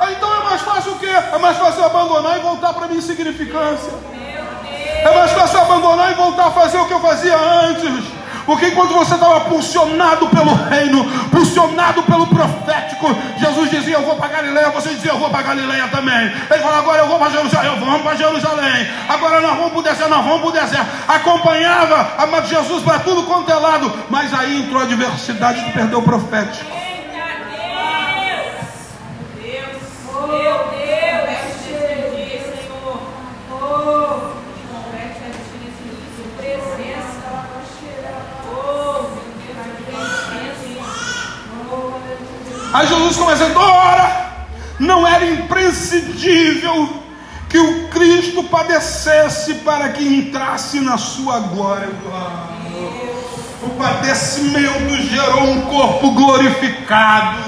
Ah, 0.00 0.12
então 0.12 0.34
é 0.34 0.44
mais 0.44 0.62
fácil 0.62 0.92
o 0.92 0.98
quê? 0.98 1.06
É 1.06 1.38
mais 1.38 1.58
fácil 1.58 1.84
abandonar 1.84 2.38
e 2.38 2.40
voltar 2.40 2.72
para 2.72 2.86
a 2.86 2.88
minha 2.88 3.00
insignificância. 3.00 3.92
É 5.02 5.14
mais 5.14 5.30
fácil 5.32 5.60
abandonar 5.60 6.10
e 6.10 6.14
voltar 6.14 6.46
a 6.46 6.50
fazer 6.50 6.78
o 6.78 6.86
que 6.86 6.94
eu 6.94 7.00
fazia 7.00 7.36
antes. 7.36 8.20
Porque 8.46 8.68
enquanto 8.68 8.94
você 8.94 9.14
estava 9.14 9.40
pulsionado 9.42 10.26
pelo 10.28 10.54
reino, 10.54 11.04
pulsionado 11.30 12.02
pelo 12.04 12.26
profético, 12.28 13.14
Jesus 13.38 13.70
dizia: 13.70 13.96
Eu 13.96 14.02
vou 14.02 14.16
para 14.16 14.28
Galileia, 14.28 14.70
você 14.70 14.88
dizia: 14.88 15.12
Eu 15.12 15.18
vou 15.18 15.28
para 15.28 15.42
Galileia 15.42 15.86
também. 15.88 16.32
Ele 16.50 16.62
falou: 16.62 16.78
Agora 16.78 17.02
eu 17.02 17.06
vou 17.06 17.18
para 17.18 17.30
Jerusalém, 17.30 17.70
eu 17.70 17.76
vou 17.76 17.98
para 18.00 18.16
Jerusalém. 18.16 18.88
Agora 19.06 19.40
nós 19.40 19.56
vamos 19.56 19.70
para 19.70 19.78
o 19.80 19.82
deserto, 19.82 20.08
nós 20.08 20.24
vamos 20.24 20.40
para 20.40 20.48
o 20.48 20.52
deserto. 20.52 20.86
Acompanhava 21.08 22.14
amado 22.16 22.48
Jesus 22.48 22.82
para 22.82 23.00
tudo 23.00 23.24
quanto 23.24 23.52
é 23.52 23.54
lado, 23.54 23.92
mas 24.08 24.32
aí 24.32 24.62
entrou 24.62 24.80
a 24.80 24.84
adversidade 24.84 25.62
de 25.62 25.72
perder 25.72 25.96
o 25.96 26.02
profético. 26.02 26.89
Aí 42.72 42.86
Jesus 42.86 43.16
começa 43.16 43.44
a 43.44 43.60
ora, 43.60 44.46
não 44.78 45.06
era 45.06 45.24
imprescindível 45.24 47.02
que 47.48 47.58
o 47.58 47.88
Cristo 47.88 48.44
padecesse 48.44 49.54
para 49.56 49.88
que 49.88 50.02
entrasse 50.02 50.80
na 50.80 50.96
sua 50.96 51.40
glória. 51.40 51.88
O 53.62 53.70
padecimento 53.70 54.96
gerou 55.02 55.50
um 55.50 55.62
corpo 55.62 56.12
glorificado. 56.12 57.40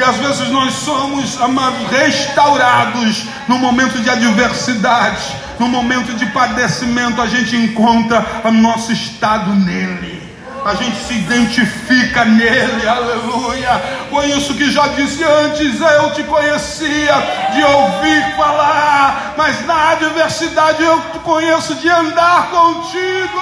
E 0.00 0.02
às 0.02 0.16
vezes 0.16 0.48
nós 0.48 0.72
somos, 0.72 1.38
amados, 1.42 1.86
restaurados 1.90 3.26
no 3.46 3.58
momento 3.58 4.00
de 4.00 4.08
adversidade, 4.08 5.36
no 5.58 5.68
momento 5.68 6.14
de 6.14 6.24
padecimento, 6.24 7.20
a 7.20 7.26
gente 7.26 7.54
encontra 7.54 8.24
o 8.44 8.50
nosso 8.50 8.90
estado 8.92 9.54
nele 9.54 10.18
a 10.62 10.74
gente 10.74 10.96
se 11.04 11.14
identifica 11.14 12.22
nele, 12.24 12.86
aleluia. 12.86 13.80
Foi 14.10 14.26
isso 14.26 14.52
que 14.52 14.70
já 14.70 14.88
disse 14.88 15.24
antes, 15.24 15.80
eu 15.80 16.12
te 16.12 16.22
conhecia 16.24 17.14
de 17.54 17.62
ouvir 17.64 18.36
falar, 18.36 19.34
mas 19.38 19.64
na 19.64 19.92
adversidade 19.92 20.82
eu 20.82 21.00
te 21.12 21.18
conheço 21.20 21.74
de 21.76 21.88
andar 21.88 22.50
contigo. 22.50 23.40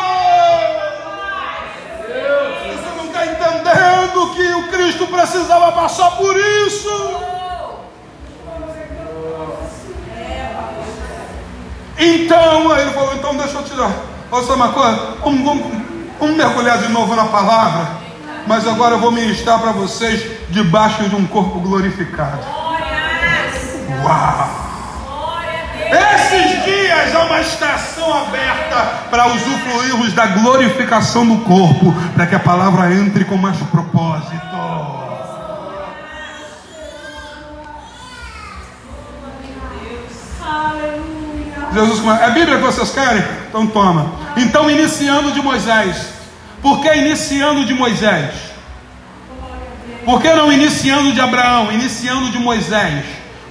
Você 2.06 2.87
entendendo 3.26 4.34
que 4.34 4.54
o 4.54 4.68
Cristo 4.68 5.06
precisava 5.06 5.72
passar 5.72 6.12
por 6.12 6.36
isso. 6.36 6.88
Então, 12.00 12.72
aí 12.72 12.82
ele 12.82 12.90
falou, 12.92 13.14
então 13.14 13.36
deixa 13.36 13.58
eu 13.58 13.64
tirar. 13.64 13.92
Olha 14.30 14.44
só 14.44 14.54
uma 14.54 14.68
coisa, 14.68 15.16
vamos, 15.22 15.42
vamos 15.42 15.88
Vamos 16.18 16.36
mergulhar 16.36 16.78
de 16.78 16.88
novo 16.88 17.14
na 17.14 17.26
palavra. 17.26 17.86
Mas 18.46 18.66
agora 18.66 18.94
eu 18.96 18.98
vou 18.98 19.12
ministrar 19.12 19.60
para 19.60 19.72
vocês 19.72 20.24
debaixo 20.50 21.08
de 21.08 21.14
um 21.14 21.26
corpo 21.26 21.60
glorificado. 21.60 22.40
Uau! 24.04 24.67
Esses 25.90 26.64
dias 26.64 27.14
é 27.14 27.18
uma 27.18 27.40
estação 27.40 28.12
aberta 28.22 28.76
para 29.10 29.26
usufruirmos 29.28 30.12
da 30.12 30.26
glorificação 30.26 31.26
do 31.26 31.38
corpo, 31.44 31.94
para 32.14 32.26
que 32.26 32.34
a 32.34 32.40
palavra 32.40 32.92
entre 32.92 33.24
com 33.24 33.36
mais 33.36 33.56
propósito. 33.56 34.48
Jesus, 41.72 42.04
é 42.04 42.24
a 42.24 42.30
Bíblia 42.30 42.56
que 42.56 42.62
vocês 42.64 42.90
querem? 42.90 43.22
Então 43.48 43.66
toma. 43.66 44.10
Então, 44.36 44.70
iniciando 44.70 45.32
de 45.32 45.40
Moisés. 45.40 46.08
Por 46.62 46.80
que 46.80 46.92
iniciando 46.94 47.64
de 47.64 47.74
Moisés? 47.74 48.34
Por 50.04 50.20
que 50.20 50.32
não 50.32 50.50
iniciando 50.52 51.12
de 51.12 51.20
Abraão? 51.20 51.70
Iniciando 51.70 52.30
de 52.30 52.38
Moisés. 52.38 53.04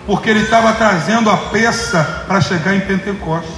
Porque 0.07 0.29
ele 0.29 0.43
estava 0.43 0.71
trazendo 0.73 1.29
a 1.29 1.35
peça 1.35 2.23
para 2.25 2.39
chegar 2.39 2.73
em 2.73 2.79
Pentecostes. 2.79 3.53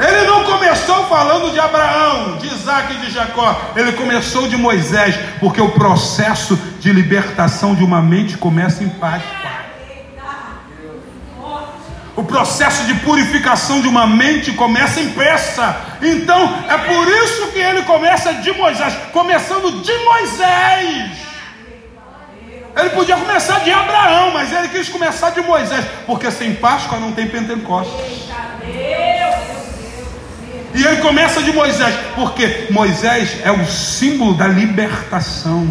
Ele 0.00 0.26
não 0.26 0.44
começou 0.44 1.04
falando 1.06 1.52
de 1.52 1.60
Abraão, 1.60 2.38
de 2.38 2.46
Isaac 2.46 2.94
e 2.94 2.96
de 2.98 3.10
Jacó. 3.10 3.60
Ele 3.76 3.92
começou 3.92 4.48
de 4.48 4.56
Moisés, 4.56 5.14
porque 5.40 5.60
o 5.60 5.70
processo 5.70 6.56
de 6.80 6.90
libertação 6.90 7.74
de 7.74 7.84
uma 7.84 8.00
mente 8.00 8.38
começa 8.38 8.82
em 8.82 8.88
Páscoa. 8.88 9.36
O 12.16 12.24
processo 12.24 12.84
de 12.84 12.94
purificação 12.94 13.80
de 13.80 13.88
uma 13.88 14.06
mente 14.06 14.52
começa 14.52 15.00
em 15.00 15.10
peça. 15.10 15.76
Então, 16.00 16.64
é 16.68 16.78
por 16.78 17.06
isso 17.06 17.48
que 17.52 17.58
ele 17.58 17.82
começa 17.82 18.32
de 18.34 18.52
Moisés, 18.52 18.94
começando 19.12 19.82
de 19.82 19.92
Moisés. 19.98 21.17
Ele 22.78 22.90
podia 22.90 23.16
começar 23.16 23.58
de 23.60 23.72
Abraão, 23.72 24.30
mas 24.32 24.52
ele 24.52 24.68
quis 24.68 24.88
começar 24.88 25.30
de 25.30 25.40
Moisés, 25.40 25.84
porque 26.06 26.30
sem 26.30 26.54
Páscoa 26.54 27.00
não 27.00 27.10
tem 27.10 27.26
Pentecostes. 27.26 28.28
E 30.74 30.84
ele 30.84 30.96
começa 30.98 31.42
de 31.42 31.52
Moisés, 31.52 31.94
porque 32.14 32.68
Moisés 32.70 33.38
é 33.42 33.50
o 33.50 33.66
símbolo 33.66 34.34
da 34.34 34.46
libertação. 34.46 35.68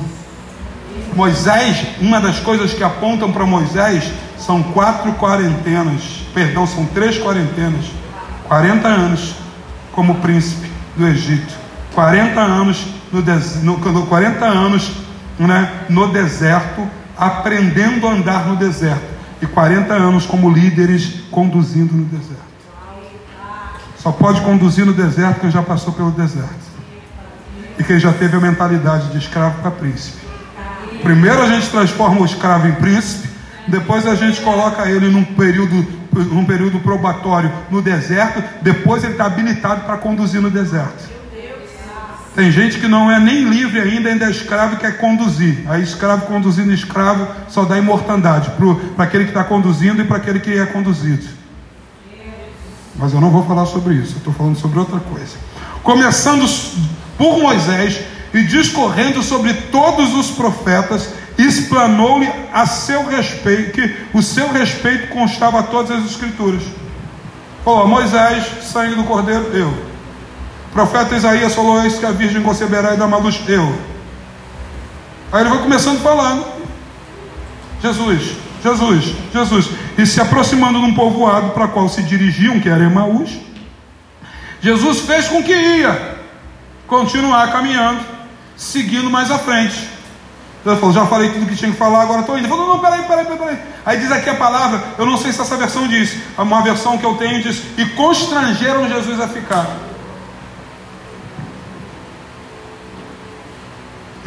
Moisés, 1.14 1.78
uma 2.02 2.20
das 2.20 2.40
coisas 2.40 2.74
que 2.74 2.84
apontam 2.84 3.32
para 3.32 3.46
Moisés 3.46 4.04
são 4.38 4.62
quatro 4.62 5.14
quarentenas, 5.14 6.02
perdão, 6.34 6.68
são 6.68 6.86
três 6.86 7.18
quarentenas. 7.18 7.86
40 8.50 8.88
anos 8.88 9.36
como 9.94 10.16
príncipe 10.16 10.70
do 10.96 11.08
Egito, 11.08 11.54
40 11.94 12.40
anos 12.40 12.86
no, 13.12 13.78
no 13.78 14.06
40 14.08 14.46
anos 14.46 14.92
né, 15.40 15.72
no 15.90 16.08
deserto, 16.08 16.88
aprendendo 17.18 18.08
a 18.08 18.12
andar 18.12 18.48
no 18.48 18.56
deserto, 18.56 19.18
e 19.42 19.46
40 19.46 19.94
anos 19.94 20.26
como 20.26 20.50
líderes 20.50 21.22
conduzindo 21.32 21.94
no 21.94 22.06
deserto. 22.06 22.48
Só 23.98 24.12
pode 24.12 24.42
conduzir 24.42 24.86
no 24.86 24.94
deserto 24.94 25.42
quem 25.42 25.52
já 25.52 25.62
passou 25.62 25.94
pelo 25.94 26.12
deserto. 26.12 26.68
E 27.78 27.84
quem 27.84 28.00
já 28.00 28.12
teve 28.12 28.36
a 28.36 28.40
mentalidade 28.40 29.10
de 29.10 29.18
escravo 29.18 29.62
para 29.62 29.72
príncipe. 29.72 30.26
Primeiro 31.04 31.42
a 31.42 31.48
gente 31.48 31.70
transforma 31.70 32.22
o 32.22 32.26
escravo 32.26 32.68
em 32.68 32.74
príncipe, 32.74 33.30
depois 33.68 34.08
a 34.08 34.16
gente 34.16 34.42
coloca 34.42 34.90
ele 34.90 35.10
num 35.10 35.24
período, 35.24 35.86
num 36.32 36.46
período 36.46 36.80
probatório 36.80 37.52
no 37.70 37.82
deserto, 37.82 38.42
depois 38.62 39.04
ele 39.04 39.14
está 39.14 39.26
habilitado 39.26 39.82
para 39.82 39.98
conduzir 39.98 40.42
no 40.42 40.50
deserto. 40.50 41.10
Tem 42.38 42.52
gente 42.52 42.78
que 42.78 42.88
não 42.88 43.10
é 43.10 43.20
nem 43.20 43.46
livre 43.46 43.82
ainda, 43.82 44.10
ainda 44.10 44.28
é 44.28 44.30
escravo 44.30 44.76
e 44.76 44.78
quer 44.78 45.00
conduzir. 45.00 45.64
Aí 45.66 45.82
escravo 45.82 46.28
conduzindo 46.28 46.72
escravo 46.72 47.28
só 47.50 47.66
dá 47.66 47.80
imortandade 47.80 48.52
para 48.96 49.06
aquele 49.06 49.24
que 49.24 49.32
está 49.32 49.44
conduzindo 49.44 50.04
e 50.04 50.06
para 50.06 50.18
aquele 50.18 50.40
que 50.40 50.54
é 50.54 50.64
conduzido. 50.68 51.28
Mas 52.96 53.12
eu 53.12 53.20
não 53.20 53.32
vou 53.32 53.44
falar 53.44 53.66
sobre 53.66 53.96
isso, 53.96 54.14
eu 54.14 54.18
estou 54.20 54.34
falando 54.36 54.56
sobre 54.56 54.78
outra 54.78 55.00
coisa. 55.00 55.36
Começando 55.82 56.48
por 57.18 57.40
Moisés 57.40 58.02
e 58.32 58.44
discorrendo 58.44 59.24
sobre 59.24 59.56
todos 59.72 60.14
os 60.14 60.30
profetas, 60.30 61.10
explanou-lhe 61.40 62.30
a 62.54 62.68
seu 62.68 63.04
respeito, 63.08 63.72
que 63.72 63.96
o 64.14 64.22
seu 64.22 64.54
respeito 64.54 65.08
constava 65.08 65.62
a 65.62 65.64
todas 65.64 65.90
as 65.90 66.12
escrituras. 66.12 66.62
Falou, 67.66 67.88
Moisés, 67.88 68.46
sangue 68.62 68.94
do 68.94 69.06
cordeiro, 69.06 69.46
eu 69.54 69.87
profeta 70.74 71.16
Isaías 71.16 71.56
falou: 71.56 71.82
Eis 71.84 71.98
que 72.00 72.06
a 72.06 72.12
virgem 72.12 72.42
conceberá 72.42 72.94
e 72.94 72.98
dar 72.98 73.06
luz, 73.06 73.42
eu. 73.48 73.76
Aí 75.32 75.42
ele 75.42 75.50
vai 75.50 75.60
começando 75.60 76.02
falando: 76.02 76.46
Jesus, 77.82 78.36
Jesus, 78.64 79.16
Jesus. 79.34 79.70
E 79.98 80.06
se 80.06 80.22
aproximando 80.22 80.80
de 80.80 80.86
um 80.86 80.94
povoado 80.94 81.50
para 81.52 81.68
qual 81.68 81.90
se 81.90 82.04
dirigiam, 82.04 82.60
que 82.60 82.70
era 82.70 82.84
Emaús, 82.84 83.32
Jesus 84.62 85.02
fez 85.02 85.28
com 85.28 85.44
que 85.44 85.54
ia 85.54 86.18
continuar 86.88 87.52
caminhando, 87.52 88.02
seguindo 88.56 89.10
mais 89.10 89.30
à 89.32 89.38
frente. 89.38 89.98
Ele 90.66 90.76
falou, 90.76 90.94
já 90.94 91.06
falei 91.06 91.32
tudo 91.32 91.46
que 91.46 91.56
tinha 91.56 91.72
que 91.72 91.78
falar, 91.78 92.02
agora 92.02 92.22
estou 92.22 92.38
indo. 92.38 92.46
Ele 92.46 92.50
falou, 92.50 92.68
não, 92.68 92.76
não, 92.76 92.84
peraí, 92.84 93.04
peraí, 93.04 93.26
peraí. 93.26 93.58
Aí 93.86 94.00
diz 94.00 94.12
aqui 94.12 94.30
a 94.30 94.36
palavra, 94.36 94.84
eu 94.98 95.06
não 95.06 95.18
sei 95.18 95.32
se 95.32 95.40
essa 95.40 95.56
versão 95.56 95.88
diz, 95.88 96.18
uma 96.38 96.62
versão 96.62 96.98
que 96.98 97.06
eu 97.06 97.16
tenho 97.16 97.42
diz, 97.42 97.62
e 97.78 97.86
constrangeram 97.86 98.90
Jesus 98.90 99.20
a 99.22 99.28
ficar. 99.28 99.66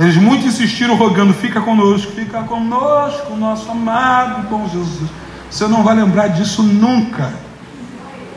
Eles 0.01 0.17
muito 0.17 0.47
insistiram, 0.47 0.97
rogando: 0.97 1.35
fica 1.35 1.61
conosco, 1.61 2.13
fica 2.13 2.43
conosco, 2.45 3.37
nosso 3.37 3.71
amado 3.71 4.49
bom 4.49 4.67
Jesus. 4.67 5.11
Você 5.51 5.69
não 5.69 5.83
vai 5.83 5.95
lembrar 5.95 6.29
disso 6.29 6.63
nunca. 6.63 7.31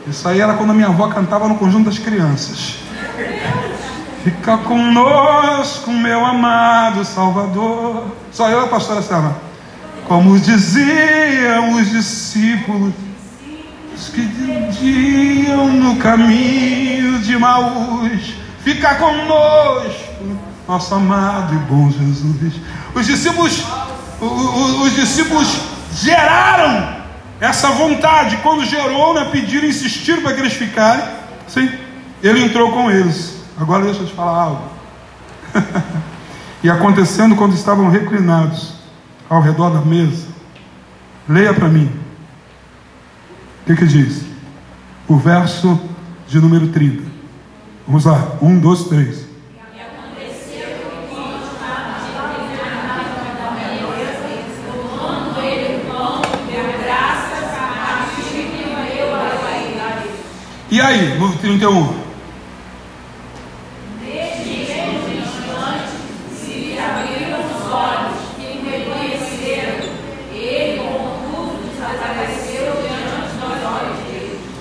Isso 0.05 0.27
aí 0.27 0.41
era 0.41 0.55
quando 0.55 0.71
a 0.71 0.73
minha 0.73 0.89
avó 0.89 1.07
cantava 1.07 1.47
no 1.47 1.55
conjunto 1.55 1.85
das 1.85 1.97
crianças. 1.97 2.75
Fica 4.25 4.57
conosco, 4.57 5.89
meu 5.89 6.25
amado 6.25 7.05
Salvador. 7.05 8.07
Só 8.29 8.49
eu, 8.49 8.65
a 8.65 8.67
pastora 8.67 9.01
Selma. 9.01 9.33
Como 10.05 10.37
diziam 10.37 11.75
os 11.75 11.89
discípulos 11.89 12.93
que 14.13 14.25
diziam 14.25 15.67
no 15.67 15.95
caminho 15.95 17.19
de 17.19 17.37
Maús, 17.37 18.33
fica 18.63 18.95
conosco 18.95 20.12
nosso 20.67 20.93
amado 20.95 21.53
e 21.53 21.57
bom 21.57 21.89
Jesus. 21.89 22.53
Os 22.93 23.05
discípulos, 23.05 23.63
os, 24.19 24.93
discípulos 24.93 25.61
geraram 25.93 27.03
essa 27.39 27.69
vontade. 27.69 28.37
Quando 28.37 28.65
gerou, 28.65 29.13
né, 29.13 29.29
pediram, 29.31 29.67
insistiram 29.67 30.21
para 30.21 30.33
que 30.33 30.41
eles 30.41 30.53
ficarem. 30.53 31.03
Sim, 31.47 31.69
ele 32.21 32.43
entrou 32.43 32.71
com 32.71 32.89
eles. 32.89 33.37
Agora 33.57 33.83
deixa 33.83 34.01
eu 34.01 34.07
te 34.07 34.13
falar 34.13 34.43
algo. 34.43 34.63
e 36.63 36.69
acontecendo 36.69 37.35
quando 37.35 37.53
estavam 37.53 37.89
reclinados 37.89 38.73
ao 39.29 39.41
redor 39.41 39.69
da 39.69 39.81
mesa, 39.81 40.27
leia 41.27 41.53
para 41.53 41.67
mim. 41.67 41.91
O 43.61 43.65
que, 43.65 43.75
que 43.75 43.85
diz? 43.85 44.23
O 45.07 45.17
verso 45.17 45.79
de 46.27 46.39
número 46.39 46.67
30. 46.69 47.03
Vamos 47.85 48.05
lá, 48.05 48.37
um, 48.41 48.57
dois, 48.57 48.85
três. 48.85 49.32
E 60.73 60.81
aí, 60.81 61.19
no 61.19 61.31
31? 61.37 61.93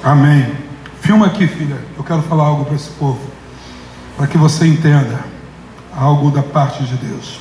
Amém. 0.05 0.55
Filma 1.01 1.29
aqui, 1.29 1.47
filha. 1.47 1.79
Eu 1.97 2.05
quero 2.05 2.21
falar 2.21 2.45
algo 2.45 2.67
para 2.67 2.75
esse 2.75 2.91
povo. 2.91 3.19
Para 4.15 4.27
que 4.27 4.37
você 4.37 4.67
entenda 4.67 5.25
algo 5.97 6.31
da 6.31 6.43
parte 6.43 6.85
de 6.85 6.97
Deus. 6.97 7.41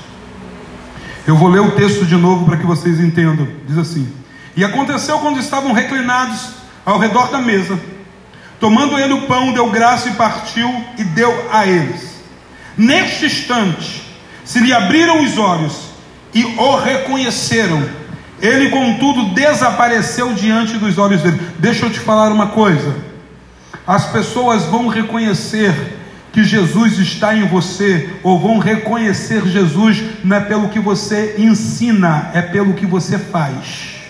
Eu 1.27 1.35
vou 1.35 1.49
ler 1.49 1.59
o 1.59 1.71
texto 1.71 2.05
de 2.05 2.15
novo 2.15 2.45
para 2.45 2.55
que 2.55 2.65
vocês 2.65 3.01
entendam. 3.01 3.49
Diz 3.67 3.77
assim: 3.77 4.09
E 4.55 4.63
aconteceu 4.63 5.19
quando 5.19 5.41
estavam 5.41 5.73
reclinados 5.73 6.51
ao 6.85 6.97
redor 6.97 7.29
da 7.29 7.39
mesa 7.39 7.77
Tomando 8.61 8.99
ele 8.99 9.13
o 9.13 9.23
pão, 9.23 9.51
deu 9.51 9.71
graça 9.71 10.07
e 10.07 10.13
partiu 10.13 10.71
e 10.95 11.03
deu 11.03 11.49
a 11.51 11.65
eles. 11.65 12.21
Neste 12.77 13.25
instante, 13.25 14.03
se 14.45 14.59
lhe 14.59 14.71
abriram 14.71 15.23
os 15.23 15.35
olhos 15.39 15.89
e 16.31 16.45
o 16.45 16.75
reconheceram. 16.75 17.83
Ele, 18.39 18.69
contudo, 18.69 19.33
desapareceu 19.33 20.33
diante 20.33 20.77
dos 20.77 20.99
olhos 20.99 21.23
dele. 21.23 21.41
Deixa 21.57 21.87
eu 21.87 21.89
te 21.89 21.99
falar 21.99 22.31
uma 22.31 22.47
coisa: 22.47 22.95
as 23.85 24.05
pessoas 24.11 24.63
vão 24.65 24.87
reconhecer 24.87 25.97
que 26.31 26.43
Jesus 26.43 26.99
está 26.99 27.35
em 27.35 27.47
você, 27.47 28.11
ou 28.21 28.39
vão 28.39 28.59
reconhecer 28.59 29.43
Jesus 29.47 30.03
não 30.23 30.37
é 30.37 30.39
pelo 30.39 30.69
que 30.69 30.79
você 30.79 31.35
ensina, 31.39 32.29
é 32.35 32.43
pelo 32.43 32.75
que 32.75 32.85
você 32.85 33.17
faz. 33.17 34.00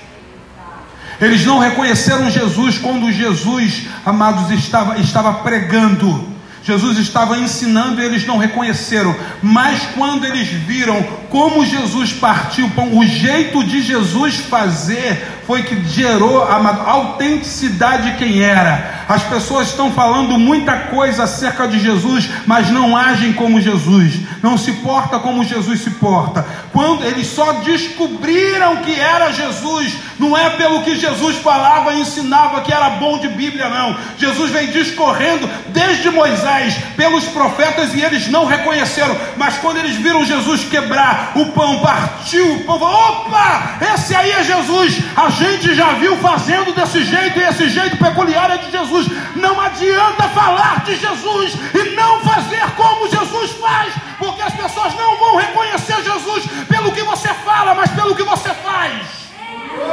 Eles 1.22 1.46
não 1.46 1.60
reconheceram 1.60 2.32
Jesus 2.32 2.80
quando 2.80 3.12
Jesus, 3.12 3.88
amados, 4.04 4.50
estava, 4.50 4.98
estava 5.00 5.32
pregando. 5.36 6.31
Jesus 6.64 7.00
estava 7.00 7.38
ensinando 7.38 8.00
e 8.00 8.06
eles 8.06 8.26
não 8.26 8.38
reconheceram, 8.38 9.16
mas 9.42 9.82
quando 9.96 10.26
eles 10.26 10.48
viram 10.48 11.02
como 11.30 11.66
Jesus 11.66 12.14
partiu 12.14 12.68
o 12.68 12.70
pão, 12.72 12.98
o 12.98 13.06
jeito 13.06 13.64
de 13.64 13.82
Jesus 13.82 14.36
fazer 14.36 15.42
foi 15.48 15.64
que 15.64 15.84
gerou 15.86 16.44
a 16.44 16.92
autenticidade 16.92 18.12
de 18.12 18.18
quem 18.18 18.42
era. 18.42 19.04
As 19.10 19.24
pessoas 19.24 19.68
estão 19.68 19.92
falando 19.92 20.38
muita 20.38 20.74
coisa 20.78 21.24
acerca 21.24 21.68
de 21.68 21.80
Jesus, 21.80 22.30
mas 22.46 22.70
não 22.70 22.96
agem 22.96 23.34
como 23.34 23.60
Jesus, 23.60 24.20
não 24.42 24.58
se 24.58 24.72
porta 24.74 25.20
como 25.20 25.44
Jesus 25.44 25.82
se 25.82 25.90
porta. 25.92 26.46
Quando 26.72 27.04
eles 27.04 27.28
só 27.28 27.54
descobriram 27.54 28.78
que 28.78 28.98
era 28.98 29.34
Jesus, 29.34 29.94
não 30.20 30.38
é 30.38 30.52
pelo 30.52 30.84
que 30.84 30.96
Jesus 30.96 31.38
falava 31.38 31.94
e 31.94 32.02
ensinava 32.02 32.62
que 32.62 32.72
era 32.72 32.92
bom 32.92 33.18
de 33.18 33.28
Bíblia, 33.28 33.68
não. 33.68 33.98
Jesus 34.18 34.52
vem 34.52 34.68
discorrendo 34.68 35.50
desde 35.70 36.10
Moisés, 36.10 36.51
pelos 36.96 37.26
profetas, 37.26 37.94
e 37.94 38.02
eles 38.02 38.28
não 38.28 38.46
reconheceram. 38.46 39.16
Mas 39.38 39.58
quando 39.58 39.78
eles 39.78 39.96
viram 39.96 40.26
Jesus 40.26 40.66
quebrar 40.66 41.32
o 41.36 41.48
pão, 41.48 41.80
partiu 41.80 42.56
o 42.56 42.64
pão, 42.64 42.82
opa, 42.82 43.78
esse 43.94 44.16
aí 44.16 44.32
é 44.32 44.44
Jesus. 44.44 45.00
A 45.16 45.30
gente 45.30 45.74
já 45.74 45.94
viu 45.94 46.18
fazendo 46.18 46.74
desse 46.74 47.04
jeito, 47.04 47.40
e 47.40 47.44
esse 47.44 47.70
jeito 47.70 47.98
peculiar 47.98 48.52
é 48.52 48.58
de 48.58 48.72
Jesus. 48.72 49.08
Não 49.36 49.60
adianta 49.60 50.24
falar 50.30 50.84
de 50.84 50.96
Jesus 50.96 51.54
e 51.74 51.96
não 51.96 52.20
fazer 52.22 52.62
como 52.76 53.10
Jesus 53.10 53.52
faz, 53.60 53.94
porque 54.20 54.42
as 54.42 54.54
pessoas 54.54 54.94
não 54.96 55.18
vão 55.18 55.38
reconhecer 55.38 56.04
Jesus 56.04 56.46
pelo 56.68 56.92
que 56.92 57.04
você 57.04 57.30
fala, 57.46 57.74
mas 57.74 57.90
pelo 57.92 58.16
que 58.16 58.24
você 58.24 58.50
faz. 58.50 59.22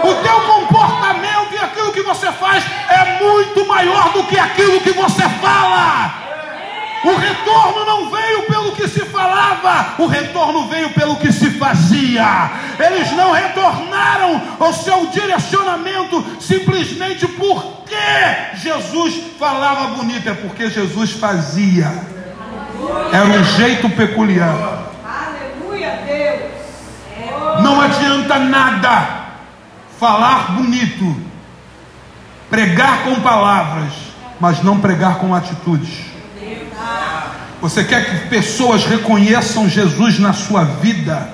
O 0.03 0.15
teu 0.23 0.41
comportamento 0.41 1.53
e 1.53 1.59
aquilo 1.59 1.93
que 1.93 2.03
você 2.03 2.31
faz 2.33 2.65
é 2.89 3.23
muito 3.23 3.67
maior 3.67 4.13
do 4.13 4.25
que 4.25 4.39
aquilo 4.39 4.81
que 4.81 4.93
você 4.93 5.23
fala. 5.41 6.28
O 7.05 7.17
retorno 7.17 7.85
não 7.85 8.11
veio 8.11 8.43
pelo 8.43 8.73
que 8.73 8.89
se 8.89 9.05
falava, 9.05 9.95
o 9.99 10.07
retorno 10.07 10.67
veio 10.69 10.91
pelo 10.91 11.17
que 11.17 11.33
se 11.33 11.51
fazia. 11.51 12.51
Eles 12.79 13.13
não 13.13 13.33
retornaram 13.33 14.43
ao 14.59 14.73
seu 14.73 15.07
direcionamento 15.07 16.25
simplesmente 16.41 17.27
porque 17.29 17.95
Jesus 18.55 19.23
falava 19.39 19.95
bonito, 19.97 20.29
é 20.29 20.35
porque 20.35 20.69
Jesus 20.69 21.13
fazia. 21.13 21.87
Era 23.13 23.27
um 23.27 23.45
jeito 23.45 23.89
peculiar. 23.91 24.89
Aleluia, 25.05 26.01
Deus. 26.05 27.63
Não 27.63 27.81
adianta 27.81 28.39
nada 28.39 29.27
falar 29.99 30.53
bonito, 30.53 31.17
pregar 32.51 33.05
com 33.05 33.21
palavras, 33.21 33.93
mas 34.41 34.63
não 34.63 34.81
pregar 34.81 35.19
com 35.19 35.35
atitudes. 35.35 36.08
Você 37.61 37.83
quer 37.85 38.05
que 38.05 38.29
pessoas 38.29 38.85
reconheçam 38.85 39.69
Jesus 39.69 40.19
na 40.19 40.33
sua 40.33 40.65
vida? 40.65 41.29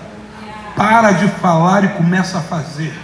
Para 0.75 1.13
de 1.13 1.29
falar 1.29 1.85
e 1.85 1.89
começa 1.89 2.39
a 2.39 2.41
fazer. 2.41 2.95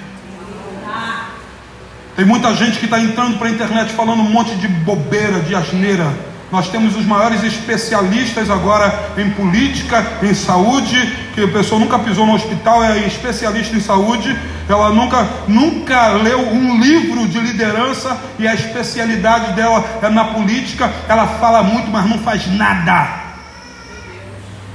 Tem 2.16 2.24
muita 2.24 2.54
gente 2.54 2.78
que 2.78 2.86
está 2.86 2.98
entrando 2.98 3.38
para 3.38 3.48
a 3.48 3.50
internet 3.50 3.92
falando 3.92 4.20
um 4.20 4.30
monte 4.30 4.54
de 4.56 4.68
bobeira, 4.68 5.40
de 5.40 5.54
asneira. 5.54 6.29
Nós 6.50 6.68
temos 6.68 6.96
os 6.96 7.06
maiores 7.06 7.44
especialistas 7.44 8.50
agora 8.50 9.12
em 9.16 9.30
política, 9.30 10.04
em 10.20 10.34
saúde, 10.34 11.16
que 11.32 11.44
a 11.44 11.48
pessoa 11.48 11.80
nunca 11.80 11.98
pisou 11.98 12.26
no 12.26 12.34
hospital, 12.34 12.82
é 12.82 13.06
especialista 13.06 13.76
em 13.76 13.80
saúde, 13.80 14.36
ela 14.68 14.90
nunca, 14.90 15.28
nunca 15.46 16.08
leu 16.08 16.48
um 16.48 16.80
livro 16.80 17.28
de 17.28 17.38
liderança 17.38 18.18
e 18.36 18.48
a 18.48 18.54
especialidade 18.54 19.52
dela 19.52 19.84
é 20.02 20.08
na 20.08 20.24
política, 20.24 20.90
ela 21.08 21.26
fala 21.26 21.62
muito, 21.62 21.88
mas 21.88 22.08
não 22.08 22.18
faz 22.18 22.46
nada. 22.52 23.20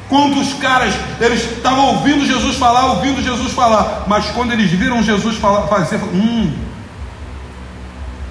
Quantos 0.08 0.54
caras, 0.54 0.94
eles 1.20 1.44
estavam 1.58 1.88
ouvindo 1.88 2.26
Jesus 2.26 2.56
falar, 2.56 2.86
ouvindo 2.86 3.22
Jesus 3.22 3.52
falar, 3.52 4.06
mas 4.08 4.26
quando 4.28 4.54
eles 4.54 4.72
viram 4.72 5.04
Jesus 5.04 5.36
falar, 5.38 5.68
fazer, 5.68 5.98
hum, 5.98 6.54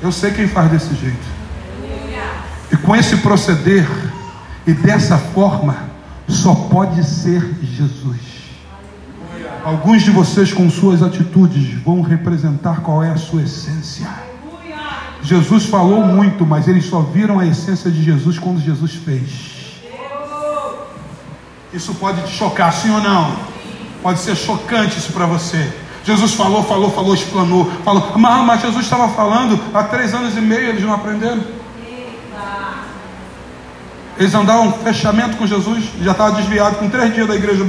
eu 0.00 0.10
sei 0.12 0.30
quem 0.30 0.48
faz 0.48 0.70
desse 0.70 0.94
jeito. 0.94 1.33
Com 2.84 2.94
esse 2.94 3.16
proceder 3.18 3.88
e 4.66 4.72
dessa 4.72 5.16
forma, 5.16 5.76
só 6.28 6.54
pode 6.54 7.02
ser 7.04 7.42
Jesus. 7.62 8.34
Alguns 9.64 10.02
de 10.02 10.10
vocês, 10.10 10.52
com 10.52 10.68
suas 10.68 11.02
atitudes, 11.02 11.82
vão 11.82 12.02
representar 12.02 12.80
qual 12.80 13.02
é 13.02 13.10
a 13.10 13.16
sua 13.16 13.42
essência. 13.42 14.06
Jesus 15.22 15.64
falou 15.64 16.04
muito, 16.04 16.44
mas 16.44 16.68
eles 16.68 16.84
só 16.84 17.00
viram 17.00 17.38
a 17.38 17.46
essência 17.46 17.90
de 17.90 18.02
Jesus 18.02 18.38
quando 18.38 18.60
Jesus 18.60 18.94
fez. 18.94 19.54
Isso 21.72 21.94
pode 21.94 22.22
te 22.22 22.30
chocar, 22.30 22.72
sim 22.72 22.90
ou 22.90 23.00
não? 23.00 23.34
Pode 24.02 24.20
ser 24.20 24.36
chocante 24.36 24.98
isso 24.98 25.12
para 25.12 25.24
você. 25.24 25.72
Jesus 26.04 26.34
falou, 26.34 26.62
falou, 26.62 26.90
falou, 26.90 27.14
explanou, 27.14 27.64
falou. 27.82 28.12
Mas, 28.18 28.44
mas 28.44 28.60
Jesus 28.60 28.84
estava 28.84 29.08
falando 29.08 29.58
há 29.72 29.82
três 29.84 30.12
anos 30.12 30.36
e 30.36 30.40
meio, 30.42 30.68
eles 30.68 30.82
não 30.84 30.92
aprenderam. 30.92 31.42
Eles 34.18 34.34
andavam 34.34 34.72
fechamento 34.72 35.36
com 35.36 35.46
Jesus, 35.46 35.84
já 36.00 36.12
estava 36.12 36.36
desviado 36.36 36.76
com 36.76 36.88
três 36.88 37.12
dias 37.12 37.26
da 37.26 37.34
igreja 37.34 37.66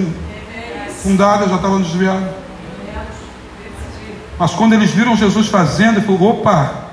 fundada, 1.01 1.47
já 1.47 1.55
estavam 1.55 1.81
desviados. 1.81 2.29
Mas 4.37 4.51
quando 4.51 4.73
eles 4.73 4.91
viram 4.91 5.15
Jesus 5.15 5.47
fazendo, 5.47 5.97
ele 5.97 6.05
falou: 6.05 6.31
opa, 6.31 6.85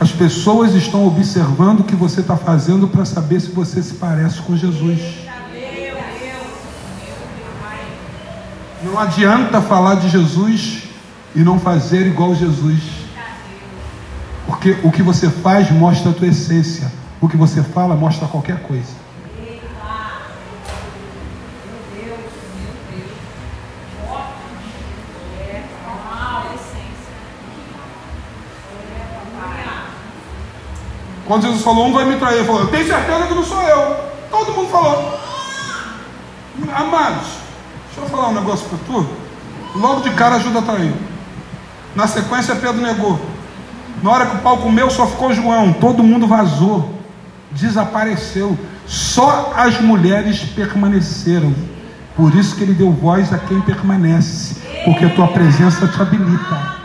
as 0.00 0.10
pessoas 0.10 0.74
estão 0.74 1.06
observando 1.06 1.80
o 1.80 1.84
que 1.84 1.94
você 1.94 2.22
está 2.22 2.36
fazendo 2.36 2.88
para 2.88 3.04
saber 3.04 3.40
se 3.40 3.50
você 3.50 3.82
se 3.82 3.94
parece 3.94 4.40
com 4.40 4.56
Jesus. 4.56 5.00
Não 8.82 8.98
adianta 8.98 9.60
falar 9.60 9.96
de 9.96 10.08
Jesus 10.08 10.84
e 11.36 11.40
não 11.40 11.60
fazer 11.60 12.06
igual 12.06 12.34
Jesus. 12.34 12.80
Porque 14.46 14.78
o 14.82 14.90
que 14.90 15.02
você 15.02 15.28
faz 15.28 15.70
mostra 15.70 16.10
a 16.10 16.14
tua 16.14 16.28
essência. 16.28 16.90
O 17.20 17.28
que 17.28 17.36
você 17.36 17.62
fala 17.62 17.94
mostra 17.94 18.26
qualquer 18.26 18.62
coisa. 18.62 18.94
Quando 31.26 31.42
Jesus 31.42 31.62
falou, 31.62 31.86
um 31.86 31.92
vai 31.92 32.04
me 32.06 32.16
trair, 32.16 32.38
ele 32.38 32.44
falou, 32.44 32.62
eu 32.62 32.68
tenho 32.68 32.86
certeza 32.88 33.26
que 33.26 33.34
não 33.34 33.44
sou 33.44 33.62
eu. 33.62 33.96
Todo 34.30 34.52
mundo 34.52 34.68
falou. 34.68 35.20
Amados, 36.74 37.26
deixa 37.86 38.00
eu 38.00 38.08
falar 38.08 38.28
um 38.30 38.34
negócio 38.34 38.66
para 38.68 38.78
tu. 38.78 39.06
Logo 39.76 40.00
de 40.00 40.10
cara 40.10 40.36
ajuda 40.36 40.62
trair. 40.62 40.92
Na 41.94 42.08
sequência 42.08 42.56
Pedro 42.56 42.80
negou. 42.80 43.20
Na 44.02 44.10
hora 44.10 44.26
que 44.26 44.36
o 44.36 44.38
pau 44.40 44.58
comeu, 44.58 44.90
só 44.90 45.06
ficou 45.06 45.32
João. 45.32 45.72
Todo 45.74 46.02
mundo 46.02 46.26
vazou 46.26 46.99
desapareceu. 47.52 48.58
Só 48.86 49.52
as 49.56 49.80
mulheres 49.80 50.40
permaneceram. 50.40 51.54
Por 52.16 52.34
isso 52.34 52.56
que 52.56 52.62
ele 52.62 52.74
deu 52.74 52.92
voz 52.92 53.32
a 53.32 53.38
quem 53.38 53.60
permanece, 53.60 54.56
porque 54.84 55.04
a 55.04 55.10
tua 55.10 55.28
presença 55.28 55.86
te 55.88 56.02
habilita. 56.02 56.80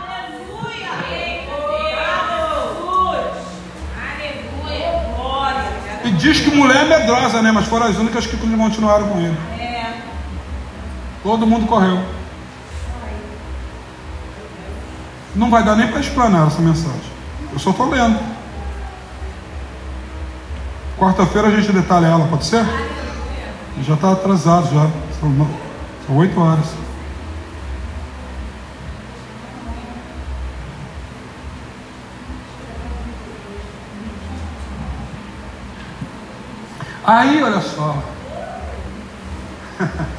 E 6.04 6.10
diz 6.12 6.40
que 6.40 6.54
mulher 6.54 6.84
é 6.84 6.98
medrosa, 6.98 7.42
né? 7.42 7.50
Mas 7.50 7.66
foram 7.66 7.86
as 7.86 7.96
únicas 7.96 8.26
que 8.26 8.36
continuaram 8.36 9.08
com 9.08 9.18
ele. 9.18 9.36
Todo 11.22 11.46
mundo 11.46 11.66
correu. 11.66 12.00
Não 15.34 15.50
vai 15.50 15.64
dar 15.64 15.76
nem 15.76 15.88
para 15.88 16.00
explanar 16.00 16.46
essa 16.46 16.62
mensagem. 16.62 17.16
Eu 17.52 17.58
só 17.58 17.70
estou 17.70 17.90
lendo. 17.90 18.35
Quarta-feira 20.98 21.48
a 21.48 21.50
gente 21.50 21.70
detalha 21.72 22.06
ela, 22.06 22.26
pode 22.26 22.46
ser? 22.46 22.64
Já 23.82 23.92
está 23.92 24.12
atrasado 24.12 24.72
já. 24.72 24.90
São 25.20 26.16
oito 26.16 26.40
horas. 26.40 26.64
Aí, 37.04 37.42
olha 37.42 37.60
só. 37.60 38.02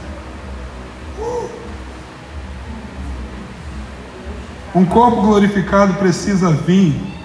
um 4.75 4.85
corpo 4.85 5.23
glorificado 5.23 5.95
precisa 5.95 6.51
vir 6.51 7.16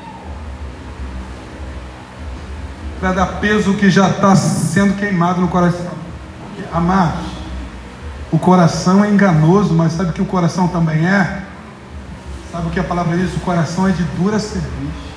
para 3.02 3.14
dar 3.14 3.26
peso 3.40 3.74
que 3.74 3.90
já 3.90 4.08
está 4.10 4.36
sendo 4.36 4.96
queimado 4.96 5.40
no 5.40 5.48
coração. 5.48 5.90
Amados, 6.72 7.26
o 8.30 8.38
coração 8.38 9.04
é 9.04 9.10
enganoso, 9.10 9.74
mas 9.74 9.94
sabe 9.94 10.10
o 10.10 10.12
que 10.12 10.22
o 10.22 10.24
coração 10.24 10.68
também 10.68 11.04
é? 11.04 11.42
Sabe 12.52 12.68
o 12.68 12.70
que 12.70 12.78
a 12.78 12.84
palavra 12.84 13.16
diz? 13.16 13.34
O 13.34 13.40
coração 13.40 13.88
é 13.88 13.90
de 13.90 14.04
dura 14.04 14.38
serviço. 14.38 15.12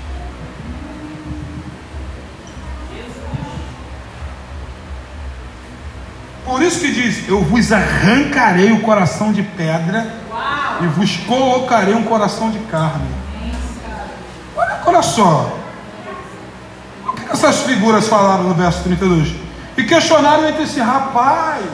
Por 6.44 6.64
isso 6.64 6.80
que 6.80 6.92
diz: 6.92 7.30
Eu 7.30 7.44
vos 7.44 7.72
arrancarei 7.72 8.72
o 8.72 8.82
coração 8.82 9.32
de 9.32 9.44
pedra 9.44 10.12
Uau. 10.32 10.84
e 10.84 10.88
vos 10.88 11.18
colocarei 11.18 11.94
um 11.94 12.04
coração 12.04 12.50
de 12.50 12.58
carne. 12.62 13.06
Olha, 14.56 14.82
olha 14.88 15.02
só 15.04 15.65
essas 17.36 17.62
figuras 17.64 18.08
falaram 18.08 18.44
no 18.44 18.54
verso 18.54 18.84
32? 18.84 19.36
E 19.78 19.84
questionaram 19.84 20.48
entre 20.48 20.66
si, 20.66 20.80
rapaz, 20.80 21.66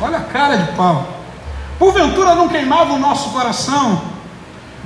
olha 0.00 0.18
a 0.18 0.22
cara 0.22 0.56
de 0.56 0.72
pau. 0.72 1.08
Porventura 1.78 2.34
não 2.34 2.48
queimava 2.48 2.92
o 2.92 2.98
nosso 2.98 3.30
coração 3.30 4.12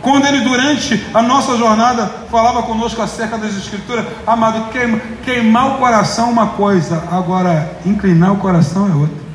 quando 0.01 0.25
ele, 0.27 0.43
durante 0.43 1.05
a 1.13 1.21
nossa 1.21 1.57
jornada, 1.57 2.07
falava 2.31 2.63
conosco 2.63 3.03
acerca 3.03 3.37
das 3.37 3.57
Escrituras, 3.57 4.07
amado, 4.27 4.71
queima, 4.71 5.01
queimar 5.25 5.75
o 5.75 5.79
coração 5.79 6.29
é 6.29 6.31
uma 6.31 6.47
coisa, 6.49 7.03
agora 7.11 7.79
inclinar 7.85 8.33
o 8.33 8.37
coração 8.37 8.89
é 8.89 8.95
outra. 8.95 9.27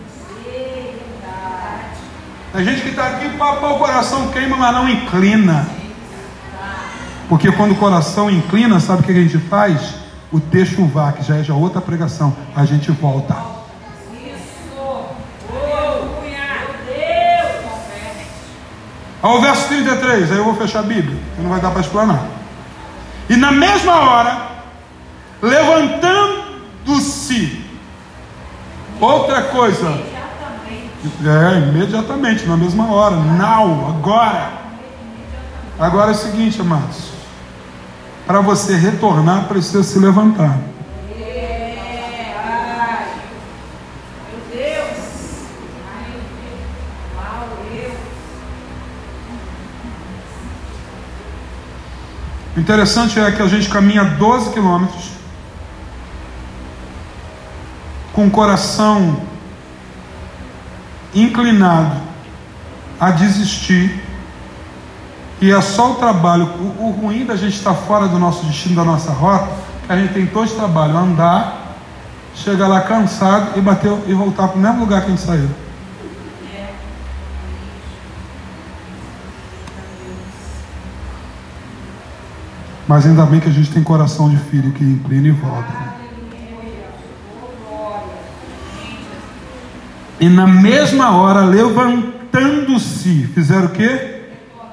Tem 2.54 2.66
gente 2.66 2.82
que 2.82 2.90
está 2.90 3.08
aqui, 3.08 3.30
papá, 3.38 3.68
o 3.70 3.80
coração 3.80 4.28
queima, 4.28 4.56
mas 4.56 4.74
não 4.74 4.88
inclina. 4.88 5.68
Porque 7.28 7.52
quando 7.52 7.72
o 7.72 7.76
coração 7.76 8.30
inclina, 8.30 8.80
sabe 8.80 9.02
o 9.02 9.04
que 9.04 9.12
a 9.12 9.16
gente 9.16 9.38
faz? 9.38 9.96
O 10.32 10.40
Techuvá, 10.40 11.12
que 11.12 11.24
já 11.24 11.38
é 11.38 11.44
já 11.44 11.54
outra 11.54 11.82
pregação, 11.82 12.36
a 12.56 12.66
gente 12.66 12.92
volta. 12.92 13.36
Ao 19.22 19.40
verso 19.40 19.68
33, 19.68 20.32
aí 20.32 20.38
eu 20.38 20.46
vou 20.46 20.56
fechar 20.56 20.80
a 20.80 20.84
Bíblia, 20.84 21.18
que 21.36 21.42
não 21.42 21.50
vai 21.50 21.60
dar 21.60 21.70
para 21.72 21.82
explanar. 21.82 22.26
E 23.30 23.36
na 23.36 23.52
mesma 23.52 24.00
hora, 24.00 24.48
levantando 25.42 26.42
si. 27.32 27.66
Outra 29.00 29.44
coisa. 29.44 29.88
É, 31.26 31.58
imediatamente, 31.58 32.46
na 32.46 32.56
mesma 32.56 32.92
hora. 32.92 33.16
Now, 33.16 33.90
agora. 33.90 34.52
Agora 35.80 36.12
é 36.12 36.14
o 36.14 36.18
seguinte, 36.18 36.62
amados. 36.62 37.11
Para 38.26 38.42
você 38.42 38.76
retornar, 38.76 39.48
precisa 39.48 39.84
se 39.84 40.00
levantar. 40.00 40.58
O 52.56 52.60
interessante 52.60 53.20
é 53.20 53.32
que 53.32 53.42
a 53.42 53.48
gente 53.48 53.70
caminha 53.70 54.04
12 54.04 54.52
quilômetros 54.52 55.12
com 58.14 58.28
o 58.28 58.32
coração 58.32 59.22
inclinado 61.16 61.96
a 63.00 63.10
desistir 63.12 64.04
e 65.42 65.52
é 65.52 65.60
só 65.60 65.94
o 65.94 65.96
trabalho. 65.96 66.46
O, 66.46 66.86
o 66.86 66.92
ruim 66.92 67.26
da 67.26 67.36
gente 67.36 67.56
estar 67.56 67.74
fora 67.74 68.08
do 68.08 68.20
nosso 68.20 68.46
destino, 68.46 68.76
da 68.76 68.84
nossa 68.84 69.12
rota, 69.12 69.50
que 69.88 69.92
a 69.92 69.98
gente 69.98 70.14
tem 70.14 70.28
todo 70.28 70.46
esse 70.46 70.56
trabalho, 70.56 70.96
andar, 70.96 71.78
chegar 72.36 72.68
lá 72.68 72.82
cansado 72.82 73.58
e 73.58 73.62
bater 73.62 73.92
e 74.08 74.14
voltar 74.14 74.50
para 74.50 74.58
o 74.58 74.62
mesmo 74.62 74.82
lugar 74.82 75.02
que 75.02 75.08
a 75.08 75.10
gente 75.10 75.22
saiu. 75.22 75.50
Mas 82.88 83.06
ainda 83.06 83.26
bem 83.26 83.40
que 83.40 83.50
a 83.50 83.54
gente 83.54 83.72
tem 83.72 83.82
coração 83.84 84.30
de 84.30 84.38
filho 84.38 84.72
que 84.74 84.84
inclina 84.84 85.30
e 85.30 85.32
volta. 85.32 85.92
E 90.20 90.30
na 90.30 90.46
mesma 90.46 91.16
hora, 91.16 91.42
levantando-se, 91.42 93.28
fizeram 93.34 93.66
o 93.66 93.70
quê? 93.70 94.11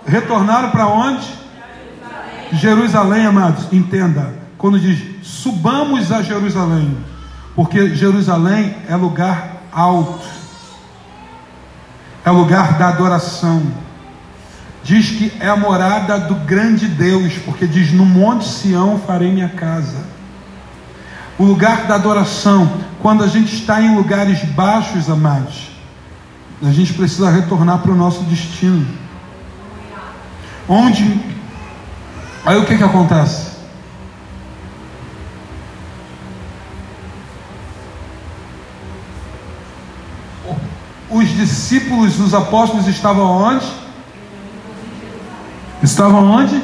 Retornaram 0.09 0.71
para 0.71 0.87
onde? 0.87 1.27
Jerusalém. 2.51 2.59
Jerusalém, 2.59 3.27
amados, 3.27 3.73
entenda. 3.73 4.35
Quando 4.57 4.81
diz 4.81 5.19
subamos 5.23 6.11
a 6.11 6.23
Jerusalém, 6.23 6.97
porque 7.55 7.95
Jerusalém 7.95 8.75
é 8.89 8.97
lugar 8.97 9.63
alto, 9.71 10.27
é 12.25 12.31
lugar 12.31 12.79
da 12.79 12.89
adoração. 12.89 13.63
Diz 14.83 15.11
que 15.11 15.33
é 15.39 15.49
a 15.49 15.57
morada 15.57 16.19
do 16.19 16.35
grande 16.35 16.87
Deus, 16.87 17.35
porque 17.45 17.67
diz: 17.67 17.93
No 17.93 18.07
Monte 18.07 18.49
Sião 18.49 18.99
farei 19.07 19.31
minha 19.31 19.51
casa. 19.51 19.99
O 21.39 21.45
lugar 21.45 21.87
da 21.87 21.95
adoração, 21.95 22.73
quando 23.01 23.23
a 23.23 23.29
gente 23.29 23.55
está 23.55 23.81
em 23.81 23.95
lugares 23.95 24.43
baixos, 24.45 25.09
amados, 25.09 25.71
a 26.63 26.71
gente 26.71 26.95
precisa 26.95 27.31
retornar 27.31 27.79
para 27.79 27.93
o 27.93 27.95
nosso 27.95 28.23
destino. 28.25 28.87
Onde. 30.69 31.21
Aí 32.45 32.59
o 32.59 32.67
que, 32.67 32.77
que 32.77 32.85
acontece? 32.85 33.49
Os 41.11 41.29
discípulos, 41.29 42.21
os 42.21 42.35
apóstolos 42.35 42.87
estavam 42.87 43.25
onde? 43.25 43.67
Estavam 45.83 46.31
onde? 46.31 46.63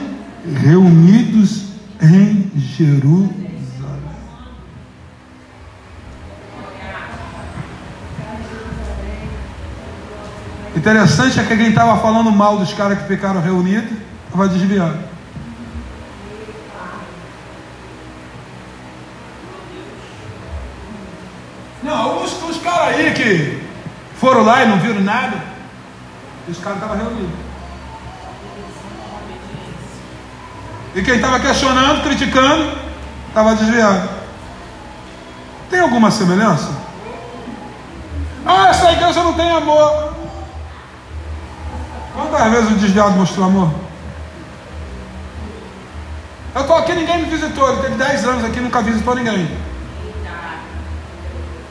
Reunidos 0.62 1.64
em 2.02 2.50
Jerusalém. 2.54 3.43
Interessante 10.76 11.38
é 11.38 11.44
que 11.44 11.56
quem 11.56 11.68
estava 11.68 12.00
falando 12.00 12.30
mal 12.32 12.58
dos 12.58 12.72
caras 12.72 12.98
que 12.98 13.06
ficaram 13.06 13.40
reunidos 13.40 13.92
estava 14.26 14.48
desviado. 14.48 14.98
Não, 21.82 22.24
os, 22.24 22.32
os 22.42 22.58
caras 22.58 22.96
aí 22.96 23.12
que 23.12 23.62
foram 24.18 24.42
lá 24.42 24.64
e 24.64 24.68
não 24.68 24.78
viram 24.78 25.00
nada, 25.00 25.36
os 26.48 26.58
caras 26.58 26.78
estavam 26.78 26.96
reunidos. 26.96 27.44
E 30.94 31.02
quem 31.02 31.16
estava 31.16 31.40
questionando, 31.40 32.02
criticando, 32.02 32.72
estava 33.28 33.54
desviado. 33.54 34.08
Tem 35.68 35.80
alguma 35.80 36.10
semelhança? 36.10 36.70
Ah, 38.46 38.68
essa 38.68 38.92
igreja 38.92 39.22
não 39.22 39.32
tem 39.34 39.50
amor. 39.50 40.23
Quantas 42.14 42.50
vezes 42.50 42.70
o 42.70 42.74
desviado 42.74 43.10
mostrou 43.12 43.46
amor? 43.46 43.70
Eu 46.54 46.60
estou 46.60 46.76
aqui, 46.76 46.92
ninguém 46.92 47.18
me 47.18 47.24
visitou. 47.24 47.68
Ele 47.72 47.82
teve 47.82 47.96
10 47.96 48.24
anos 48.24 48.44
aqui, 48.44 48.60
nunca 48.60 48.80
visitou 48.80 49.14
ninguém. 49.16 49.50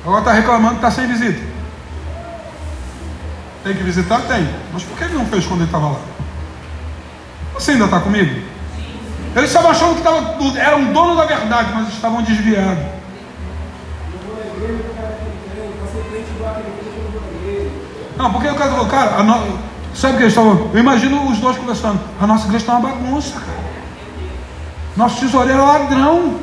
Agora 0.03 0.19
está 0.19 0.33
reclamando 0.33 0.79
que 0.79 0.85
está 0.85 0.91
sem 0.91 1.07
visita. 1.07 1.41
Tem 3.63 3.73
que 3.73 3.83
visitar? 3.83 4.19
Tem. 4.27 4.49
Mas 4.73 4.83
por 4.83 4.97
que 4.97 5.05
ele 5.05 5.13
não 5.13 5.25
fez 5.25 5.45
quando 5.45 5.61
ele 5.61 5.69
estava 5.69 5.91
lá? 5.91 5.99
Você 7.53 7.71
ainda 7.71 7.85
está 7.85 8.01
comigo? 8.01 8.45
Eles 9.35 9.49
estavam 9.49 9.71
achando 9.71 9.95
que 9.95 10.01
tava, 10.01 10.35
eram 10.59 10.91
dono 10.91 11.15
da 11.15 11.25
verdade, 11.25 11.71
mas 11.73 11.87
estavam 11.87 12.21
desviados. 12.21 12.83
Não, 18.17 18.31
porque 18.31 18.47
o 18.49 18.55
cara 18.55 18.71
falou, 18.71 18.87
cara. 18.87 19.23
Sabe 19.95 20.15
o 20.15 20.17
que 20.17 20.23
eles 20.23 20.33
estavam? 20.33 20.69
Eu 20.73 20.79
imagino 20.79 21.29
os 21.29 21.37
dois 21.37 21.57
conversando. 21.57 21.99
A 22.19 22.25
nossa 22.25 22.45
igreja 22.45 22.63
está 22.63 22.77
uma 22.77 22.89
bagunça. 22.89 23.41
Nosso 24.97 25.19
tesoureiro 25.19 25.59
é 25.59 25.63
ladrão. 25.63 26.39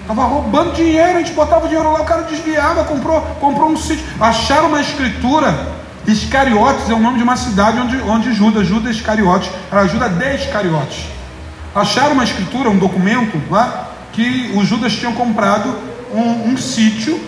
Estava 0.00 0.24
roubando 0.24 0.72
dinheiro, 0.72 1.16
a 1.16 1.18
gente 1.18 1.32
botava 1.32 1.68
dinheiro 1.68 1.92
lá, 1.92 2.00
o 2.00 2.04
cara 2.04 2.22
desviava, 2.22 2.84
comprou, 2.84 3.20
comprou 3.40 3.68
um 3.68 3.76
sítio. 3.76 4.04
Acharam 4.20 4.68
uma 4.68 4.80
escritura. 4.80 5.76
Iscariotes 6.06 6.88
é 6.88 6.94
o 6.94 6.98
nome 6.98 7.18
de 7.18 7.22
uma 7.22 7.36
cidade 7.36 7.78
onde, 7.78 8.00
onde 8.00 8.32
Judas, 8.32 8.66
Judas 8.66 8.96
Iscariotes, 8.96 9.50
era 9.70 9.86
Judas 9.86 10.10
de 10.16 10.34
Iscariotes. 10.36 11.04
Acharam 11.74 12.12
uma 12.12 12.24
escritura, 12.24 12.70
um 12.70 12.78
documento 12.78 13.38
lá, 13.50 13.90
que 14.12 14.50
os 14.54 14.66
Judas 14.66 14.94
tinham 14.94 15.12
comprado 15.12 15.76
um, 16.14 16.52
um 16.52 16.56
sítio 16.56 17.20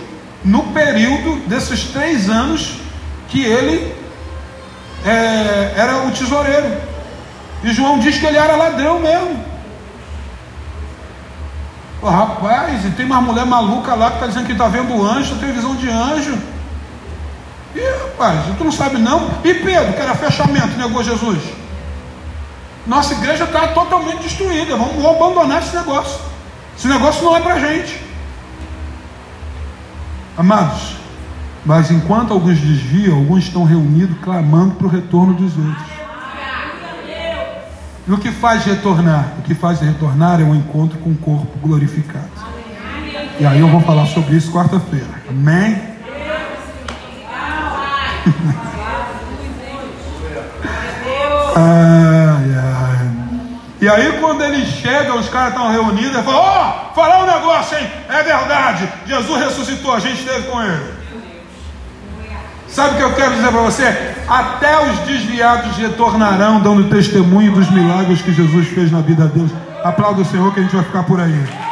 no 0.43 0.63
período 0.73 1.35
desses 1.47 1.83
três 1.83 2.27
anos 2.27 2.77
que 3.29 3.43
ele 3.43 4.00
é, 5.05 5.73
era 5.75 5.97
o 6.05 6.11
tesoureiro. 6.11 6.77
E 7.63 7.71
João 7.71 7.99
diz 7.99 8.17
que 8.17 8.25
ele 8.25 8.37
era 8.37 8.55
ladrão 8.55 8.99
mesmo. 8.99 9.51
Oh, 12.01 12.09
rapaz, 12.09 12.83
e 12.83 12.89
tem 12.91 13.05
uma 13.05 13.21
mulher 13.21 13.45
maluca 13.45 13.93
lá 13.93 14.09
que 14.09 14.15
está 14.15 14.27
dizendo 14.27 14.47
que 14.47 14.53
está 14.53 14.67
vendo 14.67 15.05
anjo, 15.05 15.35
tem 15.35 15.53
visão 15.53 15.75
de 15.75 15.87
anjo. 15.87 16.35
E 17.75 17.79
rapaz, 17.79 18.39
tu 18.57 18.63
não 18.63 18.71
sabe 18.71 18.97
não? 18.97 19.29
E 19.43 19.53
Pedro, 19.53 19.93
que 19.93 20.01
era 20.01 20.15
fechamento, 20.15 20.77
negou 20.77 21.03
Jesus. 21.03 21.39
Nossa 22.87 23.13
igreja 23.13 23.43
está 23.43 23.67
totalmente 23.69 24.23
destruída. 24.23 24.75
Vamos 24.75 25.05
abandonar 25.05 25.61
esse 25.61 25.75
negócio. 25.75 26.19
Esse 26.75 26.87
negócio 26.87 27.23
não 27.23 27.37
é 27.37 27.39
para 27.39 27.59
gente. 27.59 28.01
Amados, 30.35 30.95
mas 31.65 31.91
enquanto 31.91 32.33
alguns 32.33 32.59
desviam, 32.59 33.17
alguns 33.17 33.43
estão 33.43 33.63
reunidos 33.63 34.17
clamando 34.21 34.75
para 34.75 34.87
o 34.87 34.89
retorno 34.89 35.33
dos 35.33 35.55
outros. 35.57 36.01
E 38.07 38.11
o 38.11 38.17
que 38.17 38.31
faz 38.31 38.65
retornar? 38.65 39.35
O 39.39 39.43
que 39.43 39.53
faz 39.53 39.79
retornar 39.79 40.41
é 40.41 40.43
um 40.43 40.55
encontro 40.55 40.97
com 40.97 41.11
o 41.11 41.15
corpo 41.15 41.55
glorificado. 41.59 42.25
E 43.39 43.45
aí 43.45 43.59
eu 43.59 43.67
vou 43.67 43.81
falar 43.81 44.07
sobre 44.07 44.35
isso 44.35 44.51
quarta-feira. 44.51 45.07
Amém? 45.29 45.79
ai, 51.55 52.55
ai. 52.55 53.11
E 53.79 53.87
aí 53.87 54.19
quando 54.19 54.43
eles 54.43 54.67
chegam, 54.67 55.19
os 55.19 55.29
caras 55.29 55.53
estão 55.53 55.71
reunidos, 55.71 56.17
e 56.17 56.23
falam, 56.23 56.39
ó, 56.39 56.89
oh, 56.91 56.95
falar 56.95 57.23
um 57.23 57.27
negócio, 57.27 57.77
hein? 57.77 57.87
É 58.09 58.23
verdade, 58.23 58.89
Jesus 59.05 59.43
ressuscitou, 59.43 59.93
a 59.93 59.99
gente 59.99 60.19
esteve 60.19 60.47
com 60.47 60.61
ele. 60.61 61.00
Sabe 62.71 62.93
o 62.93 62.97
que 62.97 63.03
eu 63.03 63.13
quero 63.13 63.35
dizer 63.35 63.51
para 63.51 63.61
você? 63.61 63.83
Até 64.29 64.89
os 64.89 64.99
desviados 64.99 65.75
retornarão 65.75 66.61
dando 66.61 66.89
testemunho 66.89 67.51
dos 67.51 67.69
milagres 67.69 68.21
que 68.21 68.33
Jesus 68.33 68.67
fez 68.69 68.89
na 68.89 69.01
vida 69.01 69.27
deles. 69.27 69.51
Aplauda 69.83 70.21
o 70.21 70.25
Senhor 70.25 70.53
que 70.53 70.61
a 70.61 70.63
gente 70.63 70.75
vai 70.75 70.85
ficar 70.85 71.03
por 71.03 71.19
aí. 71.19 71.70